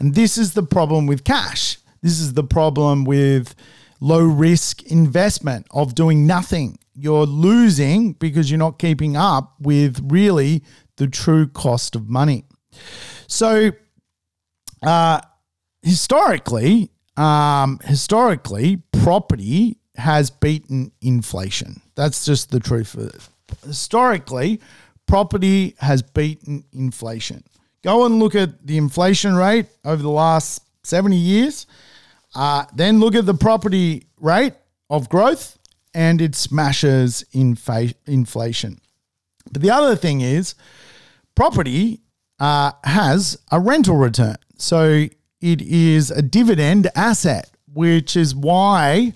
And 0.00 0.14
this 0.14 0.38
is 0.38 0.54
the 0.54 0.62
problem 0.62 1.06
with 1.06 1.22
cash. 1.22 1.78
This 2.02 2.18
is 2.18 2.32
the 2.32 2.42
problem 2.42 3.04
with 3.04 3.54
low 4.00 4.24
risk 4.24 4.82
investment 4.84 5.66
of 5.70 5.94
doing 5.94 6.26
nothing 6.26 6.78
you're 6.94 7.26
losing 7.26 8.12
because 8.14 8.50
you're 8.50 8.58
not 8.58 8.78
keeping 8.78 9.16
up 9.16 9.54
with 9.60 10.00
really 10.10 10.62
the 10.96 11.06
true 11.06 11.46
cost 11.46 11.94
of 11.94 12.08
money. 12.08 12.44
So, 13.26 13.72
uh, 14.82 15.20
historically, 15.82 16.90
um, 17.16 17.78
historically, 17.84 18.82
property 18.92 19.78
has 19.96 20.30
beaten 20.30 20.92
inflation. 21.00 21.82
That's 21.94 22.24
just 22.24 22.50
the 22.50 22.60
truth 22.60 22.94
of 22.94 23.14
it. 23.14 23.28
Historically, 23.66 24.60
property 25.06 25.74
has 25.78 26.02
beaten 26.02 26.64
inflation. 26.72 27.44
Go 27.82 28.06
and 28.06 28.18
look 28.18 28.34
at 28.34 28.66
the 28.66 28.78
inflation 28.78 29.34
rate 29.34 29.66
over 29.84 30.02
the 30.02 30.08
last 30.08 30.62
70 30.84 31.16
years. 31.16 31.66
Uh, 32.34 32.64
then 32.74 32.98
look 32.98 33.14
at 33.14 33.26
the 33.26 33.34
property 33.34 34.06
rate 34.20 34.54
of 34.90 35.08
growth 35.08 35.58
and 35.94 36.20
it 36.20 36.34
smashes 36.34 37.24
infa- 37.34 37.94
inflation. 38.06 38.80
But 39.52 39.62
the 39.62 39.70
other 39.70 39.94
thing 39.96 40.20
is, 40.20 40.54
property 41.34 42.00
uh, 42.40 42.72
has 42.84 43.38
a 43.52 43.60
rental 43.60 43.96
return. 43.96 44.36
So 44.56 45.06
it 45.40 45.62
is 45.62 46.10
a 46.10 46.22
dividend 46.22 46.90
asset, 46.94 47.50
which 47.72 48.16
is 48.16 48.34
why 48.34 49.12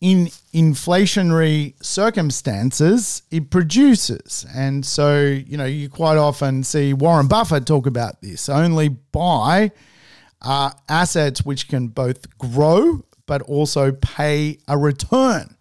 in 0.00 0.28
inflationary 0.54 1.74
circumstances 1.84 3.22
it 3.32 3.50
produces. 3.50 4.46
And 4.54 4.86
so, 4.86 5.20
you 5.20 5.56
know, 5.56 5.64
you 5.64 5.88
quite 5.88 6.16
often 6.16 6.62
see 6.62 6.94
Warren 6.94 7.26
Buffett 7.26 7.66
talk 7.66 7.86
about 7.86 8.22
this 8.22 8.48
only 8.48 8.88
buy 8.88 9.72
uh, 10.40 10.70
assets 10.88 11.44
which 11.44 11.68
can 11.68 11.88
both 11.88 12.38
grow 12.38 13.04
but 13.26 13.42
also 13.42 13.92
pay 13.92 14.58
a 14.68 14.78
return. 14.78 15.56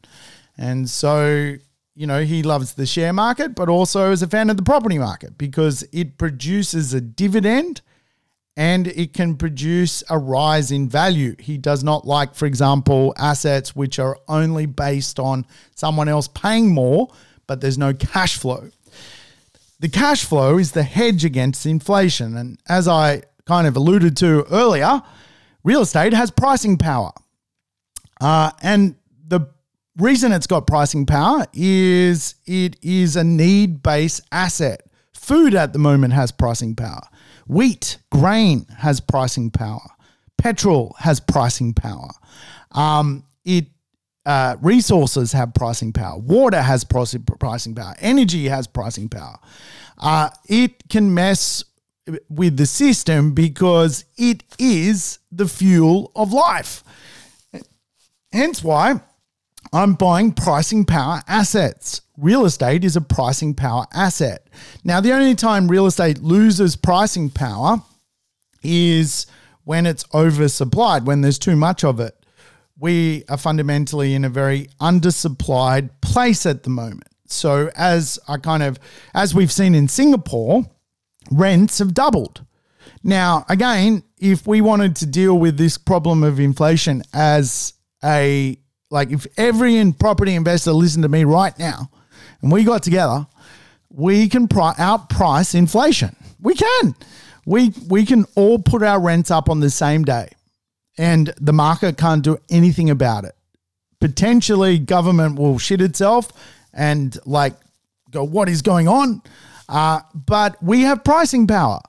And 0.58 0.88
so, 0.88 1.56
you 1.96 2.08
know, 2.08 2.24
he 2.24 2.44
loves 2.44 2.74
the 2.74 2.86
share 2.86 3.14
market, 3.14 3.56
but 3.56 3.70
also 3.70 4.12
is 4.12 4.22
a 4.22 4.28
fan 4.28 4.50
of 4.50 4.58
the 4.58 4.64
property 4.64 5.00
market 5.00 5.38
because 5.38 5.84
it 5.92 6.18
produces 6.18 6.94
a 6.94 7.02
dividend 7.02 7.82
and 8.56 8.88
it 8.88 9.14
can 9.14 9.36
produce 9.36 10.04
a 10.10 10.18
rise 10.18 10.72
in 10.72 10.88
value. 10.88 11.36
He 11.40 11.58
does 11.58 11.84
not 11.84 12.06
like, 12.06 12.36
for 12.36 12.46
example, 12.46 13.14
assets 13.18 13.76
which 13.76 13.98
are 13.98 14.20
only 14.28 14.66
based 14.66 15.20
on 15.20 15.46
someone 15.76 16.08
else 16.08 16.28
paying 16.28 16.74
more, 16.74 17.10
but 17.48 17.62
there's 17.62 17.78
no 17.78 17.94
cash 17.94 18.38
flow. 18.38 18.70
The 19.80 19.90
cash 19.90 20.24
flow 20.24 20.60
is 20.60 20.72
the 20.72 20.84
hedge 20.84 21.26
against 21.26 21.66
inflation. 21.66 22.38
And 22.38 22.60
as 22.70 22.88
I 22.88 23.24
kind 23.46 23.68
of 23.68 23.76
alluded 23.76 24.16
to 24.18 24.46
earlier, 24.52 25.02
real 25.64 25.82
estate 25.82 26.14
has 26.14 26.30
pricing 26.30 26.78
power. 26.78 27.12
Uh, 28.22 28.52
and 28.62 28.96
the 29.28 29.42
reason 29.98 30.32
it's 30.32 30.48
got 30.48 30.68
pricing 30.68 31.06
power 31.06 31.46
is 31.54 32.36
it 32.46 32.78
is 32.82 33.16
a 33.16 33.24
need 33.24 33.82
based 33.82 34.22
asset. 34.32 34.82
Food 35.14 35.56
at 35.56 35.74
the 35.74 35.80
moment 35.80 36.14
has 36.14 36.32
pricing 36.32 36.76
power. 36.76 37.02
Wheat, 37.48 37.98
grain 38.12 38.66
has 38.78 39.00
pricing 39.00 39.52
power. 39.52 39.90
Petrol 40.38 40.96
has 41.00 41.20
pricing 41.20 41.74
power. 41.74 42.10
Um, 42.72 43.26
it 43.46 43.68
uh, 44.26 44.56
resources 44.62 45.34
have 45.34 45.54
pricing 45.54 45.92
power. 45.92 46.18
Water 46.18 46.62
has 46.62 46.84
pricing 46.84 47.76
power. 47.76 47.96
Energy 48.00 48.48
has 48.48 48.68
pricing 48.68 49.10
power. 49.10 49.38
Uh, 49.98 50.30
it 50.48 50.88
can 50.90 51.14
mess 51.14 51.64
with 52.30 52.58
the 52.58 52.66
system 52.66 53.34
because 53.34 54.06
it 54.18 54.44
is 54.58 55.20
the 55.32 55.48
fuel 55.48 56.12
of 56.16 56.34
life. 56.34 56.84
Hence 58.32 58.64
why 58.64 59.02
I'm 59.72 59.94
buying 59.94 60.34
pricing 60.34 60.86
power 60.86 61.22
assets. 61.28 62.02
Real 62.18 62.46
estate 62.46 62.84
is 62.84 62.96
a 62.96 63.02
pricing 63.02 63.56
power 63.56 63.86
asset. 63.92 64.48
Now, 64.84 65.02
the 65.02 65.14
only 65.14 65.34
time 65.34 65.68
real 65.68 65.88
estate 65.88 66.20
loses 66.20 66.76
pricing 66.76 67.30
power 67.30 67.82
is 68.62 69.26
when 69.64 69.86
it's 69.86 70.04
oversupplied, 70.06 71.06
when 71.06 71.22
there's 71.22 71.40
too 71.40 71.56
much 71.56 71.84
of 71.84 72.00
it. 72.00 72.16
We 72.78 73.24
are 73.30 73.38
fundamentally 73.38 74.14
in 74.14 74.26
a 74.26 74.30
very 74.30 74.68
undersupplied 74.80 75.90
place 76.02 76.46
at 76.46 76.64
the 76.64 76.70
moment. 76.70 77.08
So, 77.26 77.72
as 77.76 78.20
I 78.28 78.38
kind 78.38 78.62
of, 78.62 78.78
as 79.16 79.34
we've 79.34 79.52
seen 79.52 79.74
in 79.74 79.88
Singapore, 79.88 80.66
rents 81.32 81.80
have 81.80 81.96
doubled. 81.96 82.46
Now, 83.04 83.44
again, 83.50 84.04
if 84.20 84.46
we 84.46 84.62
wanted 84.62 84.96
to 84.98 85.08
deal 85.08 85.38
with 85.38 85.58
this 85.58 85.78
problem 85.80 86.24
of 86.24 86.40
inflation 86.40 87.02
as 87.14 87.74
a 88.04 88.58
like 88.92 89.12
if 89.12 89.26
every 89.38 89.92
property 89.94 90.36
investor 90.36 90.72
listened 90.72 91.04
to 91.04 91.10
me 91.10 91.24
right 91.24 91.58
now 91.58 91.90
and 92.44 92.52
we 92.52 92.64
got 92.64 92.84
together, 92.84 93.26
we 93.90 94.30
can 94.30 94.48
pri- 94.48 94.74
outprice 94.74 95.56
inflation. 95.56 96.16
We 96.40 96.54
can. 96.54 96.96
We 97.46 97.74
we 97.88 98.06
can 98.06 98.26
all 98.36 98.60
put 98.60 98.84
our 98.84 99.00
rents 99.00 99.32
up 99.32 99.50
on 99.50 99.60
the 99.60 99.70
same 99.70 100.04
day 100.04 100.30
and 100.98 101.34
the 101.40 101.54
market 101.54 101.98
can't 101.98 102.24
do 102.24 102.38
anything 102.50 102.90
about 102.90 103.26
it. 103.26 103.36
Potentially 104.00 104.78
government 104.78 105.40
will 105.40 105.58
shit 105.58 105.82
itself 105.82 106.32
and 106.74 107.18
like 107.26 107.54
go 108.12 108.24
what 108.24 108.50
is 108.50 108.62
going 108.62 108.88
on? 108.88 109.22
Uh, 109.68 110.02
but 110.14 110.62
we 110.62 110.82
have 110.82 111.04
pricing 111.04 111.48
power. 111.48 111.80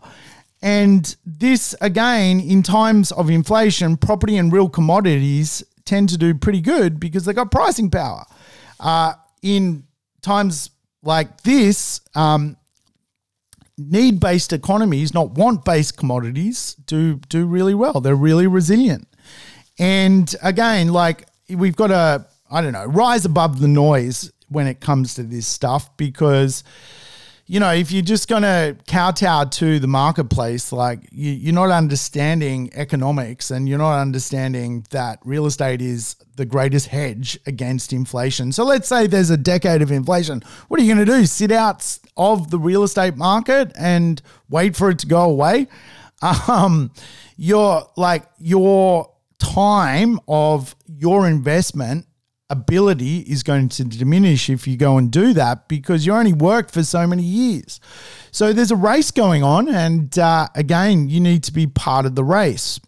And 0.62 1.14
this, 1.26 1.74
again, 1.82 2.40
in 2.40 2.62
times 2.62 3.12
of 3.12 3.28
inflation, 3.28 3.96
property 3.96 4.38
and 4.38 4.50
real 4.50 4.68
commodities 4.68 5.62
tend 5.84 6.08
to 6.08 6.16
do 6.16 6.34
pretty 6.34 6.62
good 6.62 6.98
because 6.98 7.26
they 7.26 7.34
got 7.34 7.50
pricing 7.50 7.90
power. 7.90 8.24
Uh, 8.80 9.14
in 9.42 9.84
times 10.24 10.70
like 11.02 11.42
this, 11.42 12.00
um, 12.14 12.56
need 13.78 14.20
based 14.20 14.52
economies, 14.52 15.14
not 15.14 15.32
want 15.32 15.64
based 15.64 15.96
commodities, 15.96 16.74
do 16.86 17.16
do 17.28 17.46
really 17.46 17.74
well. 17.74 18.00
They're 18.00 18.14
really 18.16 18.46
resilient. 18.46 19.06
And 19.78 20.34
again, 20.42 20.88
like 20.88 21.26
we've 21.48 21.76
got 21.76 21.88
to, 21.88 22.26
I 22.50 22.60
don't 22.60 22.72
know, 22.72 22.86
rise 22.86 23.24
above 23.24 23.60
the 23.60 23.68
noise 23.68 24.32
when 24.48 24.66
it 24.66 24.80
comes 24.80 25.14
to 25.14 25.22
this 25.22 25.46
stuff 25.46 25.96
because 25.96 26.64
you 27.46 27.60
know, 27.60 27.72
if 27.72 27.92
you're 27.92 28.02
just 28.02 28.26
going 28.26 28.42
to 28.42 28.76
kowtow 28.86 29.44
to 29.44 29.78
the 29.78 29.86
marketplace, 29.86 30.72
like 30.72 31.00
you, 31.12 31.50
are 31.50 31.52
not 31.52 31.70
understanding 31.70 32.70
economics 32.74 33.50
and 33.50 33.68
you're 33.68 33.78
not 33.78 34.00
understanding 34.00 34.86
that 34.90 35.18
real 35.24 35.44
estate 35.44 35.82
is 35.82 36.16
the 36.36 36.46
greatest 36.46 36.86
hedge 36.86 37.38
against 37.46 37.92
inflation. 37.92 38.50
So 38.50 38.64
let's 38.64 38.88
say 38.88 39.06
there's 39.06 39.28
a 39.28 39.36
decade 39.36 39.82
of 39.82 39.92
inflation. 39.92 40.42
What 40.68 40.80
are 40.80 40.82
you 40.82 40.94
going 40.94 41.06
to 41.06 41.12
do? 41.12 41.26
Sit 41.26 41.52
out 41.52 41.98
of 42.16 42.50
the 42.50 42.58
real 42.58 42.82
estate 42.82 43.16
market 43.16 43.72
and 43.78 44.22
wait 44.48 44.74
for 44.74 44.88
it 44.90 44.98
to 45.00 45.06
go 45.06 45.22
away? 45.22 45.68
Um, 46.48 46.90
your 47.36 47.90
like 47.96 48.24
your 48.38 49.12
time 49.38 50.20
of 50.26 50.74
your 50.86 51.28
investment 51.28 52.06
ability 52.50 53.20
is 53.20 53.42
going 53.42 53.68
to 53.70 53.84
diminish 53.84 54.50
if 54.50 54.66
you 54.66 54.76
go 54.76 54.98
and 54.98 55.10
do 55.10 55.32
that 55.32 55.66
because 55.68 56.04
you 56.04 56.12
only 56.12 56.32
worked 56.32 56.70
for 56.70 56.82
so 56.82 57.06
many 57.06 57.22
years. 57.22 57.80
So 58.30 58.52
there's 58.52 58.70
a 58.70 58.76
race 58.76 59.10
going 59.10 59.42
on, 59.42 59.68
and 59.68 60.16
uh, 60.18 60.48
again, 60.54 61.08
you 61.08 61.20
need 61.20 61.42
to 61.44 61.52
be 61.52 61.66
part 61.66 62.06
of 62.06 62.14
the 62.14 62.24
race. 62.24 62.80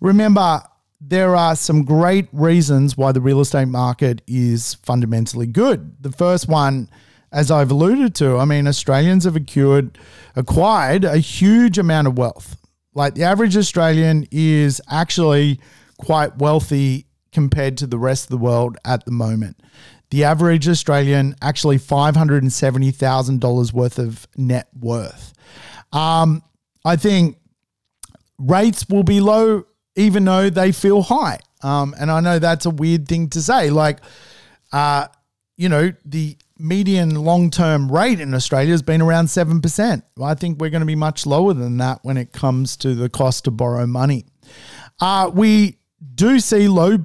Remember, 0.00 0.62
there 1.00 1.36
are 1.36 1.56
some 1.56 1.84
great 1.84 2.28
reasons 2.32 2.96
why 2.96 3.12
the 3.12 3.20
real 3.20 3.40
estate 3.40 3.68
market 3.68 4.22
is 4.26 4.74
fundamentally 4.74 5.46
good. 5.46 5.96
The 6.00 6.12
first 6.12 6.48
one, 6.48 6.88
as 7.32 7.50
I've 7.50 7.70
alluded 7.70 8.14
to, 8.16 8.38
I 8.38 8.44
mean, 8.44 8.66
Australians 8.66 9.24
have 9.24 9.36
acquired, 9.36 9.98
acquired 10.36 11.04
a 11.04 11.18
huge 11.18 11.76
amount 11.76 12.06
of 12.06 12.16
wealth. 12.16 12.56
Like 12.94 13.14
the 13.14 13.24
average 13.24 13.56
Australian 13.56 14.26
is 14.30 14.80
actually 14.88 15.58
quite 15.98 16.38
wealthy 16.38 17.06
compared 17.32 17.78
to 17.78 17.86
the 17.86 17.98
rest 17.98 18.24
of 18.24 18.30
the 18.30 18.38
world 18.38 18.76
at 18.84 19.04
the 19.04 19.10
moment. 19.10 19.60
The 20.10 20.24
average 20.24 20.68
Australian 20.68 21.34
actually 21.40 21.78
$570,000 21.78 23.72
worth 23.72 23.98
of 23.98 24.28
net 24.36 24.68
worth. 24.78 25.32
Um, 25.92 26.42
I 26.84 26.96
think 26.96 27.38
rates 28.38 28.86
will 28.88 29.04
be 29.04 29.20
low 29.20 29.64
even 29.94 30.24
though 30.24 30.50
they 30.50 30.72
feel 30.72 31.02
high. 31.02 31.38
Um, 31.62 31.94
and 31.98 32.10
I 32.10 32.20
know 32.20 32.38
that's 32.38 32.66
a 32.66 32.70
weird 32.70 33.06
thing 33.08 33.28
to 33.30 33.42
say. 33.42 33.70
Like, 33.70 34.00
uh, 34.72 35.06
you 35.56 35.68
know, 35.68 35.92
the 36.04 36.36
median 36.58 37.14
long 37.14 37.50
term 37.50 37.90
rate 37.90 38.20
in 38.20 38.34
Australia 38.34 38.70
has 38.70 38.82
been 38.82 39.02
around 39.02 39.26
7%. 39.26 40.02
I 40.22 40.34
think 40.34 40.60
we're 40.60 40.70
going 40.70 40.80
to 40.80 40.86
be 40.86 40.94
much 40.94 41.26
lower 41.26 41.54
than 41.54 41.76
that 41.78 42.00
when 42.02 42.16
it 42.16 42.32
comes 42.32 42.76
to 42.78 42.94
the 42.94 43.08
cost 43.08 43.44
to 43.44 43.50
borrow 43.50 43.86
money. 43.86 44.26
Uh, 45.00 45.30
we 45.32 45.78
do 46.14 46.40
see 46.40 46.68
low 46.68 46.98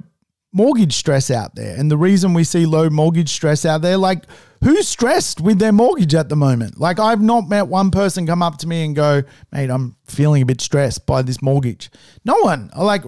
mortgage 0.52 0.94
stress 0.94 1.30
out 1.30 1.54
there. 1.54 1.76
And 1.76 1.90
the 1.90 1.96
reason 1.96 2.34
we 2.34 2.44
see 2.44 2.66
low 2.66 2.88
mortgage 2.90 3.30
stress 3.30 3.64
out 3.64 3.82
there, 3.82 3.96
like 3.96 4.24
who's 4.62 4.88
stressed 4.88 5.40
with 5.40 5.58
their 5.58 5.72
mortgage 5.72 6.14
at 6.14 6.28
the 6.28 6.36
moment? 6.36 6.80
Like 6.80 6.98
I've 6.98 7.20
not 7.20 7.48
met 7.48 7.68
one 7.68 7.90
person 7.90 8.26
come 8.26 8.42
up 8.42 8.58
to 8.58 8.66
me 8.66 8.84
and 8.84 8.96
go, 8.96 9.22
mate, 9.52 9.70
I'm 9.70 9.96
feeling 10.06 10.42
a 10.42 10.46
bit 10.46 10.60
stressed 10.60 11.06
by 11.06 11.22
this 11.22 11.42
mortgage. 11.42 11.90
No 12.24 12.36
one. 12.40 12.70
Like, 12.76 13.04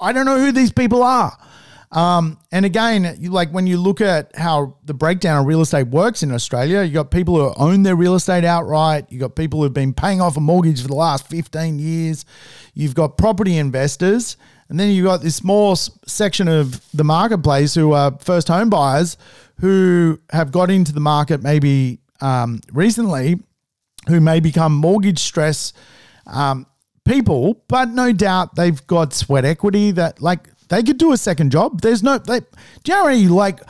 I 0.00 0.12
don't 0.12 0.26
know 0.26 0.38
who 0.38 0.52
these 0.52 0.72
people 0.72 1.02
are. 1.02 1.36
Um, 1.94 2.38
and 2.50 2.64
again, 2.64 3.16
you, 3.20 3.30
like 3.30 3.50
when 3.50 3.68
you 3.68 3.76
look 3.76 4.00
at 4.00 4.34
how 4.34 4.78
the 4.84 4.94
breakdown 4.94 5.40
of 5.40 5.46
real 5.46 5.60
estate 5.60 5.86
works 5.86 6.24
in 6.24 6.32
Australia, 6.32 6.82
you 6.82 6.92
got 6.92 7.12
people 7.12 7.36
who 7.36 7.54
own 7.56 7.84
their 7.84 7.94
real 7.94 8.16
estate 8.16 8.44
outright. 8.44 9.06
You 9.10 9.20
got 9.20 9.36
people 9.36 9.62
who've 9.62 9.72
been 9.72 9.94
paying 9.94 10.20
off 10.20 10.36
a 10.36 10.40
mortgage 10.40 10.82
for 10.82 10.88
the 10.88 10.96
last 10.96 11.28
15 11.28 11.78
years. 11.78 12.24
You've 12.74 12.96
got 12.96 13.16
property 13.16 13.56
investors 13.56 14.36
and 14.68 14.80
then 14.80 14.90
you've 14.90 15.06
got 15.06 15.20
this 15.20 15.36
small 15.36 15.76
section 15.76 16.48
of 16.48 16.80
the 16.92 17.04
marketplace 17.04 17.74
who 17.74 17.92
are 17.92 18.16
first 18.20 18.48
home 18.48 18.70
buyers 18.70 19.16
who 19.60 20.18
have 20.30 20.50
got 20.50 20.70
into 20.70 20.92
the 20.92 21.00
market 21.00 21.42
maybe 21.42 21.98
um, 22.20 22.60
recently, 22.72 23.36
who 24.08 24.20
may 24.20 24.40
become 24.40 24.74
mortgage 24.74 25.18
stress 25.18 25.72
um, 26.26 26.66
people, 27.04 27.62
but 27.68 27.88
no 27.90 28.12
doubt 28.12 28.56
they've 28.56 28.86
got 28.86 29.12
sweat 29.12 29.44
equity 29.44 29.90
that 29.92 30.20
like 30.20 30.48
they 30.68 30.82
could 30.82 30.98
do 30.98 31.12
a 31.12 31.16
second 31.16 31.52
job. 31.52 31.80
There's 31.80 32.02
no, 32.02 32.18
they, 32.18 32.40
generally 32.82 33.28
like 33.28 33.60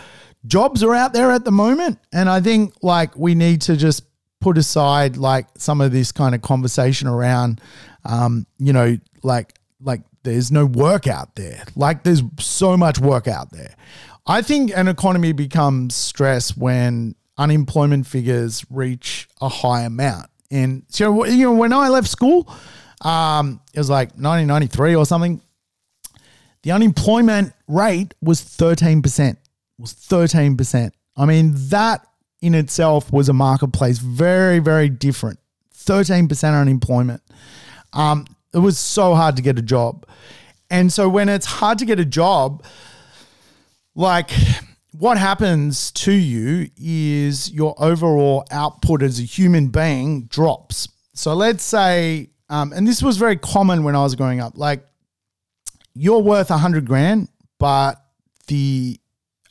jobs 0.47 0.83
are 0.83 0.95
out 0.95 1.13
there 1.13 1.31
at 1.31 1.45
the 1.45 1.53
moment. 1.53 1.99
And 2.13 2.29
I 2.29 2.41
think 2.41 2.75
like 2.83 3.17
we 3.17 3.35
need 3.35 3.63
to 3.63 3.77
just 3.77 4.05
put 4.41 4.59
aside 4.59 5.17
like 5.17 5.47
some 5.57 5.81
of 5.81 5.93
this 5.93 6.13
kind 6.13 6.35
of 6.35 6.43
conversation 6.43 7.09
around, 7.09 7.61
um, 8.05 8.47
you 8.59 8.73
know, 8.73 8.97
like, 9.23 9.55
like 9.81 10.03
there's 10.25 10.51
no 10.51 10.67
work 10.67 11.07
out 11.07 11.37
there. 11.37 11.63
Like 11.77 12.03
there's 12.03 12.23
so 12.39 12.77
much 12.77 12.99
work 12.99 13.29
out 13.29 13.53
there. 13.53 13.75
I 14.27 14.43
think 14.43 14.73
an 14.75 14.89
economy 14.89 15.33
becomes 15.33 15.95
stress 15.95 16.57
when 16.57 17.15
unemployment 17.37 18.07
figures 18.07 18.65
reach 18.71 19.29
a 19.41 19.49
high 19.49 19.83
amount. 19.83 20.27
And 20.51 20.85
so, 20.89 21.25
you 21.27 21.45
know, 21.45 21.53
when 21.53 21.73
I 21.73 21.89
left 21.89 22.09
school, 22.09 22.53
um, 23.03 23.61
it 23.73 23.79
was 23.79 23.91
like 23.91 24.09
1993 24.11 24.95
or 24.95 25.05
something. 25.05 25.41
The 26.63 26.73
unemployment 26.73 27.53
rate 27.69 28.15
was 28.23 28.41
13%. 28.41 29.37
Was 29.79 29.93
13%. 29.93 30.91
I 31.17 31.27
mean, 31.27 31.53
that 31.69 32.07
in 32.41 32.55
itself 32.55 33.13
was 33.13 33.29
a 33.29 33.33
marketplace 33.33 33.99
very, 33.99 34.59
very 34.59 34.89
different. 34.89 35.39
13% 35.77 36.61
unemployment. 36.61 37.23
Um, 37.93 38.27
it 38.55 38.59
was 38.59 38.79
so 38.79 39.15
hard 39.15 39.37
to 39.37 39.43
get 39.43 39.59
a 39.59 39.63
job. 39.63 40.07
And 40.71 40.93
so 40.93 41.09
when 41.09 41.29
it's 41.29 41.47
hard 41.47 41.79
to 41.79 41.85
get 41.85 41.99
a 42.01 42.05
job, 42.05 42.65
like 43.95 44.31
what 44.93 45.19
happens 45.19 45.91
to 45.93 46.13
you 46.13 46.69
is 46.77 47.51
your 47.51 47.75
overall 47.79 48.45
output 48.51 49.03
as 49.03 49.19
a 49.19 49.23
human 49.23 49.69
being 49.69 50.25
drops. 50.27 50.89
So 51.15 51.35
let's 51.35 51.65
say, 51.65 52.31
um, 52.49 52.73
and 52.73 52.87
this 52.87 53.03
was 53.03 53.17
very 53.17 53.37
common 53.37 53.85
when 53.85 53.97
I 53.97 54.03
was 54.03 54.15
growing 54.15 54.41
up, 54.41 54.57
like 54.57 54.85
you're 55.95 56.21
worth 56.21 56.51
a 56.51 56.59
hundred 56.59 56.87
grand, 56.87 57.29
but 57.59 58.01
the 58.47 58.99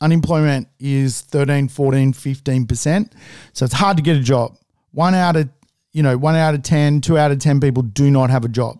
unemployment 0.00 0.68
is 0.78 1.22
13, 1.22 1.68
14, 1.68 2.12
15%. 2.12 3.12
So 3.52 3.64
it's 3.64 3.74
hard 3.74 3.96
to 3.96 4.02
get 4.02 4.16
a 4.16 4.20
job. 4.20 4.56
One 4.92 5.14
out 5.14 5.36
of, 5.36 5.48
you 5.92 6.02
know, 6.02 6.16
one 6.16 6.36
out 6.36 6.54
of 6.54 6.62
10, 6.62 7.00
two 7.00 7.18
out 7.18 7.30
of 7.30 7.38
10 7.38 7.60
people 7.60 7.82
do 7.82 8.10
not 8.10 8.30
have 8.30 8.44
a 8.44 8.48
job. 8.48 8.78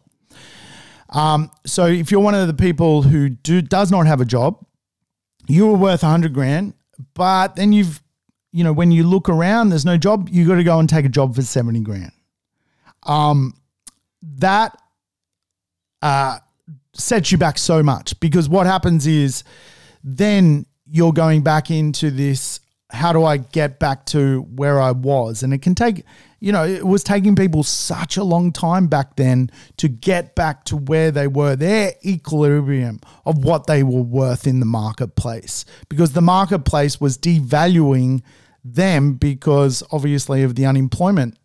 Um, 1.15 1.51
so 1.65 1.87
if 1.87 2.11
you're 2.11 2.21
one 2.21 2.35
of 2.35 2.47
the 2.49 2.55
people 2.55 3.03
who 3.03 3.29
do 3.29 3.63
does 3.63 3.91
not 3.91 4.07
have 4.07 4.21
a 4.21 4.25
job, 4.25 4.65
you 5.47 5.67
were 5.67 5.77
worth 5.77 6.03
100 6.03 6.35
grand, 6.35 6.75
but 7.15 7.57
then 7.57 7.73
you've, 7.73 8.03
you 8.53 8.65
know, 8.65 8.73
when 8.73 8.91
you 8.91 9.05
look 9.05 9.29
around, 9.29 9.69
there's 9.69 9.85
no 9.85 9.97
job, 9.97 10.29
you 10.31 10.47
got 10.47 10.57
to 10.57 10.65
go 10.65 10.79
and 10.79 10.89
take 10.89 11.05
a 11.05 11.09
job 11.09 11.35
for 11.35 11.43
70 11.43 11.81
grand. 11.81 12.13
Um, 13.05 13.55
that 14.39 14.77
uh, 16.03 16.39
sets 16.95 17.31
you 17.31 17.39
back 17.39 17.59
so 17.59 17.83
much 17.83 18.19
because 18.21 18.49
what 18.49 18.67
happens 18.67 19.07
is 19.07 19.45
then 20.03 20.67
you're 20.87 21.13
going 21.13 21.43
back 21.43 21.71
into 21.71 22.11
this 22.11 22.61
how 22.91 23.13
do 23.13 23.25
I 23.25 23.39
get 23.39 23.79
back 23.79 24.07
to 24.07 24.43
where 24.55 24.81
I 24.81 24.93
was? 24.93 25.43
And 25.43 25.53
it 25.53 25.63
can 25.63 25.75
take, 25.75 26.05
you 26.45 26.53
know, 26.53 26.63
it 26.63 26.87
was 26.87 27.03
taking 27.03 27.35
people 27.35 27.63
such 27.63 28.19
a 28.19 28.23
long 28.23 28.53
time 28.53 28.87
back 28.87 29.17
then 29.17 29.51
to 29.79 29.89
get 29.89 30.35
back 30.35 30.63
to 30.65 30.77
where 30.77 31.11
they 31.11 31.27
were, 31.27 31.57
their 31.57 31.95
equilibrium 32.05 33.01
of 33.25 33.43
what 33.43 33.67
they 33.67 33.83
were 33.83 34.03
worth 34.03 34.47
in 34.47 34.61
the 34.61 34.67
marketplace, 34.67 35.65
because 35.89 36.13
the 36.13 36.21
marketplace 36.21 37.01
was 37.01 37.17
devaluing 37.17 38.21
them 38.63 39.15
because 39.15 39.83
obviously 39.91 40.43
of 40.43 40.55
the 40.55 40.67
unemployment 40.67 41.39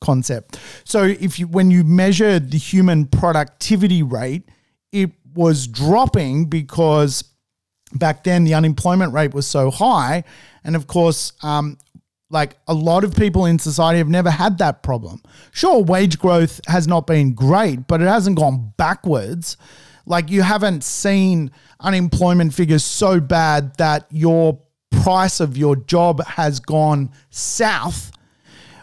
concept. 0.00 0.60
So 0.84 1.02
if 1.02 1.40
you 1.40 1.48
when 1.48 1.72
you 1.72 1.82
measure 1.82 2.38
the 2.38 2.58
human 2.58 3.06
productivity 3.06 4.04
rate, 4.04 4.48
it 4.92 5.10
was 5.34 5.66
dropping 5.66 6.44
because 6.44 7.24
back 7.94 8.22
then 8.22 8.44
the 8.44 8.54
unemployment 8.54 9.12
rate 9.12 9.34
was 9.34 9.46
so 9.46 9.72
high 9.72 10.22
and 10.62 10.76
of 10.76 10.86
course 10.86 11.32
um, 11.42 11.78
like 12.30 12.56
a 12.66 12.74
lot 12.74 13.04
of 13.04 13.14
people 13.14 13.46
in 13.46 13.58
society 13.58 13.98
have 13.98 14.08
never 14.08 14.30
had 14.30 14.58
that 14.58 14.82
problem. 14.82 15.22
Sure 15.52 15.82
wage 15.82 16.18
growth 16.18 16.60
has 16.66 16.88
not 16.88 17.06
been 17.06 17.34
great 17.34 17.86
but 17.86 18.00
it 18.00 18.08
hasn't 18.08 18.36
gone 18.36 18.72
backwards. 18.76 19.56
Like 20.06 20.30
you 20.30 20.42
haven't 20.42 20.84
seen 20.84 21.50
unemployment 21.80 22.54
figures 22.54 22.84
so 22.84 23.20
bad 23.20 23.76
that 23.76 24.06
your 24.10 24.60
price 24.90 25.40
of 25.40 25.56
your 25.56 25.76
job 25.76 26.24
has 26.24 26.60
gone 26.60 27.12
south. 27.30 28.10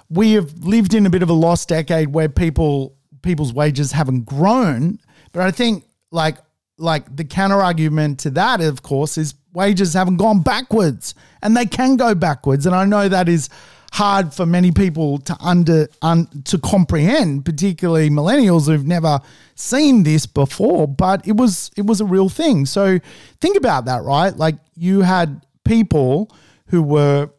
We 0.09 0.33
have 0.33 0.53
lived 0.63 0.93
in 0.93 1.05
a 1.05 1.09
bit 1.09 1.23
of 1.23 1.29
a 1.29 1.33
lost 1.33 1.69
decade 1.69 2.13
where 2.13 2.29
people 2.29 2.95
people's 3.21 3.53
wages 3.53 3.91
haven't 3.93 4.25
grown. 4.25 4.99
But 5.31 5.43
i 5.43 5.51
think 5.51 5.85
like 6.11 6.37
like 6.77 7.15
the 7.15 7.23
counter 7.23 7.61
argument 7.61 8.19
to 8.19 8.29
that, 8.31 8.61
of 8.61 8.81
course, 8.81 9.17
is 9.17 9.35
wages 9.53 9.93
haven't 9.93 10.17
gone 10.17 10.41
backwards 10.41 11.15
and 11.41 11.55
they 11.55 11.65
can 11.65 11.95
go 11.95 12.15
backwards. 12.15 12.65
And 12.65 12.75
I 12.75 12.85
know 12.85 13.07
that 13.07 13.29
is 13.29 13.49
hard 13.93 14.33
for 14.33 14.45
many 14.45 14.71
people 14.71 15.19
to 15.19 15.37
under 15.39 15.87
un, 16.01 16.27
to 16.45 16.57
comprehend, 16.57 17.45
particularly 17.45 18.09
millennials 18.09 18.65
who've 18.65 18.87
never 18.87 19.19
seen 19.55 20.03
this 20.03 20.25
before. 20.25 20.87
But 20.87 21.27
it 21.27 21.37
was 21.37 21.69
it 21.77 21.85
was 21.85 22.01
a 22.01 22.05
real 22.05 22.29
thing. 22.29 22.65
So 22.65 22.99
think 23.39 23.55
about 23.55 23.85
that, 23.85 24.03
right? 24.03 24.35
Like 24.35 24.55
you 24.75 25.01
had 25.01 25.45
people 25.63 26.35
who 26.67 26.81
were 26.81 27.29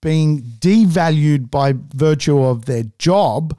being 0.00 0.40
devalued 0.60 1.50
by 1.50 1.74
virtue 1.94 2.42
of 2.42 2.64
their 2.64 2.84
job. 2.98 3.58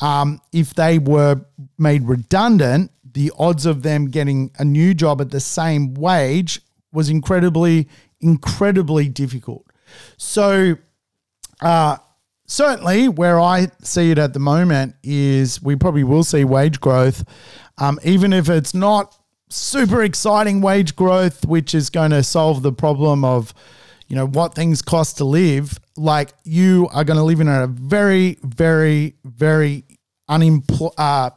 Um, 0.00 0.40
if 0.52 0.72
they 0.72 0.98
were 0.98 1.42
made 1.76 2.08
redundant, 2.08 2.90
the 3.12 3.32
odds 3.38 3.66
of 3.66 3.82
them 3.82 4.06
getting 4.08 4.50
a 4.58 4.64
new 4.64 4.94
job 4.94 5.20
at 5.20 5.30
the 5.30 5.40
same 5.40 5.92
wage 5.94 6.62
was 6.92 7.08
incredibly, 7.08 7.88
incredibly 8.20 9.08
difficult. 9.08 9.66
So, 10.16 10.76
uh, 11.60 11.96
certainly 12.46 13.08
where 13.08 13.40
I 13.40 13.68
see 13.82 14.10
it 14.10 14.18
at 14.18 14.32
the 14.32 14.38
moment 14.40 14.96
is 15.02 15.62
we 15.62 15.76
probably 15.76 16.04
will 16.04 16.24
see 16.24 16.44
wage 16.44 16.80
growth, 16.80 17.24
um, 17.78 17.98
even 18.04 18.32
if 18.32 18.48
it's 18.48 18.74
not 18.74 19.16
super 19.48 20.02
exciting 20.02 20.60
wage 20.60 20.96
growth, 20.96 21.44
which 21.46 21.74
is 21.74 21.90
going 21.90 22.10
to 22.10 22.22
solve 22.22 22.62
the 22.62 22.72
problem 22.72 23.24
of, 23.24 23.52
you 24.08 24.16
know, 24.16 24.26
what 24.26 24.54
things 24.54 24.82
cost 24.82 25.18
to 25.18 25.24
live. 25.24 25.78
Like 25.96 26.32
you 26.44 26.88
are 26.92 27.04
going 27.04 27.16
to 27.18 27.22
live 27.22 27.40
in 27.40 27.48
a 27.48 27.66
very, 27.66 28.38
very, 28.42 29.14
very 29.24 29.84
unemployed. 30.28 30.92
Uh, 30.96 31.30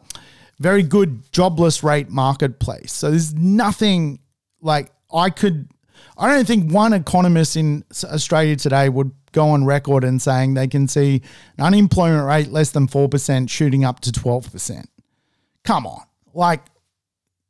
very 0.60 0.84
good 0.84 1.32
jobless 1.32 1.84
rate 1.84 2.10
marketplace. 2.10 2.94
So 2.94 3.10
there's 3.10 3.34
nothing 3.34 4.20
like 4.62 4.92
I 5.14 5.30
could. 5.30 5.70
I 6.18 6.34
don't 6.34 6.46
think 6.46 6.72
one 6.72 6.94
economist 6.94 7.56
in 7.56 7.84
Australia 8.04 8.56
today 8.56 8.88
would 8.90 9.12
go 9.32 9.50
on 9.50 9.66
record 9.66 10.04
and 10.04 10.22
saying 10.22 10.54
they 10.54 10.68
can 10.68 10.88
see 10.88 11.22
an 11.58 11.66
unemployment 11.66 12.28
rate 12.28 12.50
less 12.52 12.70
than 12.70 12.88
4% 12.88 13.50
shooting 13.50 13.84
up 13.84 14.00
to 14.02 14.12
12%. 14.12 14.86
Come 15.64 15.88
on. 15.88 16.04
Like, 16.36 16.62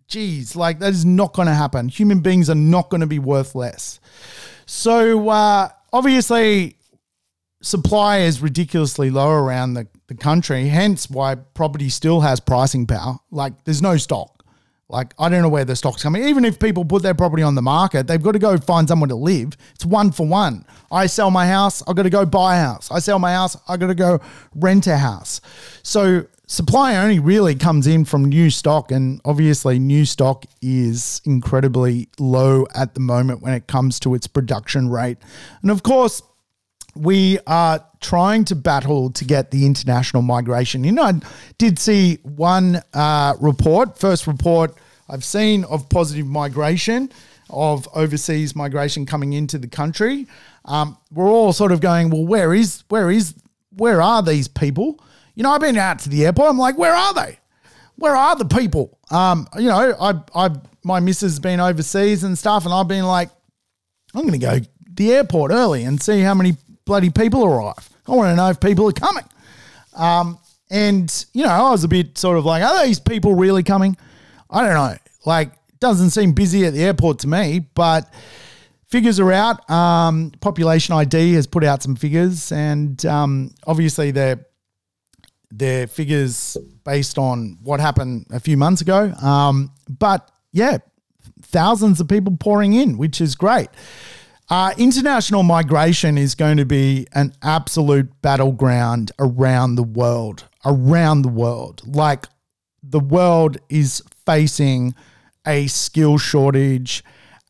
geez, 0.07 0.55
like 0.55 0.79
that 0.79 0.91
is 0.91 1.03
not 1.03 1.33
going 1.33 1.47
to 1.49 1.53
happen. 1.53 1.89
Human 1.89 2.21
beings 2.21 2.49
are 2.49 2.55
not 2.55 2.89
going 2.89 3.01
to 3.01 3.07
be 3.07 3.19
worth 3.19 3.53
less. 3.53 3.99
So, 4.65 5.27
uh, 5.27 5.67
obviously, 5.91 6.77
supply 7.61 8.19
is 8.19 8.41
ridiculously 8.41 9.09
low 9.09 9.29
around 9.29 9.73
the 9.73 9.87
the 10.07 10.15
country, 10.15 10.67
hence 10.67 11.09
why 11.09 11.35
property 11.35 11.89
still 11.89 12.21
has 12.21 12.39
pricing 12.39 12.85
power. 12.85 13.17
Like 13.31 13.63
there's 13.63 13.81
no 13.81 13.97
stock. 13.97 14.32
Like 14.93 15.15
I 15.17 15.27
don't 15.27 15.41
know 15.41 15.49
where 15.49 15.65
the 15.65 15.75
stock's 15.75 16.03
coming. 16.03 16.23
Even 16.23 16.45
if 16.45 16.59
people 16.59 16.85
put 16.85 17.01
their 17.01 17.15
property 17.15 17.41
on 17.41 17.55
the 17.55 17.63
market, 17.63 18.05
they've 18.05 18.21
got 18.21 18.33
to 18.33 18.39
go 18.39 18.57
find 18.57 18.87
somewhere 18.87 19.07
to 19.07 19.15
live. 19.15 19.57
It's 19.73 19.85
one 19.85 20.11
for 20.11 20.27
one. 20.27 20.65
I 20.91 21.07
sell 21.07 21.31
my 21.31 21.47
house, 21.47 21.81
I've 21.87 21.95
got 21.95 22.03
to 22.03 22.11
go 22.11 22.27
buy 22.27 22.57
a 22.57 22.59
house. 22.59 22.91
I 22.91 22.99
sell 22.99 23.17
my 23.17 23.33
house, 23.33 23.57
I've 23.67 23.79
got 23.79 23.87
to 23.87 23.95
go 23.95 24.21
rent 24.53 24.85
a 24.85 24.97
house. 24.97 25.41
So 25.81 26.27
supply 26.45 26.95
only 26.95 27.17
really 27.17 27.55
comes 27.55 27.87
in 27.87 28.05
from 28.05 28.25
new 28.25 28.51
stock, 28.51 28.91
and 28.91 29.19
obviously 29.25 29.79
new 29.79 30.05
stock 30.05 30.45
is 30.61 31.21
incredibly 31.25 32.07
low 32.19 32.67
at 32.75 32.93
the 32.93 32.99
moment 32.99 33.41
when 33.41 33.53
it 33.53 33.65
comes 33.65 33.99
to 34.01 34.13
its 34.13 34.27
production 34.27 34.89
rate. 34.89 35.17
And 35.63 35.71
of 35.71 35.81
course, 35.81 36.21
we 36.95 37.39
are 37.47 37.83
trying 37.99 38.45
to 38.45 38.55
battle 38.55 39.09
to 39.09 39.25
get 39.25 39.49
the 39.49 39.65
international 39.65 40.21
migration 40.21 40.85
in. 40.85 40.99
I 40.99 41.13
did 41.57 41.79
see 41.79 42.19
one 42.21 42.83
uh, 42.93 43.33
report, 43.41 43.97
first 43.97 44.27
report 44.27 44.77
I've 45.09 45.23
seen 45.23 45.63
of 45.65 45.89
positive 45.89 46.27
migration, 46.27 47.11
of 47.49 47.87
overseas 47.93 48.55
migration 48.55 49.05
coming 49.05 49.33
into 49.33 49.57
the 49.57 49.67
country. 49.67 50.27
Um, 50.65 50.97
we're 51.11 51.27
all 51.27 51.53
sort 51.53 51.71
of 51.71 51.81
going, 51.81 52.09
well, 52.09 52.25
where 52.25 52.53
is, 52.53 52.83
where 52.89 53.11
is, 53.11 53.35
where 53.75 54.01
are 54.01 54.23
these 54.23 54.47
people? 54.47 55.03
You 55.35 55.43
know, 55.43 55.51
I've 55.51 55.61
been 55.61 55.77
out 55.77 55.99
to 55.99 56.09
the 56.09 56.25
airport. 56.25 56.49
I'm 56.49 56.57
like, 56.57 56.77
where 56.77 56.93
are 56.93 57.13
they? 57.13 57.39
Where 57.95 58.15
are 58.15 58.35
the 58.35 58.45
people? 58.45 58.97
Um, 59.11 59.47
you 59.57 59.67
know, 59.67 59.95
I, 59.99 60.13
I, 60.35 60.49
my 60.83 60.99
missus 60.99 61.33
has 61.33 61.39
been 61.39 61.59
overseas 61.59 62.23
and 62.23 62.37
stuff, 62.37 62.65
and 62.65 62.73
I've 62.73 62.87
been 62.87 63.05
like, 63.05 63.29
I'm 64.15 64.21
going 64.27 64.39
to 64.39 64.45
go 64.45 64.59
the 64.95 65.13
airport 65.13 65.51
early 65.51 65.83
and 65.83 66.01
see 66.01 66.21
how 66.21 66.33
many 66.33 66.55
bloody 66.85 67.09
people 67.09 67.43
arrive. 67.45 67.89
I 68.07 68.11
want 68.11 68.31
to 68.31 68.35
know 68.35 68.49
if 68.49 68.59
people 68.59 68.87
are 68.87 68.93
coming. 68.93 69.23
Um, 69.95 70.39
and, 70.69 71.25
you 71.33 71.43
know, 71.43 71.49
I 71.49 71.71
was 71.71 71.83
a 71.83 71.87
bit 71.87 72.17
sort 72.17 72.37
of 72.37 72.45
like, 72.45 72.63
are 72.63 72.85
these 72.85 72.99
people 72.99 73.35
really 73.35 73.63
coming? 73.63 73.97
I 74.53 74.63
don't 74.63 74.73
know. 74.73 74.95
Like, 75.25 75.51
doesn't 75.79 76.11
seem 76.11 76.31
busy 76.31 76.65
at 76.65 76.73
the 76.73 76.83
airport 76.83 77.19
to 77.19 77.27
me, 77.27 77.67
but 77.75 78.13
figures 78.87 79.19
are 79.19 79.31
out. 79.31 79.69
Um, 79.69 80.31
Population 80.39 80.95
ID 80.95 81.33
has 81.33 81.45
put 81.45 81.63
out 81.63 81.83
some 81.83 81.95
figures, 81.95 82.51
and 82.51 83.05
um, 83.05 83.53
obviously 83.67 84.11
they're 84.11 84.45
they're 85.51 85.87
figures 85.87 86.57
based 86.83 87.17
on 87.17 87.57
what 87.61 87.79
happened 87.79 88.27
a 88.31 88.39
few 88.39 88.55
months 88.57 88.81
ago. 88.81 89.11
Um, 89.21 89.71
but 89.89 90.31
yeah, 90.51 90.77
thousands 91.41 91.99
of 91.99 92.07
people 92.07 92.37
pouring 92.39 92.73
in, 92.73 92.97
which 92.97 93.19
is 93.19 93.35
great. 93.35 93.69
Uh, 94.49 94.71
international 94.77 95.43
migration 95.43 96.17
is 96.17 96.35
going 96.35 96.57
to 96.57 96.65
be 96.65 97.07
an 97.13 97.33
absolute 97.41 98.09
battleground 98.21 99.11
around 99.19 99.75
the 99.75 99.83
world. 99.83 100.47
Around 100.65 101.23
the 101.23 101.29
world. 101.29 101.81
Like 101.85 102.25
the 102.81 102.99
world 102.99 103.57
is 103.69 104.03
facing 104.25 104.95
a 105.45 105.67
skill 105.67 106.17
shortage, 106.17 107.03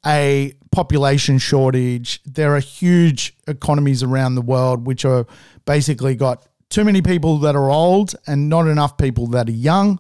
a 0.06 0.54
population 0.72 1.38
shortage. 1.38 2.22
There 2.26 2.56
are 2.56 2.60
huge 2.60 3.36
economies 3.48 4.04
around 4.04 4.36
the 4.36 4.42
world 4.42 4.86
which 4.86 5.06
are 5.06 5.26
basically 5.66 6.16
got 6.16 6.46
too 6.70 6.84
many 6.84 7.02
people 7.02 7.38
that 7.40 7.56
are 7.56 7.70
old 7.70 8.16
and 8.26 8.50
not 8.50 8.68
enough 8.68 8.98
people 8.98 9.28
that 9.28 9.48
are 9.48 9.52
young. 9.52 10.00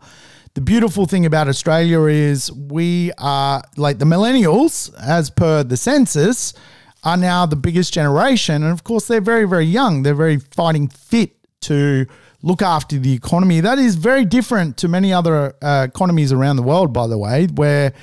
The 0.55 0.61
beautiful 0.61 1.05
thing 1.05 1.25
about 1.25 1.47
Australia 1.47 2.03
is 2.03 2.51
we 2.51 3.11
are 3.17 3.63
like 3.77 3.99
the 3.99 4.05
millennials, 4.05 4.93
as 4.99 5.29
per 5.29 5.63
the 5.63 5.77
census, 5.77 6.53
are 7.03 7.17
now 7.17 7.45
the 7.45 7.55
biggest 7.55 7.93
generation. 7.93 8.63
And 8.63 8.71
of 8.71 8.83
course, 8.83 9.07
they're 9.07 9.21
very, 9.21 9.45
very 9.45 9.65
young. 9.65 10.03
They're 10.03 10.13
very 10.15 10.37
fighting 10.37 10.87
fit 10.87 11.35
to 11.61 12.05
look 12.43 12.61
after 12.61 12.99
the 12.99 13.13
economy. 13.13 13.61
That 13.61 13.79
is 13.79 13.95
very 13.95 14.25
different 14.25 14.77
to 14.77 14.87
many 14.87 15.11
other 15.11 15.55
uh, 15.61 15.87
economies 15.89 16.31
around 16.31 16.57
the 16.57 16.63
world, 16.63 16.93
by 16.93 17.07
the 17.07 17.17
way, 17.17 17.47
where 17.47 17.93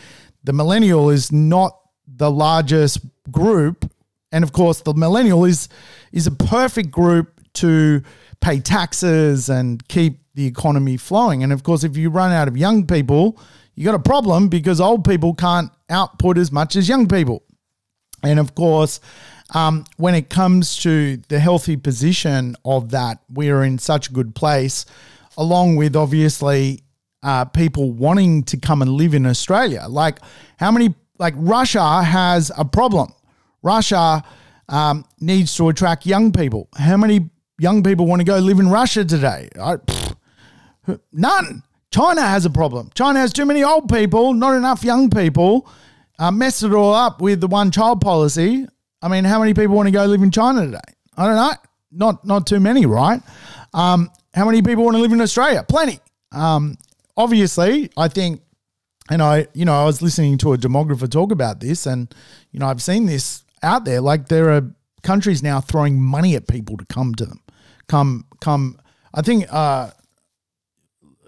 the 0.42 0.52
millennial 0.52 1.10
is 1.10 1.30
not 1.30 1.78
the 2.08 2.30
largest 2.30 3.00
group. 3.30 3.88
And 4.32 4.42
of 4.42 4.52
course, 4.52 4.80
the 4.80 4.94
millennial 4.94 5.44
is 5.44 5.68
is 6.10 6.26
a 6.26 6.30
perfect 6.32 6.90
group 6.90 7.40
to 7.54 8.02
pay 8.40 8.58
taxes 8.58 9.48
and 9.48 9.86
keep 9.88 10.20
the 10.34 10.46
economy 10.46 10.96
flowing. 10.96 11.42
And 11.42 11.52
of 11.52 11.62
course, 11.62 11.84
if 11.84 11.96
you 11.96 12.10
run 12.10 12.32
out 12.32 12.48
of 12.48 12.56
young 12.56 12.86
people, 12.86 13.38
you 13.74 13.84
got 13.84 13.94
a 13.94 13.98
problem 13.98 14.48
because 14.48 14.80
old 14.80 15.04
people 15.04 15.34
can't 15.34 15.70
output 15.90 16.38
as 16.38 16.50
much 16.50 16.76
as 16.76 16.88
young 16.88 17.06
people. 17.06 17.42
And 18.22 18.38
of 18.38 18.54
course, 18.54 19.00
um, 19.54 19.84
when 19.96 20.14
it 20.14 20.30
comes 20.30 20.76
to 20.82 21.16
the 21.28 21.38
healthy 21.38 21.76
position 21.76 22.56
of 22.64 22.90
that, 22.90 23.20
we 23.32 23.50
are 23.50 23.64
in 23.64 23.78
such 23.78 24.08
a 24.08 24.12
good 24.12 24.34
place, 24.34 24.86
along 25.36 25.76
with 25.76 25.96
obviously 25.96 26.82
uh, 27.22 27.44
people 27.44 27.92
wanting 27.92 28.44
to 28.44 28.56
come 28.56 28.82
and 28.82 28.92
live 28.92 29.14
in 29.14 29.26
Australia. 29.26 29.86
Like, 29.88 30.18
how 30.58 30.70
many, 30.70 30.94
like, 31.18 31.34
Russia 31.36 32.02
has 32.02 32.50
a 32.56 32.64
problem. 32.64 33.12
Russia 33.62 34.22
um, 34.68 35.04
needs 35.20 35.54
to 35.56 35.68
attract 35.68 36.06
young 36.06 36.32
people. 36.32 36.68
How 36.76 36.96
many 36.96 37.28
young 37.58 37.82
people 37.82 38.06
want 38.06 38.20
to 38.20 38.24
go 38.24 38.38
live 38.38 38.58
in 38.58 38.68
Russia 38.68 39.04
today? 39.04 39.48
I, 39.60 39.76
none. 41.12 41.62
China 41.90 42.22
has 42.22 42.44
a 42.44 42.50
problem. 42.50 42.88
China 42.94 43.18
has 43.18 43.32
too 43.32 43.44
many 43.44 43.64
old 43.64 43.88
people, 43.88 44.32
not 44.32 44.54
enough 44.56 44.84
young 44.84 45.10
people. 45.10 45.68
Uh, 46.18 46.30
messed 46.30 46.62
it 46.62 46.72
all 46.72 46.94
up 46.94 47.20
with 47.20 47.40
the 47.40 47.48
one 47.48 47.70
child 47.70 48.00
policy. 48.00 48.66
I 49.02 49.08
mean, 49.08 49.24
how 49.24 49.40
many 49.40 49.54
people 49.54 49.76
want 49.76 49.86
to 49.86 49.92
go 49.92 50.04
live 50.04 50.22
in 50.22 50.30
China 50.30 50.66
today? 50.66 50.78
I 51.16 51.26
don't 51.26 51.36
know. 51.36 51.52
Not 51.92 52.24
not 52.24 52.46
too 52.46 52.60
many, 52.60 52.86
right? 52.86 53.20
Um, 53.74 54.10
how 54.34 54.44
many 54.44 54.62
people 54.62 54.84
want 54.84 54.96
to 54.96 55.02
live 55.02 55.12
in 55.12 55.20
Australia? 55.20 55.64
Plenty. 55.68 55.98
Um, 56.32 56.76
obviously, 57.16 57.90
I 57.96 58.08
think, 58.08 58.42
and 59.10 59.20
I, 59.22 59.48
you 59.54 59.64
know, 59.64 59.74
I 59.74 59.84
was 59.84 60.00
listening 60.00 60.38
to 60.38 60.52
a 60.52 60.58
demographer 60.58 61.10
talk 61.10 61.32
about 61.32 61.60
this, 61.60 61.86
and 61.86 62.14
you 62.52 62.60
know, 62.60 62.66
I've 62.66 62.82
seen 62.82 63.06
this 63.06 63.42
out 63.62 63.84
there. 63.84 64.00
Like 64.00 64.28
there 64.28 64.50
are 64.50 64.62
countries 65.02 65.42
now 65.42 65.60
throwing 65.60 66.00
money 66.00 66.36
at 66.36 66.46
people 66.46 66.76
to 66.76 66.84
come 66.86 67.14
to 67.16 67.26
them. 67.26 67.40
Come, 67.88 68.26
come. 68.40 68.78
I 69.12 69.22
think 69.22 69.46
uh, 69.50 69.90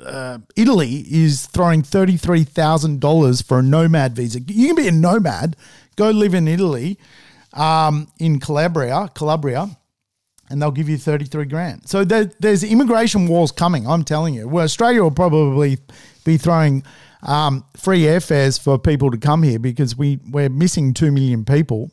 uh, 0.05 0.39
Italy 0.57 1.05
is 1.11 1.47
throwing 1.47 1.83
thirty 1.83 2.17
three 2.17 2.45
thousand 2.45 3.01
dollars 3.01 3.43
for 3.43 3.59
a 3.59 3.63
nomad 3.63 4.15
visa. 4.15 4.41
You 4.41 4.69
can 4.69 4.77
be 4.77 4.89
a 4.89 4.93
nomad, 4.93 5.57
go 5.97 6.11
live 6.11 6.35
in 6.35 6.47
Italy, 6.47 6.99
um, 7.55 8.09
in 8.19 8.41
Calabria, 8.41 9.09
Calabria, 9.15 9.69
and 10.51 10.61
they'll 10.61 10.71
give 10.71 10.89
you 10.89 10.99
thirty 10.99 11.25
three 11.25 11.47
grand. 11.47 11.89
So 11.89 12.05
there, 12.05 12.31
there's 12.41 12.63
immigration 12.65 13.27
wars 13.27 13.53
coming. 13.53 13.87
I'm 13.87 14.05
telling 14.05 14.35
you. 14.35 14.49
Well, 14.49 14.65
Australia 14.65 15.03
will 15.03 15.11
probably 15.11 15.79
be 16.25 16.37
throwing 16.37 16.83
um, 17.23 17.65
free 17.77 18.03
airfares 18.03 18.61
for 18.61 18.79
people 18.79 19.11
to 19.11 19.19
come 19.19 19.43
here 19.43 19.59
because 19.59 19.97
we 19.97 20.19
we're 20.31 20.51
missing 20.51 20.95
two 20.95 21.13
million 21.13 21.45
people. 21.45 21.91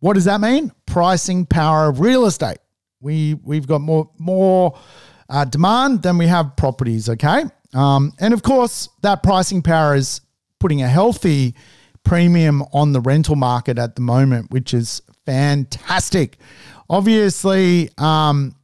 What 0.00 0.14
does 0.14 0.26
that 0.26 0.40
mean? 0.40 0.72
Pricing 0.86 1.46
power 1.46 1.88
of 1.88 2.00
real 2.00 2.26
estate. 2.26 2.58
We 3.00 3.34
we've 3.34 3.66
got 3.66 3.80
more 3.80 4.10
more 4.18 4.78
uh, 5.28 5.44
demand 5.44 6.02
than 6.02 6.18
we 6.18 6.26
have 6.26 6.56
properties. 6.56 7.08
Okay, 7.08 7.44
um, 7.74 8.12
and 8.20 8.34
of 8.34 8.42
course 8.42 8.88
that 9.02 9.22
pricing 9.22 9.62
power 9.62 9.94
is 9.94 10.20
putting 10.60 10.82
a 10.82 10.88
healthy 10.88 11.54
premium 12.04 12.62
on 12.72 12.92
the 12.92 13.00
rental 13.00 13.36
market 13.36 13.78
at 13.78 13.94
the 13.94 14.00
moment, 14.02 14.50
which 14.50 14.72
is 14.74 15.02
fantastic. 15.26 16.38
Obviously, 16.90 17.90
um, 17.98 18.54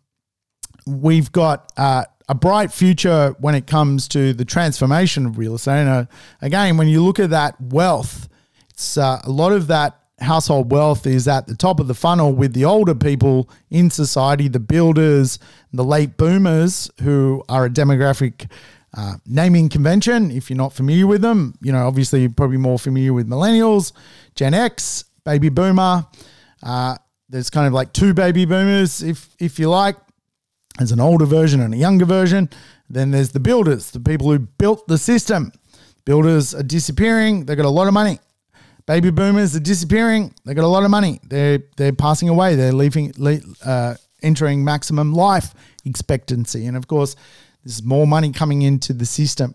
we've 0.86 1.30
got 1.32 1.72
uh, 1.76 2.04
a 2.28 2.34
bright 2.34 2.72
future 2.72 3.34
when 3.38 3.54
it 3.54 3.66
comes 3.66 4.08
to 4.08 4.32
the 4.32 4.44
transformation 4.44 5.26
of 5.26 5.38
real 5.38 5.54
estate. 5.54 5.80
And 5.80 5.88
uh, 5.88 6.04
again, 6.40 6.76
when 6.76 6.88
you 6.88 7.04
look 7.04 7.18
at 7.18 7.30
that 7.30 7.60
wealth, 7.60 8.28
it's 8.70 8.96
uh, 8.96 9.20
a 9.24 9.30
lot 9.30 9.52
of 9.52 9.66
that 9.68 10.00
household 10.20 10.72
wealth 10.72 11.06
is 11.06 11.28
at 11.28 11.46
the 11.46 11.56
top 11.56 11.80
of 11.80 11.88
the 11.88 11.94
funnel 11.94 12.32
with 12.32 12.54
the 12.54 12.64
older 12.64 12.94
people 12.94 13.50
in 13.70 13.90
society, 13.90 14.48
the 14.48 14.60
builders, 14.60 15.38
the 15.72 15.84
late 15.84 16.16
boomers, 16.16 16.90
who 17.02 17.42
are 17.48 17.66
a 17.66 17.70
demographic 17.70 18.50
uh, 18.96 19.14
naming 19.26 19.68
convention. 19.68 20.30
If 20.30 20.50
you're 20.50 20.56
not 20.56 20.72
familiar 20.72 21.06
with 21.06 21.20
them, 21.20 21.54
you 21.60 21.72
know, 21.72 21.86
obviously 21.86 22.20
you're 22.20 22.30
probably 22.30 22.58
more 22.58 22.78
familiar 22.78 23.12
with 23.12 23.28
millennials, 23.28 23.92
Gen 24.34 24.54
X, 24.54 25.04
baby 25.24 25.48
boomer. 25.48 26.06
Uh, 26.62 26.96
there's 27.28 27.50
kind 27.50 27.66
of 27.66 27.72
like 27.72 27.92
two 27.92 28.14
baby 28.14 28.44
boomers, 28.44 29.02
if 29.02 29.34
if 29.38 29.58
you 29.58 29.68
like. 29.68 29.96
There's 30.78 30.92
an 30.92 31.00
older 31.00 31.24
version 31.24 31.60
and 31.60 31.72
a 31.72 31.76
younger 31.76 32.04
version. 32.04 32.50
Then 32.88 33.10
there's 33.10 33.30
the 33.30 33.40
builders, 33.40 33.90
the 33.90 34.00
people 34.00 34.30
who 34.30 34.38
built 34.38 34.86
the 34.88 34.98
system. 34.98 35.52
Builders 36.04 36.54
are 36.54 36.62
disappearing. 36.62 37.46
They've 37.46 37.56
got 37.56 37.66
a 37.66 37.70
lot 37.70 37.88
of 37.88 37.94
money. 37.94 38.18
Baby 38.86 39.10
boomers 39.10 39.56
are 39.56 39.60
disappearing. 39.60 40.34
They've 40.44 40.54
got 40.54 40.64
a 40.64 40.68
lot 40.68 40.84
of 40.84 40.90
money. 40.90 41.20
They're 41.28 41.60
they're 41.76 41.92
passing 41.92 42.28
away. 42.28 42.54
They're 42.54 42.72
leaving, 42.72 43.12
uh, 43.64 43.94
entering 44.22 44.62
maximum 44.64 45.14
life 45.14 45.54
expectancy, 45.84 46.66
and 46.66 46.76
of 46.76 46.86
course, 46.86 47.16
there's 47.64 47.82
more 47.82 48.06
money 48.06 48.30
coming 48.32 48.62
into 48.62 48.92
the 48.92 49.06
system. 49.06 49.54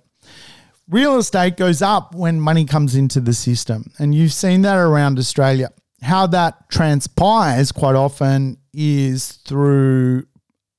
Real 0.89 1.18
estate 1.18 1.55
goes 1.55 1.82
up 1.82 2.16
when 2.16 2.41
money 2.41 2.66
comes 2.66 2.95
into 2.95 3.20
the 3.20 3.34
system, 3.34 3.91
and 3.99 4.16
you've 4.16 4.34
seen 4.34 4.64
that 4.64 4.78
around 4.78 5.20
Australia. 5.20 5.70
How 6.01 6.26
that 6.28 6.70
transpires 6.70 7.72
quite 7.72 7.95
often 7.95 8.57
is 8.74 9.34
through 9.45 10.26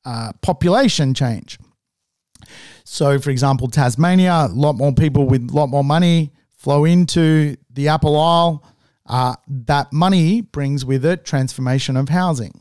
uh, 0.05 0.33
population 0.43 1.15
change. 1.15 1.59
So, 2.85 3.21
for 3.21 3.31
example, 3.31 3.69
Tasmania, 3.69 4.33
a 4.33 4.49
lot 4.49 4.73
more 4.73 4.93
people 4.93 5.27
with 5.27 5.49
a 5.49 5.55
lot 5.55 5.69
more 5.69 5.85
money 5.85 6.33
flow 6.57 6.85
into 6.85 7.57
the 7.73 7.89
Apple 7.89 8.19
Isle. 8.19 8.65
Uh, 9.07 9.35
that 9.49 9.93
money 9.93 10.41
brings 10.41 10.85
with 10.85 11.05
it 11.05 11.25
transformation 11.25 11.97
of 11.97 12.09
housing. 12.09 12.61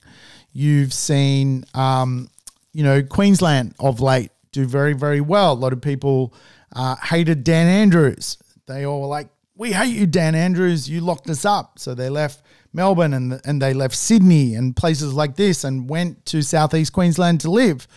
You've 0.52 0.94
seen, 0.94 1.64
um, 1.74 2.30
you 2.74 2.84
know, 2.84 3.02
Queensland 3.04 3.76
of 3.80 4.02
late 4.02 4.32
do 4.52 4.66
very, 4.66 4.94
very 4.94 5.22
well. 5.22 5.54
A 5.54 5.56
lot 5.56 5.74
of 5.74 5.82
people 5.82 6.34
uh, 6.76 6.96
hated 6.98 7.44
Dan 7.44 7.68
Andrews. 7.68 8.38
They 8.68 8.86
all 8.86 9.02
were 9.02 9.08
like, 9.08 9.30
"We 9.56 9.72
hate 9.72 9.96
you, 9.96 10.08
Dan 10.08 10.36
Andrews. 10.36 10.90
You 10.90 11.02
locked 11.02 11.30
us 11.30 11.46
up." 11.46 11.80
So 11.80 11.94
they 11.94 12.10
left 12.10 12.42
Melbourne 12.74 13.14
and 13.14 13.42
and 13.46 13.62
they 13.62 13.74
left 13.74 13.96
Sydney 13.96 14.56
and 14.56 14.76
places 14.76 15.14
like 15.14 15.36
this 15.36 15.64
and 15.64 15.90
went 15.90 16.26
to 16.28 16.42
southeast 16.42 16.94
Queensland 16.94 17.42
to 17.42 17.52
live. 17.52 17.88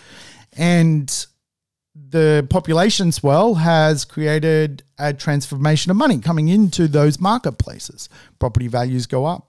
And 0.56 1.26
the 1.94 2.46
population 2.48 3.12
swell 3.12 3.54
has 3.54 4.04
created 4.04 4.82
a 4.98 5.12
transformation 5.12 5.90
of 5.90 5.96
money 5.96 6.18
coming 6.18 6.48
into 6.48 6.88
those 6.88 7.20
marketplaces. 7.20 8.08
Property 8.38 8.68
values 8.68 9.06
go 9.06 9.26
up. 9.26 9.48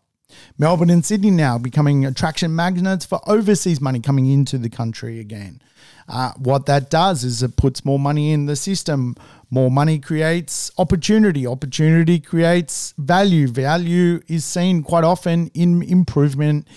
Melbourne 0.57 0.89
and 0.89 1.05
Sydney 1.05 1.31
now 1.31 1.57
becoming 1.57 2.05
attraction 2.05 2.55
magnets 2.55 3.05
for 3.05 3.21
overseas 3.29 3.79
money 3.79 3.99
coming 3.99 4.25
into 4.25 4.57
the 4.57 4.69
country 4.69 5.19
again. 5.19 5.61
Uh, 6.07 6.31
what 6.37 6.65
that 6.65 6.89
does 6.89 7.23
is 7.23 7.43
it 7.43 7.55
puts 7.55 7.85
more 7.85 7.99
money 7.99 8.31
in 8.31 8.45
the 8.45 8.55
system. 8.55 9.15
More 9.49 9.71
money 9.71 9.99
creates 9.99 10.71
opportunity. 10.77 11.45
Opportunity 11.47 12.19
creates 12.19 12.93
value. 12.97 13.47
Value 13.47 14.19
is 14.27 14.45
seen 14.45 14.83
quite 14.83 15.03
often 15.03 15.47
in 15.53 15.83
improvement 15.83 16.67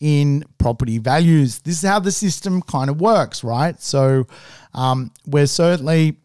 in 0.00 0.44
property 0.58 0.98
values. 0.98 1.60
This 1.60 1.82
is 1.82 1.88
how 1.88 2.00
the 2.00 2.10
system 2.10 2.60
kind 2.62 2.90
of 2.90 3.00
works, 3.00 3.44
right? 3.44 3.80
So 3.80 4.26
um, 4.74 5.12
we're 5.26 5.46
certainly 5.46 6.16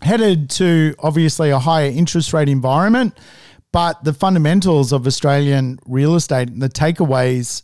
headed 0.00 0.48
to 0.50 0.94
obviously 1.00 1.50
a 1.50 1.58
higher 1.58 1.90
interest 1.90 2.32
rate 2.32 2.48
environment, 2.48 3.18
but 3.72 4.02
the 4.04 4.14
fundamentals 4.14 4.92
of 4.92 5.06
Australian 5.06 5.78
real 5.84 6.14
estate 6.14 6.48
and 6.48 6.62
the 6.62 6.70
takeaways 6.70 7.60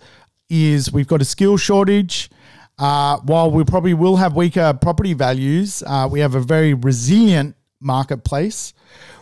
is 0.51 0.93
we've 0.93 1.09
got 1.09 1.23
a 1.23 1.25
skill 1.25 1.57
shortage. 1.57 2.31
Uh, 2.79 3.19
while 3.21 3.51
we 3.51 3.65
probably 3.65 3.95
will 3.95 4.17
have 4.17 4.37
weaker 4.37 4.75
property 4.75 5.15
values, 5.15 5.83
uh, 5.87 6.09
we 6.11 6.21
have 6.21 6.35
a 6.35 6.41
very 6.41 6.75
resilient 6.75 7.57
marketplace. 7.81 8.75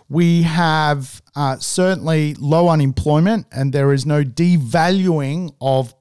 We 0.09 0.42
have 0.42 1.22
uh, 1.36 1.59
certainly 1.59 2.34
low 2.34 2.68
unemployment, 2.68 3.46
and 3.52 3.72
there 3.72 3.92
is 3.92 4.05
no 4.05 4.24
devaluing 4.24 5.55
of 5.61 5.94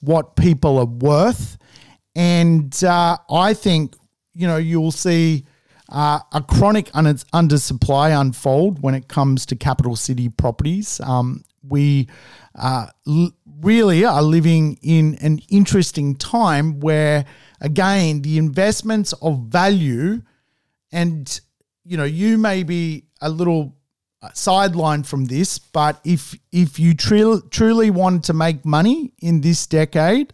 what 0.00 0.36
people 0.36 0.78
are 0.78 0.84
worth. 0.86 1.58
And 2.14 2.74
uh, 2.82 3.18
I 3.30 3.54
think, 3.54 3.94
you 4.34 4.46
know, 4.46 4.56
you'll 4.56 4.90
see 4.90 5.46
uh, 5.88 6.20
a 6.32 6.42
chronic 6.42 6.90
un- 6.94 7.06
undersupply 7.06 8.18
unfold 8.18 8.82
when 8.82 8.94
it 8.94 9.08
comes 9.08 9.46
to 9.46 9.56
capital 9.56 9.96
city 9.96 10.28
properties. 10.28 11.00
Um, 11.00 11.44
we 11.68 12.08
uh, 12.54 12.86
really 13.60 14.04
are 14.04 14.22
living 14.22 14.78
in 14.82 15.16
an 15.20 15.40
interesting 15.48 16.14
time 16.14 16.80
where, 16.80 17.24
again, 17.60 18.22
the 18.22 18.38
investments 18.38 19.12
of 19.14 19.46
value, 19.48 20.22
and 20.92 21.40
you 21.84 21.96
know, 21.96 22.04
you 22.04 22.38
may 22.38 22.62
be 22.62 23.04
a 23.20 23.28
little 23.28 23.76
uh, 24.22 24.28
sidelined 24.28 25.06
from 25.06 25.26
this, 25.26 25.58
but 25.58 26.00
if 26.04 26.34
if 26.52 26.78
you 26.78 26.94
tr- 26.94 27.46
truly 27.50 27.90
want 27.90 28.24
to 28.24 28.32
make 28.32 28.64
money 28.64 29.12
in 29.20 29.40
this 29.40 29.66
decade, 29.66 30.32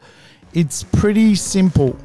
it's 0.54 0.82
pretty 0.82 1.34
simple: 1.34 1.96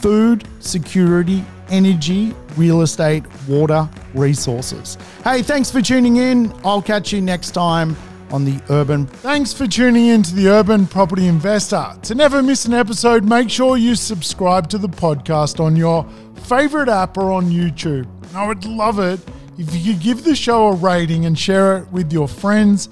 food 0.00 0.46
security, 0.60 1.44
energy, 1.68 2.34
real 2.56 2.82
estate, 2.82 3.24
water, 3.48 3.88
resources. 4.14 4.98
Hey, 5.24 5.42
thanks 5.42 5.70
for 5.70 5.80
tuning 5.80 6.16
in. 6.16 6.52
I'll 6.64 6.82
catch 6.82 7.12
you 7.12 7.20
next 7.20 7.52
time 7.52 7.96
on 8.30 8.44
the 8.44 8.60
Urban. 8.70 9.06
Thanks 9.06 9.52
for 9.52 9.66
tuning 9.66 10.06
in 10.06 10.22
to 10.22 10.34
the 10.34 10.48
Urban 10.48 10.86
Property 10.86 11.26
Investor. 11.26 11.96
To 12.02 12.14
never 12.14 12.42
miss 12.42 12.64
an 12.64 12.74
episode, 12.74 13.24
make 13.24 13.50
sure 13.50 13.76
you 13.76 13.94
subscribe 13.94 14.68
to 14.70 14.78
the 14.78 14.88
podcast 14.88 15.60
on 15.60 15.76
your 15.76 16.06
favorite 16.44 16.88
app 16.88 17.16
or 17.16 17.32
on 17.32 17.46
YouTube. 17.46 18.06
And 18.28 18.36
I 18.36 18.46
would 18.46 18.64
love 18.64 18.98
it 18.98 19.20
if 19.58 19.74
you 19.74 19.92
could 19.94 20.02
give 20.02 20.24
the 20.24 20.36
show 20.36 20.68
a 20.68 20.74
rating 20.74 21.26
and 21.26 21.38
share 21.38 21.78
it 21.78 21.92
with 21.92 22.12
your 22.12 22.28
friends 22.28 22.88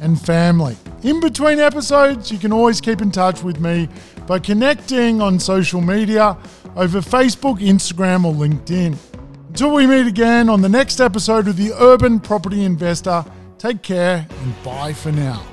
and 0.00 0.20
family. 0.20 0.76
In 1.02 1.20
between 1.20 1.60
episodes, 1.60 2.32
you 2.32 2.38
can 2.38 2.52
always 2.52 2.80
keep 2.80 3.00
in 3.00 3.10
touch 3.10 3.42
with 3.42 3.60
me 3.60 3.88
by 4.26 4.38
connecting 4.38 5.22
on 5.22 5.38
social 5.38 5.80
media 5.80 6.36
over 6.76 7.00
Facebook, 7.00 7.58
Instagram, 7.58 8.24
or 8.24 8.32
LinkedIn. 8.34 8.96
Until 9.48 9.74
we 9.74 9.86
meet 9.86 10.06
again 10.06 10.48
on 10.48 10.60
the 10.60 10.68
next 10.68 11.00
episode 11.00 11.48
of 11.48 11.56
the 11.56 11.72
Urban 11.80 12.20
Property 12.20 12.64
Investor, 12.64 13.24
take 13.58 13.82
care 13.82 14.26
and 14.30 14.62
bye 14.64 14.92
for 14.92 15.12
now. 15.12 15.44